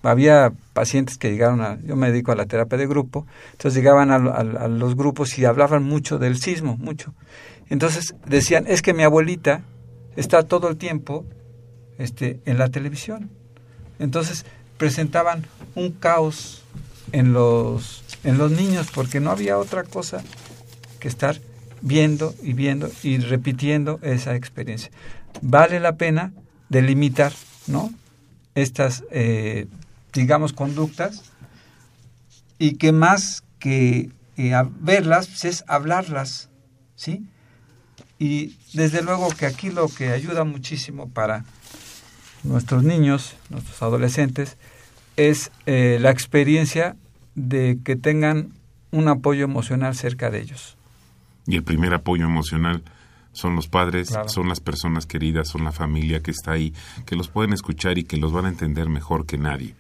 había 0.04 0.54
pacientes 0.74 1.18
que 1.18 1.32
llegaron 1.32 1.62
a, 1.62 1.80
yo 1.82 1.96
me 1.96 2.12
dedico 2.12 2.32
a 2.32 2.36
la 2.36 2.46
terapia 2.46 2.78
de 2.78 2.86
grupo, 2.86 3.26
entonces 3.54 3.74
llegaban 3.74 4.12
a, 4.12 4.68
los 4.68 4.96
grupos 4.96 5.40
y 5.40 5.46
hablaban 5.46 5.82
mucho 5.82 6.20
del 6.20 6.38
sismo, 6.38 6.78
mucho. 6.78 7.16
Entonces 7.70 8.14
decían, 8.28 8.66
es 8.68 8.84
que 8.84 8.94
mi 8.94 9.02
abuelita 9.02 9.64
está 10.16 10.44
todo 10.44 10.70
el 10.70 10.78
tiempo 10.78 11.26
este, 11.98 12.40
en 12.46 12.60
la 12.60 12.70
televisión. 12.70 13.32
Entonces 13.98 14.46
presentaban 14.78 15.48
un 15.74 15.90
caos 15.90 16.62
en 17.12 17.34
los, 17.34 18.04
en 18.24 18.38
los 18.38 18.52
niños 18.52 18.92
porque 18.94 19.20
no 19.20 19.32
había 19.32 19.58
otra 19.58 19.84
cosa 19.84 20.22
que 21.00 21.08
estar 21.08 21.40
viendo 21.82 22.34
y 22.42 22.54
viendo 22.54 22.90
y 23.04 23.18
repitiendo 23.18 24.00
esa 24.02 24.36
experiencia. 24.36 24.92
Vale 25.42 25.80
la 25.80 25.96
pena 25.96 26.34
delimitar, 26.70 27.34
¿no? 27.68 27.94
Estas, 28.56 29.04
eh, 29.12 29.68
digamos, 30.14 30.54
conductas 30.54 31.24
y 32.58 32.76
que 32.76 32.92
más 32.92 33.44
que 33.60 34.10
eh, 34.38 34.54
verlas 34.80 35.28
pues, 35.28 35.46
es 35.46 35.64
hablarlas, 35.68 36.50
¿sí? 36.96 37.26
Y 38.18 38.58
desde 38.74 39.02
luego 39.02 39.30
que 39.30 39.46
aquí 39.46 39.70
lo 39.70 39.90
que 39.90 40.10
ayuda 40.10 40.46
muchísimo 40.46 41.10
para 41.10 41.44
nuestros 42.44 42.84
niños, 42.84 43.36
nuestros 43.50 43.82
adolescentes, 43.82 44.58
es 45.18 45.52
eh, 45.66 45.98
la 46.00 46.12
experiencia 46.12 46.96
de 47.36 47.80
que 47.84 47.96
tengan 47.96 48.54
un 48.92 49.08
apoyo 49.08 49.44
emocional 49.44 49.96
cerca 49.96 50.30
de 50.30 50.42
ellos. 50.42 50.78
Y 51.48 51.56
el 51.56 51.64
primer 51.64 51.94
apoyo 51.94 52.26
emocional 52.26 52.84
son 53.32 53.56
los 53.56 53.68
padres, 53.68 54.14
son 54.28 54.48
las 54.48 54.60
personas 54.60 55.06
queridas, 55.06 55.50
son 55.50 55.64
la 55.64 55.72
familia 55.72 56.22
que 56.22 56.32
está 56.32 56.54
ahí, 56.54 56.74
que 57.06 57.16
los 57.16 57.28
pueden 57.28 57.54
escuchar 57.54 57.98
y 57.98 58.06
que 58.06 58.18
los 58.18 58.32
van 58.32 58.46
a 58.46 58.50
entender 58.50 58.90
mejor 58.90 59.26
que 59.26 59.38
nadie. 59.38 59.76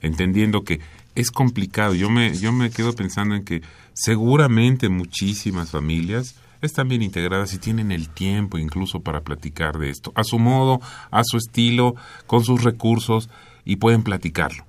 Entendiendo 0.00 0.62
que 0.62 0.80
es 1.14 1.30
complicado. 1.30 1.94
Yo 1.94 2.08
me, 2.08 2.34
yo 2.34 2.52
me 2.52 2.70
quedo 2.70 2.94
pensando 2.94 3.34
en 3.34 3.44
que 3.44 3.62
seguramente 3.92 4.88
muchísimas 4.88 5.70
familias 5.70 6.36
están 6.62 6.88
bien 6.88 7.02
integradas 7.02 7.52
y 7.54 7.58
tienen 7.58 7.90
el 7.90 8.08
tiempo 8.08 8.58
incluso 8.58 9.00
para 9.00 9.22
platicar 9.22 9.78
de 9.78 9.90
esto, 9.90 10.12
a 10.14 10.24
su 10.24 10.38
modo, 10.38 10.80
a 11.10 11.22
su 11.24 11.36
estilo, 11.36 11.94
con 12.26 12.44
sus 12.44 12.62
recursos 12.62 13.30
y 13.64 13.76
pueden 13.76 14.02
platicarlo. 14.02 14.64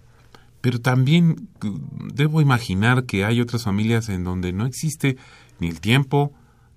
Pero 0.61 0.79
también 0.79 1.49
mm, 1.61 2.09
debo 2.13 2.41
imaginar 2.41 3.05
que 3.05 3.25
hay 3.25 3.41
otras 3.41 3.63
familias 3.63 4.09
en 4.09 4.23
donde 4.23 4.53
no 4.53 4.65
existe 4.65 5.17
ni 5.59 5.67
el 5.67 5.81
tiempo, 5.81 6.31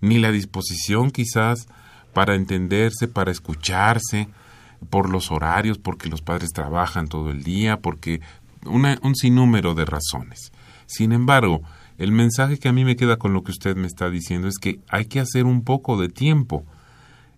ni 0.04 0.18
la 0.18 0.30
disposición 0.30 1.10
quizás 1.10 1.66
para 2.12 2.34
entenderse, 2.34 3.08
para 3.08 3.30
escucharse, 3.30 4.28
por 4.90 5.08
los 5.08 5.30
horarios, 5.30 5.78
porque 5.78 6.08
los 6.08 6.20
padres 6.20 6.52
trabajan 6.52 7.08
todo 7.08 7.30
el 7.30 7.42
día, 7.42 7.78
porque 7.78 8.20
un 8.66 9.14
sinnúmero 9.14 9.74
de 9.74 9.84
razones. 9.84 10.52
Sin 10.86 11.12
embargo, 11.12 11.62
el 11.98 12.12
mensaje 12.12 12.58
que 12.58 12.68
a 12.68 12.72
mí 12.72 12.84
me 12.84 12.96
queda 12.96 13.16
con 13.16 13.32
lo 13.32 13.42
que 13.42 13.52
usted 13.52 13.76
me 13.76 13.86
está 13.86 14.10
diciendo 14.10 14.48
es 14.48 14.58
que 14.58 14.80
hay 14.88 15.06
que 15.06 15.20
hacer 15.20 15.44
un 15.46 15.62
poco 15.62 16.00
de 16.00 16.08
tiempo 16.08 16.64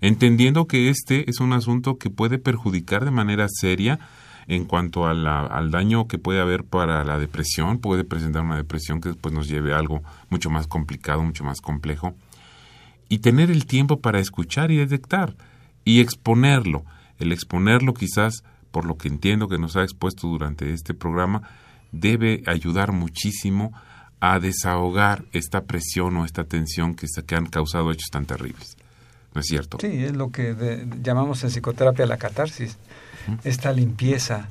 entendiendo 0.01 0.67
que 0.67 0.89
este 0.91 1.29
es 1.31 1.41
un 1.41 1.53
asunto 1.53 1.99
que 1.99 2.11
puede 2.11 2.39
perjudicar 2.39 3.05
de 3.05 3.11
manera 3.11 3.47
seria 3.49 3.99
en 4.49 4.65
cuanto 4.65 5.07
al 5.07 5.71
daño 5.71 6.07
que 6.07 6.19
puede 6.19 6.41
haber 6.41 6.63
para 6.65 7.03
la 7.05 7.19
depresión, 7.19 7.79
puede 7.79 8.05
presentar 8.05 8.43
una 8.43 8.57
depresión 8.57 9.01
que 9.01 9.09
después 9.09 9.35
nos 9.35 9.49
lleve 9.49 9.75
a 9.75 9.79
algo 9.79 10.03
mucho 10.31 10.51
más 10.51 10.69
complicado, 10.69 11.23
mucho 11.23 11.43
más 11.43 11.61
complejo, 11.61 12.15
y 13.09 13.19
tener 13.19 13.51
el 13.51 13.67
tiempo 13.67 14.01
para 14.01 14.21
escuchar 14.21 14.71
y 14.71 14.77
detectar 14.77 15.37
y 15.85 16.01
exponerlo. 16.01 16.85
El 17.19 17.33
exponerlo 17.33 17.95
quizás, 17.95 18.45
por 18.71 18.85
lo 18.85 18.97
que 18.97 19.09
entiendo 19.09 19.49
que 19.49 19.59
nos 19.59 19.77
ha 19.77 19.83
expuesto 19.83 20.27
durante 20.27 20.73
este 20.73 20.95
programa, 20.95 21.43
debe 21.93 22.43
ayudar 22.47 22.93
muchísimo 22.93 23.73
a 24.21 24.39
desahogar 24.41 25.25
esta 25.33 25.65
presión 25.65 26.17
o 26.17 26.25
esta 26.25 26.45
tensión 26.45 26.95
que, 26.95 27.07
que 27.27 27.35
han 27.37 27.47
causado 27.47 27.91
hechos 27.91 28.11
tan 28.11 28.27
terribles. 28.27 28.77
¿No 29.35 29.41
es 29.41 29.47
cierto? 29.47 29.79
Sí, 29.81 30.05
es 30.05 30.17
lo 30.17 30.31
que 30.31 30.87
llamamos 31.03 31.45
en 31.45 31.51
psicoterapia 31.51 32.07
la 32.07 32.17
catarsis 32.17 32.79
esta 33.45 33.73
limpieza, 33.73 34.49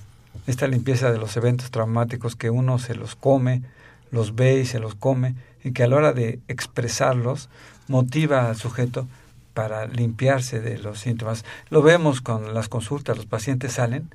esta 0.47 0.68
limpieza 0.68 1.12
de 1.12 1.18
los 1.18 1.36
eventos 1.38 1.72
traumáticos 1.72 2.36
que 2.36 2.49
uno 2.49 2.80
se 2.80 2.95
los 2.95 3.16
come, 3.16 3.64
los 4.12 4.36
ve 4.36 4.60
y 4.60 4.66
se 4.66 4.80
los 4.80 4.95
come, 4.95 5.36
y 5.64 5.72
que 5.72 5.84
a 5.84 5.88
la 5.88 5.95
hora 5.95 6.14
de 6.14 6.39
expresarlos 6.47 7.49
motiva 7.88 8.49
al 8.49 8.55
sujeto 8.55 9.07
para 9.53 9.88
limpiarse 9.88 10.59
de 10.59 10.77
los 10.77 10.99
síntomas. 10.99 11.45
Lo 11.69 11.81
vemos 11.81 12.21
con 12.21 12.53
las 12.53 12.69
consultas, 12.69 13.17
los 13.17 13.25
pacientes 13.25 13.73
salen 13.73 14.13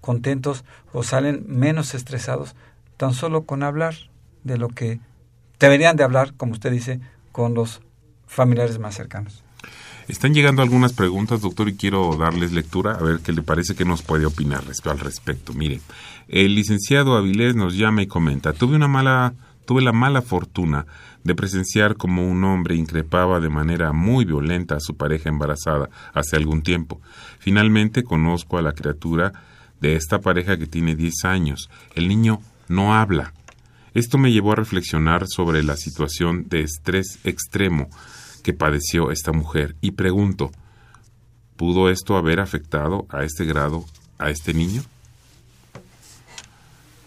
contentos 0.00 0.64
o 0.92 1.02
salen 1.02 1.44
menos 1.48 1.94
estresados 1.94 2.54
tan 2.96 3.12
solo 3.12 3.42
con 3.42 3.62
hablar 3.62 3.94
de 4.44 4.56
lo 4.56 4.68
que 4.68 5.00
deberían 5.58 5.96
de 5.96 6.04
hablar, 6.04 6.34
como 6.36 6.52
usted 6.52 6.70
dice, 6.70 7.00
con 7.32 7.54
los 7.54 7.80
familiares 8.26 8.78
más 8.78 8.94
cercanos. 8.94 9.42
Están 10.08 10.34
llegando 10.34 10.62
algunas 10.62 10.92
preguntas, 10.92 11.40
doctor, 11.40 11.68
y 11.68 11.76
quiero 11.76 12.16
darles 12.16 12.52
lectura 12.52 12.92
a 12.92 13.02
ver 13.02 13.18
qué 13.18 13.32
le 13.32 13.42
parece 13.42 13.74
que 13.74 13.84
nos 13.84 14.02
puede 14.02 14.24
opinar 14.24 14.62
al 14.84 14.98
respecto. 15.00 15.52
Mire, 15.52 15.80
el 16.28 16.54
licenciado 16.54 17.16
Avilés 17.16 17.56
nos 17.56 17.76
llama 17.76 18.02
y 18.02 18.06
comenta, 18.06 18.52
tuve 18.52 18.76
una 18.76 18.86
mala, 18.86 19.34
tuve 19.66 19.82
la 19.82 19.92
mala 19.92 20.22
fortuna 20.22 20.86
de 21.24 21.34
presenciar 21.34 21.96
como 21.96 22.26
un 22.26 22.44
hombre 22.44 22.76
increpaba 22.76 23.40
de 23.40 23.48
manera 23.48 23.92
muy 23.92 24.24
violenta 24.24 24.76
a 24.76 24.80
su 24.80 24.96
pareja 24.96 25.28
embarazada 25.28 25.90
hace 26.14 26.36
algún 26.36 26.62
tiempo. 26.62 27.00
Finalmente 27.38 28.04
conozco 28.04 28.58
a 28.58 28.62
la 28.62 28.72
criatura 28.72 29.32
de 29.80 29.96
esta 29.96 30.20
pareja 30.20 30.56
que 30.56 30.66
tiene 30.66 30.94
10 30.94 31.24
años. 31.24 31.68
El 31.94 32.08
niño 32.08 32.40
no 32.68 32.94
habla. 32.94 33.32
Esto 33.92 34.18
me 34.18 34.32
llevó 34.32 34.52
a 34.52 34.56
reflexionar 34.56 35.26
sobre 35.26 35.62
la 35.62 35.76
situación 35.76 36.48
de 36.48 36.60
estrés 36.60 37.18
extremo 37.24 37.88
que 38.44 38.52
padeció 38.52 39.10
esta 39.10 39.32
mujer 39.32 39.74
y 39.80 39.92
pregunto, 39.92 40.52
¿pudo 41.56 41.90
esto 41.90 42.16
haber 42.16 42.38
afectado 42.40 43.06
a 43.10 43.24
este 43.24 43.44
grado 43.44 43.84
a 44.18 44.30
este 44.30 44.54
niño? 44.54 44.82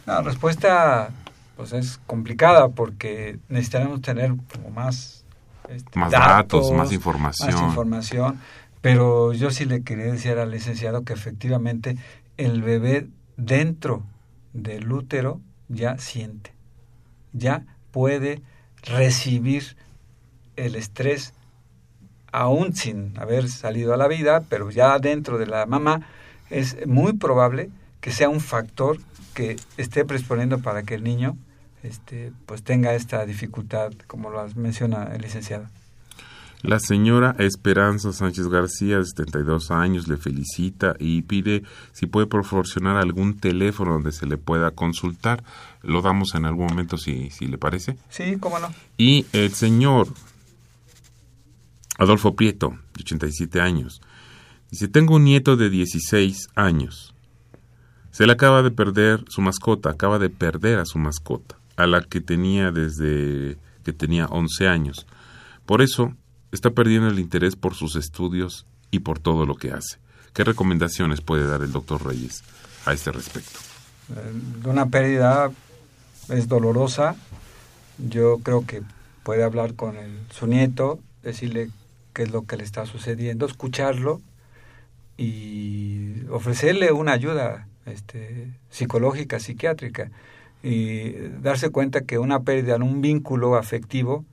La 0.06 0.22
respuesta 0.22 1.12
pues 1.60 1.74
es 1.74 2.00
complicada 2.08 2.70
porque 2.70 3.38
necesitaremos 3.50 4.02
tener 4.02 4.34
como 4.54 4.70
más 4.70 5.26
este, 5.68 6.00
más 6.00 6.10
datos, 6.10 6.72
más 6.72 6.94
información. 6.94 7.54
Más 7.54 7.62
información, 7.62 8.40
pero 8.80 9.34
yo 9.34 9.52
sí 9.52 9.66
le 9.66 9.84
quería 9.84 10.06
decir 10.06 10.38
al 10.38 10.52
licenciado 10.52 11.04
que 11.04 11.12
efectivamente 11.12 11.98
el 12.38 12.62
bebé 12.62 13.10
dentro 13.36 14.04
del 14.54 14.90
útero 14.90 15.42
ya 15.68 15.98
siente, 15.98 16.54
ya 17.34 17.66
puede 17.92 18.42
recibir 18.84 19.76
el 20.56 20.76
estrés, 20.76 21.34
aún 22.32 22.74
sin 22.74 23.20
haber 23.20 23.50
salido 23.50 23.94
a 23.94 23.98
la 23.98 24.08
vida, 24.08 24.44
pero 24.48 24.72
ya 24.72 24.98
dentro 24.98 25.38
de 25.38 25.48
la 25.48 25.66
mamá, 25.66 26.08
es 26.50 26.88
muy 26.88 27.12
probable 27.12 27.70
que 28.00 28.12
sea 28.12 28.30
un 28.30 28.40
factor 28.40 28.98
que 29.34 29.58
esté 29.76 30.06
predisponiendo 30.06 30.60
para 30.60 30.84
que 30.84 30.96
el 30.96 31.04
niño 31.04 31.36
este, 31.84 32.32
pues 32.46 32.64
tenga 32.64 32.94
esta 32.94 33.26
dificultad, 33.26 33.92
como 34.08 34.30
lo 34.30 34.46
menciona 34.56 35.04
el 35.14 35.22
licenciado. 35.22 35.68
La 36.62 36.80
señora 36.80 37.36
Esperanza 37.40 38.12
Sánchez 38.12 38.50
García, 38.50 38.98
de 38.98 39.06
72 39.06 39.72
años, 39.72 40.10
le 40.10 40.18
felicita 40.18 40.94
y 41.00 41.22
pide 41.22 41.64
si 41.94 42.06
puede 42.06 42.28
proporcionar 42.28 42.98
algún 42.98 43.38
teléfono 43.38 43.94
donde 43.94 44.12
se 44.12 44.26
le 44.26 44.38
pueda 44.38 44.72
consultar. 44.72 45.42
Lo 45.84 46.02
damos 46.02 46.36
en 46.36 46.46
algún 46.46 46.68
momento 46.68 46.98
si, 46.98 47.30
si 47.30 47.48
le 47.48 47.58
parece. 47.58 47.96
Sí, 48.10 48.36
cómo 48.42 48.60
no. 48.60 48.68
Y 48.98 49.26
el 49.32 49.54
señor 49.54 50.10
Adolfo 52.00 52.36
Prieto, 52.36 52.72
de 52.94 53.02
87 53.02 53.62
años. 53.62 54.02
Dice, 54.72 54.88
tengo 54.88 55.16
un 55.16 55.26
nieto 55.26 55.58
de 55.58 55.70
16 55.70 56.50
años. 56.56 57.14
Se 58.12 58.26
le 58.26 58.34
acaba 58.34 58.64
de 58.64 58.72
perder 58.72 59.24
su 59.30 59.42
mascota, 59.42 59.92
acaba 59.92 60.18
de 60.18 60.30
perder 60.30 60.80
a 60.80 60.86
su 60.86 60.98
mascota, 60.98 61.58
a 61.80 61.88
la 61.88 62.02
que 62.02 62.20
tenía 62.20 62.72
desde 62.72 63.58
que 63.86 63.94
tenía 63.94 64.26
11 64.26 64.68
años. 64.68 65.08
Por 65.66 65.82
eso 65.82 66.14
está 66.52 66.72
perdiendo 66.72 67.08
el 67.08 67.20
interés 67.20 67.56
por 67.56 67.74
sus 67.74 67.96
estudios 67.96 68.66
y 68.92 69.00
por 69.00 69.20
todo 69.20 69.46
lo 69.46 69.56
que 69.56 69.72
hace. 69.72 69.98
¿Qué 70.34 70.44
recomendaciones 70.44 71.22
puede 71.22 71.48
dar 71.48 71.62
el 71.62 71.72
doctor 71.72 72.06
Reyes 72.06 72.44
a 72.86 72.92
este 72.92 73.14
respecto? 73.14 73.60
Eh, 74.14 74.68
una 74.68 74.88
pérdida 74.88 75.52
es 76.28 76.50
dolorosa. 76.50 77.16
Yo 77.98 78.40
creo 78.40 78.66
que 78.66 78.82
puede 79.24 79.44
hablar 79.44 79.76
con 79.76 79.96
su 80.32 80.48
nieto, 80.48 81.00
decirle 81.24 81.70
qué 82.14 82.24
es 82.24 82.32
lo 82.32 82.46
que 82.46 82.58
le 82.58 82.66
está 82.66 82.86
sucediendo, 82.88 83.46
escucharlo 83.46 84.20
y 85.18 86.26
ofrecerle 86.30 86.92
una 86.92 87.14
ayuda 87.14 87.68
este, 87.86 88.52
psicológica, 88.70 89.40
psiquiátrica 89.40 90.12
y 90.62 91.12
darse 91.42 91.70
cuenta 91.70 92.02
que 92.02 92.20
una 92.20 92.42
pérdida 92.42 92.76
en 92.76 92.84
un 92.84 93.02
vínculo 93.02 93.56
afectivo 93.56 94.26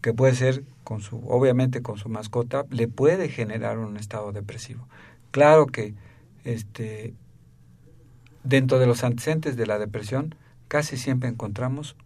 que 0.00 0.12
puede 0.12 0.34
ser 0.34 0.64
con 0.84 1.00
su 1.00 1.16
obviamente 1.28 1.80
con 1.80 1.96
su 1.96 2.08
mascota 2.08 2.64
le 2.70 2.88
puede 2.88 3.28
generar 3.28 3.78
un 3.78 3.96
estado 3.96 4.32
depresivo. 4.32 4.86
Claro 5.30 5.66
que 5.66 5.94
este 6.44 7.14
dentro 8.44 8.78
de 8.78 8.86
los 8.86 9.04
antecedentes 9.04 9.56
de 9.56 9.66
la 9.66 9.78
depresión 9.78 10.34
casi 10.68 10.96
siempre 10.96 11.28
encontramos 11.28 11.96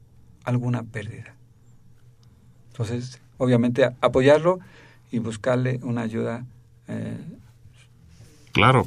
alguna 0.44 0.82
pérdida. 0.82 1.34
Entonces, 2.70 3.20
obviamente 3.38 3.90
apoyarlo 4.00 4.60
y 5.10 5.18
buscarle 5.18 5.80
una 5.82 6.02
ayuda. 6.02 6.44
Eh, 6.88 7.16
claro, 8.52 8.86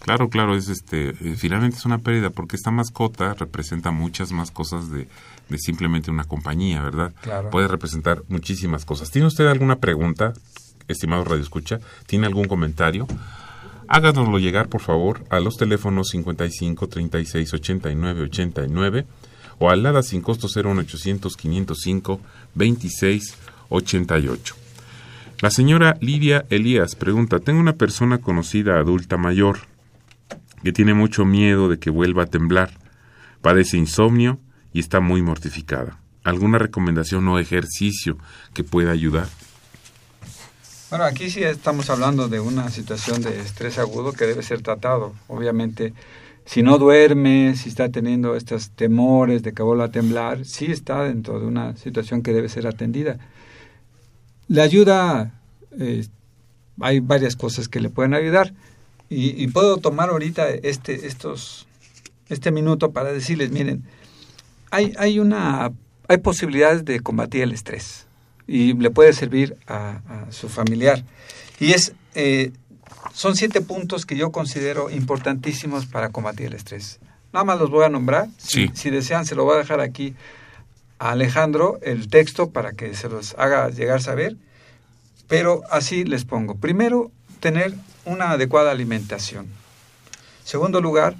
claro, 0.00 0.28
claro, 0.28 0.56
es 0.56 0.68
este, 0.68 1.10
eh, 1.10 1.36
finalmente 1.36 1.76
es 1.76 1.84
una 1.84 1.98
pérdida 1.98 2.30
porque 2.30 2.56
esta 2.56 2.70
mascota 2.70 3.34
representa 3.34 3.90
muchas 3.90 4.32
más 4.32 4.50
cosas 4.50 4.90
de, 4.90 5.08
de 5.48 5.58
simplemente 5.58 6.10
una 6.10 6.24
compañía, 6.24 6.82
¿verdad? 6.82 7.12
Claro. 7.22 7.50
Puede 7.50 7.68
representar 7.68 8.22
muchísimas 8.28 8.84
cosas. 8.84 9.10
¿Tiene 9.10 9.28
usted 9.28 9.46
alguna 9.46 9.76
pregunta, 9.76 10.32
estimado 10.88 11.24
Radio 11.24 11.42
Escucha? 11.42 11.80
¿Tiene 12.06 12.26
algún 12.26 12.46
comentario? 12.46 13.06
Háganoslo 13.88 14.38
llegar, 14.38 14.68
por 14.68 14.80
favor, 14.80 15.24
a 15.30 15.40
los 15.40 15.56
teléfonos 15.56 16.10
55 16.10 16.88
36 16.88 17.54
89 17.54 18.22
89 18.22 19.06
o 19.58 19.68
al 19.68 19.82
nada 19.82 20.02
sin 20.02 20.22
costo 20.22 20.46
01800 20.46 21.36
505 21.36 22.20
26 22.54 23.36
88. 23.68 24.54
La 25.40 25.50
señora 25.50 25.96
Lidia 26.00 26.44
Elías 26.50 26.94
pregunta, 26.94 27.40
tengo 27.40 27.58
una 27.58 27.72
persona 27.72 28.18
conocida 28.18 28.78
adulta 28.78 29.16
mayor 29.16 29.69
que 30.62 30.72
tiene 30.72 30.94
mucho 30.94 31.24
miedo 31.24 31.68
de 31.68 31.78
que 31.78 31.90
vuelva 31.90 32.24
a 32.24 32.26
temblar, 32.26 32.70
padece 33.40 33.76
insomnio 33.76 34.38
y 34.72 34.80
está 34.80 35.00
muy 35.00 35.22
mortificada. 35.22 35.98
¿Alguna 36.22 36.58
recomendación 36.58 37.26
o 37.28 37.38
ejercicio 37.38 38.18
que 38.52 38.64
pueda 38.64 38.90
ayudar? 38.90 39.28
Bueno, 40.90 41.04
aquí 41.04 41.30
sí 41.30 41.42
estamos 41.42 41.88
hablando 41.88 42.28
de 42.28 42.40
una 42.40 42.68
situación 42.68 43.22
de 43.22 43.40
estrés 43.40 43.78
agudo 43.78 44.12
que 44.12 44.26
debe 44.26 44.42
ser 44.42 44.60
tratado. 44.60 45.14
Obviamente, 45.28 45.94
si 46.44 46.62
no 46.62 46.78
duerme, 46.78 47.54
si 47.54 47.68
está 47.68 47.90
teniendo 47.90 48.34
estos 48.34 48.70
temores 48.70 49.44
de 49.44 49.52
que 49.52 49.62
vuelva 49.62 49.84
a 49.84 49.92
temblar, 49.92 50.44
sí 50.44 50.66
está 50.66 51.04
dentro 51.04 51.38
de 51.38 51.46
una 51.46 51.76
situación 51.76 52.22
que 52.22 52.32
debe 52.32 52.48
ser 52.48 52.66
atendida. 52.66 53.18
La 54.48 54.64
ayuda, 54.64 55.40
eh, 55.78 56.06
hay 56.80 56.98
varias 56.98 57.36
cosas 57.36 57.68
que 57.68 57.78
le 57.78 57.88
pueden 57.88 58.14
ayudar. 58.14 58.52
Y, 59.12 59.48
puedo 59.48 59.78
tomar 59.78 60.10
ahorita 60.10 60.48
este, 60.50 61.08
estos, 61.08 61.66
este 62.28 62.52
minuto 62.52 62.92
para 62.92 63.12
decirles, 63.12 63.50
miren, 63.50 63.82
hay, 64.70 64.94
hay, 64.98 65.18
una, 65.18 65.72
hay 66.06 66.18
posibilidades 66.18 66.84
de 66.84 67.00
combatir 67.00 67.42
el 67.42 67.50
estrés 67.50 68.06
y 68.46 68.72
le 68.74 68.90
puede 68.90 69.12
servir 69.12 69.56
a, 69.66 70.00
su 70.30 70.48
familiar. 70.48 71.02
Y 71.58 71.72
es, 71.72 71.92
eh, 72.14 72.52
son 73.12 73.34
siete 73.34 73.60
puntos 73.60 74.06
que 74.06 74.16
yo 74.16 74.30
considero 74.30 74.90
importantísimos 74.90 75.86
para 75.86 76.10
combatir 76.10 76.46
el 76.46 76.54
estrés. 76.54 77.00
Nada 77.32 77.44
más 77.44 77.58
los 77.58 77.70
voy 77.70 77.84
a 77.84 77.88
nombrar. 77.88 78.28
Si, 78.38 78.68
si 78.74 78.90
desean, 78.90 79.26
se 79.26 79.34
lo 79.34 79.42
voy 79.42 79.56
a 79.56 79.58
dejar 79.58 79.80
aquí 79.80 80.14
a 81.00 81.10
Alejandro 81.10 81.80
el 81.82 82.08
texto 82.08 82.50
para 82.50 82.74
que 82.74 82.94
se 82.94 83.08
los 83.08 83.34
haga 83.38 83.70
llegar 83.70 83.96
a 83.96 84.00
saber, 84.00 84.36
pero 85.26 85.62
así 85.68 86.04
les 86.04 86.24
pongo. 86.24 86.54
Primero, 86.54 87.10
tener 87.40 87.74
una 88.10 88.32
adecuada 88.32 88.72
alimentación. 88.72 89.46
Segundo 90.42 90.80
lugar, 90.80 91.14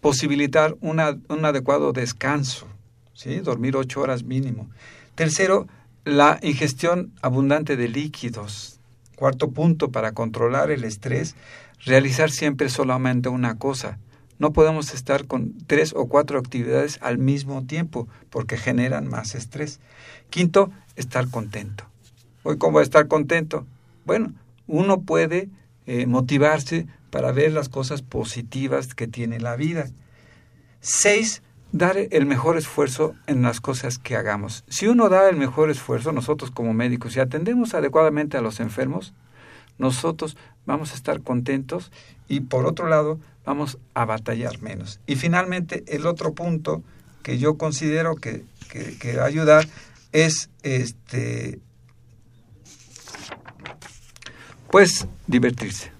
posibilitar 0.00 0.74
un 0.80 0.98
adecuado 0.98 1.92
descanso, 1.92 2.66
¿sí? 3.14 3.38
dormir 3.38 3.76
ocho 3.76 4.00
horas 4.00 4.24
mínimo. 4.24 4.68
Tercero, 5.14 5.68
la 6.04 6.40
ingestión 6.42 7.12
abundante 7.22 7.76
de 7.76 7.88
líquidos. 7.88 8.80
Cuarto 9.14 9.52
punto, 9.52 9.92
para 9.92 10.10
controlar 10.10 10.72
el 10.72 10.82
estrés, 10.82 11.36
realizar 11.84 12.32
siempre 12.32 12.68
solamente 12.68 13.28
una 13.28 13.56
cosa. 13.56 13.98
No 14.40 14.52
podemos 14.52 14.92
estar 14.92 15.26
con 15.26 15.54
tres 15.68 15.94
o 15.96 16.06
cuatro 16.06 16.40
actividades 16.40 16.98
al 17.00 17.18
mismo 17.18 17.64
tiempo 17.64 18.08
porque 18.30 18.56
generan 18.56 19.06
más 19.06 19.36
estrés. 19.36 19.78
Quinto, 20.30 20.72
estar 20.96 21.30
contento. 21.30 21.84
Hoy, 22.42 22.58
¿cómo 22.58 22.80
estar 22.80 23.06
contento? 23.06 23.66
Bueno, 24.04 24.32
uno 24.66 25.02
puede 25.02 25.48
eh, 25.86 26.06
motivarse 26.06 26.86
para 27.10 27.32
ver 27.32 27.52
las 27.52 27.68
cosas 27.68 28.02
positivas 28.02 28.94
que 28.94 29.06
tiene 29.06 29.40
la 29.40 29.56
vida. 29.56 29.86
Seis, 30.80 31.42
dar 31.72 31.96
el 31.96 32.26
mejor 32.26 32.56
esfuerzo 32.56 33.14
en 33.26 33.42
las 33.42 33.60
cosas 33.60 33.98
que 33.98 34.16
hagamos. 34.16 34.64
Si 34.68 34.86
uno 34.86 35.08
da 35.08 35.28
el 35.28 35.36
mejor 35.36 35.70
esfuerzo, 35.70 36.12
nosotros 36.12 36.50
como 36.50 36.72
médicos, 36.72 37.16
y 37.16 37.20
atendemos 37.20 37.74
adecuadamente 37.74 38.36
a 38.36 38.40
los 38.40 38.60
enfermos, 38.60 39.12
nosotros 39.78 40.36
vamos 40.66 40.92
a 40.92 40.94
estar 40.94 41.20
contentos 41.20 41.90
y 42.28 42.40
por 42.40 42.66
otro 42.66 42.88
lado 42.88 43.18
vamos 43.44 43.78
a 43.94 44.04
batallar 44.04 44.60
menos. 44.62 45.00
Y 45.06 45.16
finalmente 45.16 45.84
el 45.88 46.06
otro 46.06 46.32
punto 46.32 46.82
que 47.22 47.38
yo 47.38 47.56
considero 47.56 48.16
que, 48.16 48.44
que, 48.70 49.16
va 49.16 49.24
a 49.24 49.26
ayudar 49.26 49.66
es 50.12 50.50
este 50.62 51.58
pues 54.74 55.06
divertirse. 55.28 55.92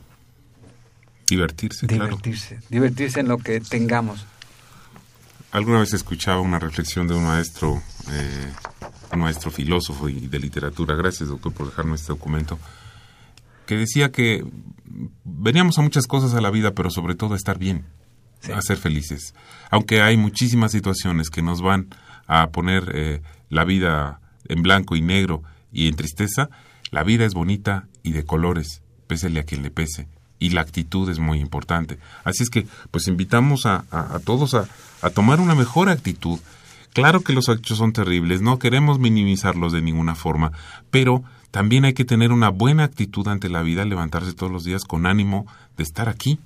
Divertirse, 1.29 1.87
divertirse, 1.87 2.59
divertirse 2.69 3.21
en 3.21 3.29
lo 3.29 3.39
que 3.39 3.61
tengamos. 3.61 4.27
Alguna 5.53 5.79
vez 5.79 5.93
escuchaba 5.93 6.41
una 6.41 6.59
reflexión 6.59 7.07
de 7.07 7.15
un 7.15 7.23
maestro, 7.23 7.81
eh, 8.11 8.53
un 9.13 9.21
maestro 9.21 9.53
filósofo 9.53 10.09
y 10.09 10.27
de 10.27 10.41
literatura, 10.41 10.97
gracias 10.97 11.29
doctor 11.29 11.53
por 11.53 11.69
dejarme 11.69 11.95
este 11.95 12.09
documento, 12.09 12.59
que 13.65 13.77
decía 13.77 14.11
que 14.11 14.45
veníamos 15.23 15.79
a 15.79 15.83
muchas 15.83 16.09
cosas 16.09 16.35
a 16.35 16.41
la 16.41 16.51
vida, 16.51 16.73
pero 16.73 16.91
sobre 16.91 17.15
todo 17.15 17.35
a 17.35 17.37
estar 17.37 17.61
bien, 17.61 17.85
a 18.53 18.61
ser 18.61 18.79
felices. 18.79 19.35
Aunque 19.71 20.03
hay 20.03 20.17
muchísimas 20.17 20.73
situaciones 20.73 21.31
que 21.31 21.43
nos 21.43 21.63
van 21.63 21.91
a 22.27 22.49
poner 22.49 22.91
eh, 22.93 23.23
la 23.51 23.63
vida 23.63 24.19
en 24.49 24.63
blanco 24.65 24.97
y 24.97 25.01
negro 25.01 25.45
y 25.71 25.87
en 25.87 25.95
tristeza, 25.95 26.51
la 26.91 27.05
vida 27.05 27.25
es 27.25 27.35
bonita 27.35 27.87
y 28.05 28.13
de 28.13 28.25
colores, 28.25 28.83
pésele 29.09 29.41
a 29.41 29.45
quien 29.45 29.65
le 29.65 29.73
pese. 29.73 30.07
Y 30.39 30.51
la 30.51 30.61
actitud 30.61 31.09
es 31.11 31.19
muy 31.19 31.41
importante. 31.41 31.99
Así 32.23 32.45
es 32.45 32.51
que, 32.51 32.69
pues 32.93 33.09
invitamos 33.09 33.67
a, 33.67 33.85
a, 33.91 34.21
todos 34.21 34.55
a, 34.55 34.69
a 35.03 35.11
tomar 35.11 35.41
una 35.41 35.57
mejor 35.57 35.89
actitud. 35.89 36.39
Claro 36.93 37.23
que 37.23 37.33
los 37.33 37.49
hechos 37.49 37.79
son 37.79 37.93
terribles, 37.93 38.41
no 38.41 38.61
queremos 38.61 39.01
minimizarlos 39.01 39.73
de 39.73 39.83
ninguna 39.83 40.15
forma, 40.15 40.53
pero 40.93 41.25
también 41.51 41.85
hay 41.85 41.95
que 41.95 42.05
tener 42.05 42.31
una 42.31 42.51
buena 42.51 42.85
actitud 42.85 43.27
ante 43.27 43.49
la 43.49 43.63
vida, 43.63 43.85
levantarse 43.85 44.33
todos 44.33 44.53
los 44.53 44.65
días 44.65 44.85
con 44.85 45.07
ánimo 45.07 45.47
de 45.77 45.83
estar 45.83 46.09
aquí, 46.09 46.39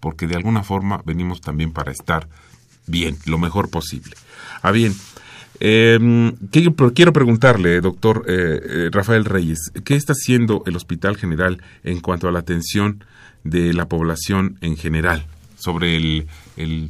porque 0.00 0.26
de 0.26 0.34
alguna 0.34 0.64
forma 0.64 1.02
venimos 1.04 1.40
también 1.40 1.72
para 1.72 1.92
estar 1.92 2.28
bien, 2.86 3.16
lo 3.26 3.38
mejor 3.38 3.70
posible. 3.70 4.16
Ah, 4.62 4.72
bien. 4.72 4.94
Eh, 5.60 6.32
quiero 6.50 7.12
preguntarle, 7.12 7.80
doctor 7.80 8.24
eh, 8.26 8.60
eh, 8.62 8.88
Rafael 8.90 9.24
Reyes, 9.24 9.70
¿qué 9.84 9.94
está 9.94 10.12
haciendo 10.12 10.62
el 10.66 10.76
Hospital 10.76 11.16
General 11.16 11.62
en 11.84 12.00
cuanto 12.00 12.28
a 12.28 12.32
la 12.32 12.40
atención 12.40 13.04
de 13.44 13.72
la 13.72 13.86
población 13.86 14.58
en 14.60 14.76
general, 14.76 15.26
sobre 15.56 15.96
el 15.96 16.26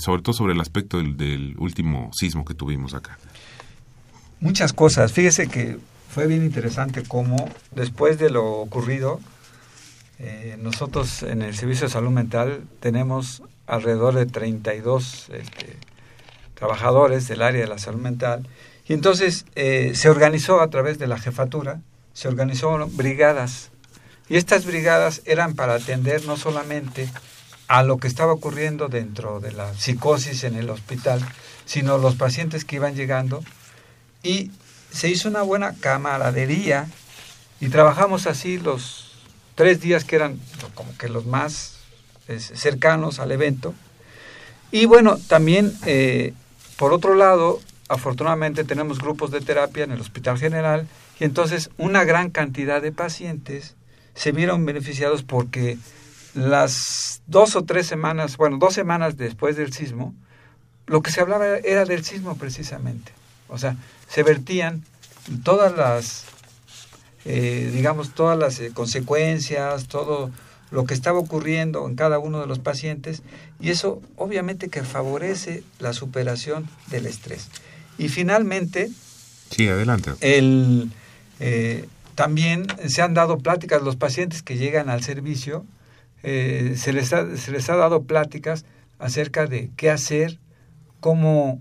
sobre 0.01 0.23
todo 0.23 0.33
sobre 0.33 0.55
el 0.55 0.61
aspecto 0.61 0.99
del, 0.99 1.17
del 1.17 1.55
último 1.59 2.11
sismo 2.13 2.45
que 2.45 2.55
tuvimos 2.55 2.95
acá? 2.95 3.19
Muchas 4.41 4.73
cosas. 4.73 5.13
Fíjese 5.13 5.49
que 5.49 5.79
fue 6.13 6.27
bien 6.27 6.45
interesante 6.45 7.03
cómo 7.07 7.49
después 7.75 8.19
de 8.19 8.29
lo 8.29 8.45
ocurrido, 8.45 9.21
eh, 10.19 10.59
nosotros 10.61 11.23
en 11.23 11.41
el 11.41 11.55
Servicio 11.55 11.87
de 11.87 11.93
Salud 11.93 12.11
Mental 12.11 12.65
tenemos 12.81 13.43
alrededor 13.67 14.15
de 14.15 14.27
32 14.27 15.31
este, 15.33 15.77
trabajadores 16.63 17.27
del 17.27 17.43
área 17.43 17.63
de 17.63 17.67
la 17.67 17.79
salud 17.79 18.01
mental. 18.01 18.47
Y 18.87 18.93
entonces 18.93 19.47
eh, 19.57 19.95
se 19.97 20.09
organizó 20.09 20.61
a 20.61 20.71
través 20.71 20.97
de 20.97 21.09
la 21.09 21.19
jefatura, 21.19 21.81
se 22.15 22.29
organizó 22.29 22.87
brigadas. 22.93 23.71
Y 24.29 24.37
estas 24.37 24.65
brigadas 24.65 25.23
eran 25.25 25.57
para 25.57 25.75
atender 25.75 26.25
no 26.25 26.37
solamente 26.37 27.09
a 27.67 27.83
lo 27.83 27.99
que 27.99 28.07
estaba 28.07 28.33
ocurriendo 28.33 28.87
dentro 28.87 29.41
de 29.41 29.51
la 29.51 29.75
psicosis 29.75 30.45
en 30.45 30.55
el 30.55 30.71
hospital, 30.71 31.21
sino 31.65 31.99
los 31.99 32.15
pacientes 32.15 32.65
que 32.65 32.77
iban 32.77 32.95
llegando. 32.95 33.43
Y 34.23 34.53
se 34.93 35.09
hizo 35.09 35.29
una 35.29 35.43
buena 35.43 35.75
camaradería. 35.81 36.87
Y 37.59 37.71
trabajamos 37.71 38.29
así 38.29 38.59
los 38.59 39.17
tres 39.57 39.81
días 39.81 40.05
que 40.05 40.15
eran 40.15 40.39
como 40.77 40.97
que 40.97 41.09
los 41.09 41.27
más 41.27 41.79
cercanos 42.55 43.19
al 43.19 43.33
evento. 43.33 43.75
Y 44.71 44.85
bueno, 44.85 45.19
también, 45.27 45.77
eh, 45.87 46.35
por 46.83 46.93
otro 46.93 47.15
lado, 47.15 47.61
afortunadamente 47.89 48.65
tenemos 48.65 48.99
grupos 48.99 49.31
de 49.31 49.41
terapia 49.41 49.85
en 49.85 49.93
el 49.93 50.01
Hospital 50.01 50.37
General 50.37 50.89
y 51.21 51.23
entonces 51.23 51.71
una 51.79 52.03
gran 52.03 52.31
cantidad 52.31 52.83
de 52.83 52.91
pacientes 52.91 53.77
se 54.17 54.33
vieron 54.33 54.67
beneficiados 54.67 55.23
porque 55.23 55.79
las 56.35 57.23
dos 57.29 57.55
o 57.55 57.63
tres 57.63 57.87
semanas, 57.87 58.37
bueno, 58.37 58.59
dos 58.59 58.75
semanas 58.75 59.17
después 59.17 59.57
del 59.57 59.73
sismo, 59.73 60.13
lo 60.89 61.03
que 61.03 61.13
se 61.13 61.21
hablaba 61.21 61.59
era 61.59 61.85
del 61.85 62.05
sismo 62.05 62.37
precisamente. 62.37 63.13
O 63.47 63.59
sea, 63.59 63.77
se 64.09 64.25
vertían 64.25 64.83
todas 65.45 65.77
las, 65.77 66.25
eh, 67.25 67.71
digamos, 67.73 68.13
todas 68.13 68.37
las 68.37 68.59
eh, 68.59 68.73
consecuencias, 68.75 69.87
todo 69.87 70.33
lo 70.73 70.85
que 70.85 70.95
estaba 70.95 71.19
ocurriendo 71.19 71.87
en 71.87 71.95
cada 71.95 72.19
uno 72.19 72.41
de 72.41 72.47
los 72.47 72.59
pacientes 72.59 73.23
y 73.61 73.71
eso 73.71 74.03
obviamente 74.17 74.69
que 74.69 74.83
favorece 74.83 75.63
la 75.79 75.93
superación 75.93 76.69
del 76.89 77.07
estrés. 77.07 77.49
Y 77.99 78.09
finalmente, 78.09 78.91
sí, 79.51 79.69
adelante. 79.69 80.13
El, 80.21 80.91
eh, 81.39 81.87
también 82.15 82.67
se 82.87 83.03
han 83.03 83.15
dado 83.15 83.39
pláticas, 83.39 83.83
los 83.83 83.97
pacientes 83.97 84.43
que 84.43 84.57
llegan 84.57 84.89
al 84.89 85.03
servicio, 85.03 85.65
se, 86.23 86.93
les 86.93 87.13
ha, 87.13 87.37
se 87.37 87.51
les 87.51 87.69
ha 87.69 87.77
dado 87.77 88.03
pláticas 88.03 88.65
acerca 88.99 89.47
de 89.47 89.71
qué 89.77 89.91
hacer, 89.91 90.39
cómo 91.01 91.61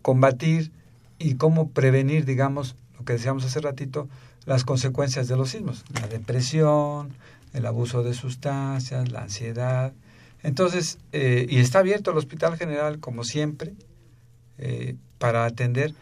combatir 0.00 0.72
y 1.18 1.34
cómo 1.34 1.70
prevenir, 1.70 2.24
digamos, 2.24 2.74
lo 2.98 3.04
que 3.04 3.12
decíamos 3.14 3.44
hace 3.44 3.60
ratito, 3.60 4.08
las 4.46 4.64
consecuencias 4.64 5.28
de 5.28 5.36
los 5.36 5.50
sismos, 5.50 5.84
la 5.92 6.08
depresión, 6.08 7.10
el 7.52 7.66
abuso 7.66 8.02
de 8.02 8.14
sustancias, 8.14 9.10
la 9.10 9.22
ansiedad. 9.22 9.92
Entonces, 10.42 10.98
eh, 11.12 11.46
y 11.48 11.58
está 11.58 11.80
abierto 11.80 12.10
el 12.10 12.18
Hospital 12.18 12.56
General, 12.56 12.98
como 12.98 13.24
siempre, 13.24 13.74
eh, 14.58 14.96
para 15.18 15.44
atender 15.44 15.94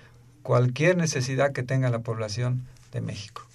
cualquier 0.43 0.97
necesidad 0.97 1.53
que 1.53 1.63
tenga 1.63 1.91
la 1.91 2.01
población 2.01 2.67
de 2.93 3.01
México. 3.01 3.47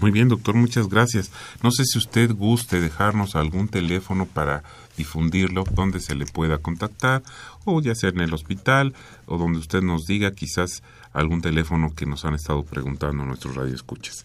Muy 0.00 0.12
bien, 0.12 0.28
doctor, 0.28 0.54
muchas 0.54 0.88
gracias. 0.88 1.32
No 1.60 1.72
sé 1.72 1.84
si 1.84 1.98
usted 1.98 2.32
guste 2.32 2.80
dejarnos 2.80 3.34
algún 3.34 3.68
teléfono 3.68 4.26
para 4.26 4.62
difundirlo, 4.96 5.64
donde 5.72 5.98
se 5.98 6.14
le 6.14 6.24
pueda 6.24 6.58
contactar, 6.58 7.22
o 7.64 7.80
ya 7.80 7.96
sea 7.96 8.10
en 8.10 8.20
el 8.20 8.32
hospital, 8.32 8.94
o 9.26 9.38
donde 9.38 9.58
usted 9.58 9.82
nos 9.82 10.06
diga 10.06 10.30
quizás 10.32 10.82
algún 11.12 11.40
teléfono 11.40 11.94
que 11.96 12.06
nos 12.06 12.24
han 12.24 12.34
estado 12.34 12.62
preguntando 12.64 13.24
nuestros 13.24 13.56
radioescuchas. 13.56 14.24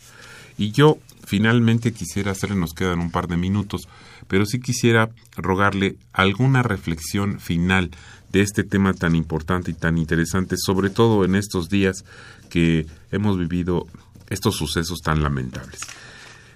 Y 0.58 0.72
yo 0.72 0.97
finalmente 1.26 1.93
quisiera 1.93 2.32
hacerle, 2.32 2.56
nos 2.56 2.74
quedan 2.74 2.99
un 2.99 3.12
par 3.12 3.28
de 3.28 3.38
minutos, 3.38 3.88
pero 4.28 4.45
sí 4.45 4.60
quisiera 4.60 5.10
rogarle 5.36 5.95
alguna 6.12 6.64
reflexión 6.64 7.39
final 7.39 7.91
de 8.32 8.41
este 8.41 8.64
tema 8.64 8.93
tan 8.93 9.16
importante 9.16 9.72
y 9.72 9.74
tan 9.74 9.97
interesante, 9.97 10.56
sobre 10.58 10.89
todo 10.89 11.24
en 11.24 11.36
estos 11.36 11.70
días 11.70 12.04
que 12.49 12.86
hemos 13.12 13.38
vivido 13.38 13.88
estos 14.30 14.56
sucesos 14.56 14.99
tan 15.01 15.22
lamentables. 15.22 15.80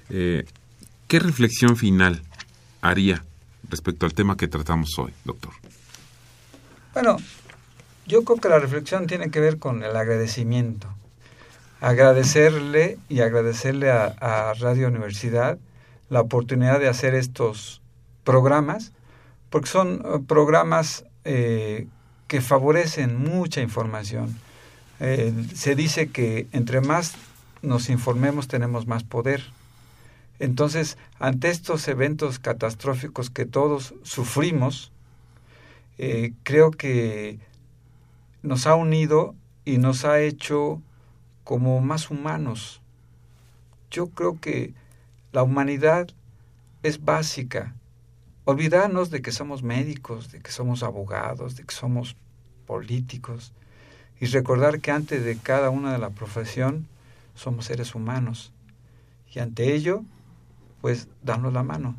Eh, 0.09 0.45
¿Qué 1.07 1.19
reflexión 1.19 1.77
final 1.77 2.21
haría 2.81 3.23
respecto 3.69 4.05
al 4.05 4.13
tema 4.13 4.37
que 4.37 4.47
tratamos 4.47 4.97
hoy, 4.97 5.13
doctor? 5.23 5.53
Bueno, 6.93 7.17
yo 8.07 8.23
creo 8.23 8.37
que 8.37 8.49
la 8.49 8.59
reflexión 8.59 9.05
tiene 9.05 9.29
que 9.29 9.39
ver 9.39 9.59
con 9.59 9.83
el 9.83 9.95
agradecimiento. 9.95 10.87
Agradecerle 11.82 12.97
y 13.07 13.21
agradecerle 13.21 13.91
a, 13.91 14.53
Radio 14.59 14.88
Universidad 14.88 15.57
la 16.09 16.21
oportunidad 16.21 16.80
de 16.80 16.88
hacer 16.88 17.13
estos 17.15 17.82
programas, 18.23 18.93
porque 19.49 19.67
son 19.69 20.01
eh, 20.03 20.19
programas 20.28 21.05
eh, 21.25 21.88
que 22.28 22.41
favorecen 22.41 23.17
mucha 23.17 23.61
información. 23.61 24.39
se 24.99 25.75
dice 25.75 26.09
que 26.09 26.47
entre 26.51 26.82
más 26.82 27.15
nos 27.61 27.89
informemos 27.89 28.47
tenemos 28.47 28.88
más 28.88 29.03
poder. 29.03 29.43
Entonces, 30.39 30.97
ante 31.19 31.49
estos 31.49 31.88
eventos 31.88 32.39
catastróficos 32.39 33.30
que 33.30 33.45
todos 33.45 33.95
sufrimos, 34.03 34.91
eh, 35.97 36.34
creo 36.43 36.71
que 36.71 37.39
nos 38.43 38.67
ha 38.67 38.75
unido 38.75 39.34
y 39.65 39.80
nos 39.80 40.05
ha 40.05 40.19
hecho 40.21 40.82
como 41.47 41.79
más 41.79 42.11
humanos. 42.11 42.81
Yo 43.89 44.07
creo 44.07 44.37
que 44.37 44.73
la 45.31 45.43
humanidad 45.43 46.09
es 46.83 47.05
básica. 47.05 47.73
Olvidarnos 48.43 49.11
de 49.11 49.21
que 49.21 49.31
somos 49.31 49.63
médicos, 49.63 50.29
de 50.29 50.41
que 50.41 50.51
somos 50.51 50.83
abogados, 50.83 51.55
de 51.55 51.63
que 51.63 51.73
somos 51.73 52.17
políticos 52.65 53.53
y 54.19 54.25
recordar 54.25 54.81
que 54.81 54.91
antes 54.91 55.23
de 55.23 55.37
cada 55.37 55.69
una 55.69 55.93
de 55.93 55.99
la 55.99 56.09
profesión 56.09 56.85
somos 57.33 57.63
seres 57.63 57.95
humanos 57.95 58.51
y 59.33 59.39
ante 59.39 59.73
ello 59.73 60.03
pues 60.81 61.07
darnos 61.23 61.53
la 61.53 61.63
mano. 61.63 61.95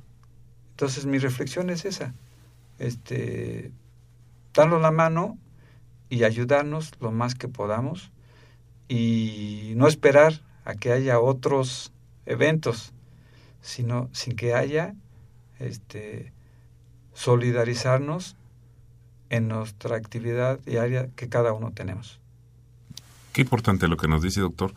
Entonces 0.72 1.07
mi 1.07 1.16
reflexión 1.16 1.70
es 1.70 1.86
esa, 1.86 2.12
este, 2.78 3.72
darnos 4.53 4.82
la 4.82 4.90
mano 4.90 5.38
y 6.11 6.24
ayudarnos 6.24 6.92
lo 7.01 7.12
más 7.12 7.34
que 7.34 7.49
podamos 7.49 8.11
y 8.89 9.72
no 9.76 9.86
esperar 9.86 10.41
a 10.64 10.74
que 10.74 10.93
haya 10.93 11.20
otros 11.20 11.93
eventos, 12.26 12.93
sino 13.61 14.09
sin 14.12 14.36
que 14.36 14.55
haya 14.55 14.95
este, 15.59 16.32
solidarizarnos 17.14 18.36
en 19.30 19.49
nuestra 19.49 19.97
actividad 19.97 20.59
diaria 20.61 21.09
que 21.16 21.28
cada 21.28 21.53
uno 21.53 21.72
tenemos. 21.72 22.18
Qué 23.32 23.43
importante 23.43 23.89
lo 23.89 23.97
que 23.97 24.09
nos 24.09 24.22
dice, 24.22 24.41
doctor. 24.41 24.74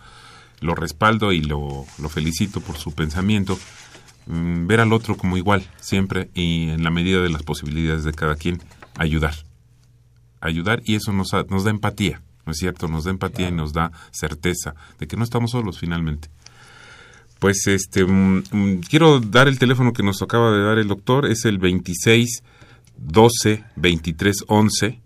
Lo 0.60 0.76
respaldo 0.76 1.32
y 1.32 1.42
lo, 1.42 1.86
lo 1.98 2.10
felicito 2.10 2.62
por 2.62 2.78
su 2.78 2.94
pensamiento. 2.94 3.58
Mm, 4.28 4.68
ver 4.68 4.82
al 4.82 4.94
otro 4.94 5.18
como 5.18 5.38
igual, 5.38 5.68
siempre, 5.80 6.30
y 6.34 6.70
en 6.70 6.84
la 6.84 6.92
medida 6.92 7.22
de 7.22 7.30
las 7.30 7.44
posibilidades 7.44 8.04
de 8.04 8.14
cada 8.14 8.36
quien, 8.36 8.62
ayudar. 8.98 9.36
Ayudar 10.42 10.82
y 10.86 10.96
eso 10.96 11.12
nos, 11.14 11.32
nos 11.50 11.64
da 11.64 11.72
empatía, 11.72 12.22
¿no 12.52 12.54
es 12.54 12.58
cierto? 12.58 12.90
Nos 12.90 13.06
da 13.06 13.12
empatía 13.12 13.48
y 13.48 13.54
nos 13.54 13.72
da 13.72 13.94
certeza 14.12 14.76
de 15.00 15.08
que 15.08 15.16
no 15.16 15.24
estamos 15.24 15.52
solos 15.52 15.80
finalmente. 15.80 16.30
Pues 17.40 17.66
este, 17.68 18.04
mm, 18.04 18.44
mm, 18.52 18.82
quiero 18.90 19.22
dar 19.22 19.48
el 19.48 19.58
teléfono 19.58 19.94
que 19.94 20.04
nos 20.04 20.22
acaba 20.22 20.52
de 20.52 20.62
dar 20.62 20.78
el 20.78 20.90
doctor, 20.90 21.28
es 21.28 21.46
el 21.46 21.60
26 21.60 22.44
12 22.98 23.64
23 23.78 24.36
11, 24.48 25.00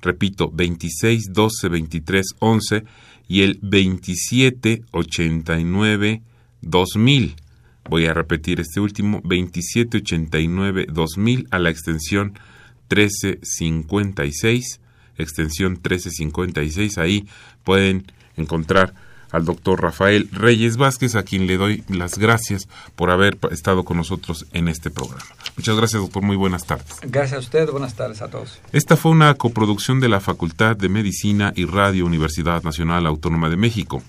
repito, 0.00 0.50
26 0.50 1.34
12 1.34 1.68
23 1.68 2.26
11 2.38 2.84
y 3.28 3.42
el 3.42 3.58
27 3.60 4.82
89 4.90 6.22
2000. 6.62 7.36
Voy 7.90 8.06
a 8.06 8.14
repetir 8.14 8.58
este 8.60 8.80
último, 8.80 9.20
27 9.22 9.98
89 9.98 10.86
2000 10.90 11.46
a 11.50 11.58
la 11.58 11.68
extensión 11.68 12.38
1356, 12.88 14.80
extensión 15.18 15.72
1356, 15.72 16.98
ahí 16.98 17.26
pueden 17.64 18.10
encontrar 18.36 18.94
al 19.32 19.44
doctor 19.44 19.82
Rafael 19.82 20.28
Reyes 20.32 20.76
Vázquez, 20.76 21.14
a 21.14 21.22
quien 21.22 21.46
le 21.46 21.56
doy 21.56 21.84
las 21.88 22.18
gracias 22.18 22.68
por 22.94 23.10
haber 23.10 23.38
estado 23.50 23.84
con 23.84 23.96
nosotros 23.96 24.46
en 24.52 24.68
este 24.68 24.90
programa. 24.90 25.24
Muchas 25.56 25.76
gracias, 25.76 26.02
doctor. 26.02 26.22
Muy 26.22 26.36
buenas 26.36 26.64
tardes. 26.64 26.98
Gracias 27.02 27.36
a 27.36 27.40
usted. 27.40 27.70
Buenas 27.70 27.94
tardes 27.94 28.22
a 28.22 28.28
todos. 28.28 28.60
Esta 28.72 28.96
fue 28.96 29.12
una 29.12 29.34
coproducción 29.34 30.00
de 30.00 30.08
la 30.08 30.20
Facultad 30.20 30.76
de 30.76 30.88
Medicina 30.88 31.52
y 31.56 31.64
Radio 31.64 32.06
Universidad 32.06 32.62
Nacional 32.62 33.06
Autónoma 33.06 33.48
de 33.48 33.56
México. 33.56 34.02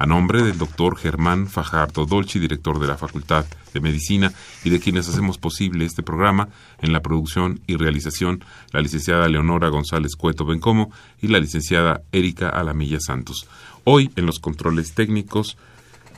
A 0.00 0.06
nombre 0.06 0.42
del 0.42 0.56
doctor 0.56 0.96
Germán 0.96 1.46
Fajardo 1.46 2.06
Dolci, 2.06 2.38
director 2.38 2.78
de 2.78 2.86
la 2.86 2.96
Facultad 2.96 3.44
de 3.74 3.80
Medicina, 3.80 4.32
y 4.64 4.70
de 4.70 4.80
quienes 4.80 5.06
hacemos 5.06 5.36
posible 5.36 5.84
este 5.84 6.02
programa, 6.02 6.48
en 6.80 6.94
la 6.94 7.02
producción 7.02 7.60
y 7.66 7.76
realización, 7.76 8.42
la 8.72 8.80
licenciada 8.80 9.28
Leonora 9.28 9.68
González 9.68 10.16
Cueto 10.16 10.46
Bencomo 10.46 10.90
y 11.20 11.28
la 11.28 11.38
licenciada 11.38 12.00
Erika 12.12 12.48
Alamilla 12.48 12.98
Santos. 12.98 13.46
Hoy 13.84 14.10
en 14.16 14.24
los 14.24 14.38
controles 14.38 14.94
técnicos, 14.94 15.58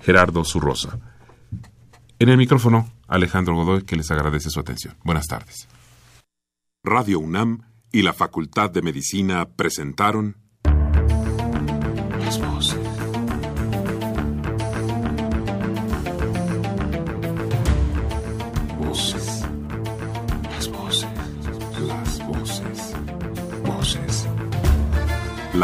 Gerardo 0.02 0.44
Zurrosa. 0.44 1.00
En 2.20 2.28
el 2.28 2.36
micrófono, 2.36 2.88
Alejandro 3.08 3.56
Godoy, 3.56 3.82
que 3.82 3.96
les 3.96 4.12
agradece 4.12 4.48
su 4.50 4.60
atención. 4.60 4.94
Buenas 5.02 5.26
tardes. 5.26 5.66
Radio 6.84 7.18
UNAM 7.18 7.62
y 7.90 8.02
la 8.02 8.12
Facultad 8.12 8.70
de 8.70 8.82
Medicina 8.82 9.44
presentaron 9.56 10.36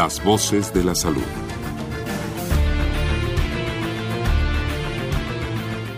Las 0.01 0.23
Voces 0.23 0.73
de 0.73 0.85
la 0.85 0.95
Salud. 0.95 1.21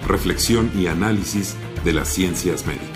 reflexión 0.07 0.71
y 0.75 0.87
análisis 0.87 1.55
de 1.85 1.93
las 1.93 2.07
ciencias 2.07 2.65
médicas. 2.65 2.90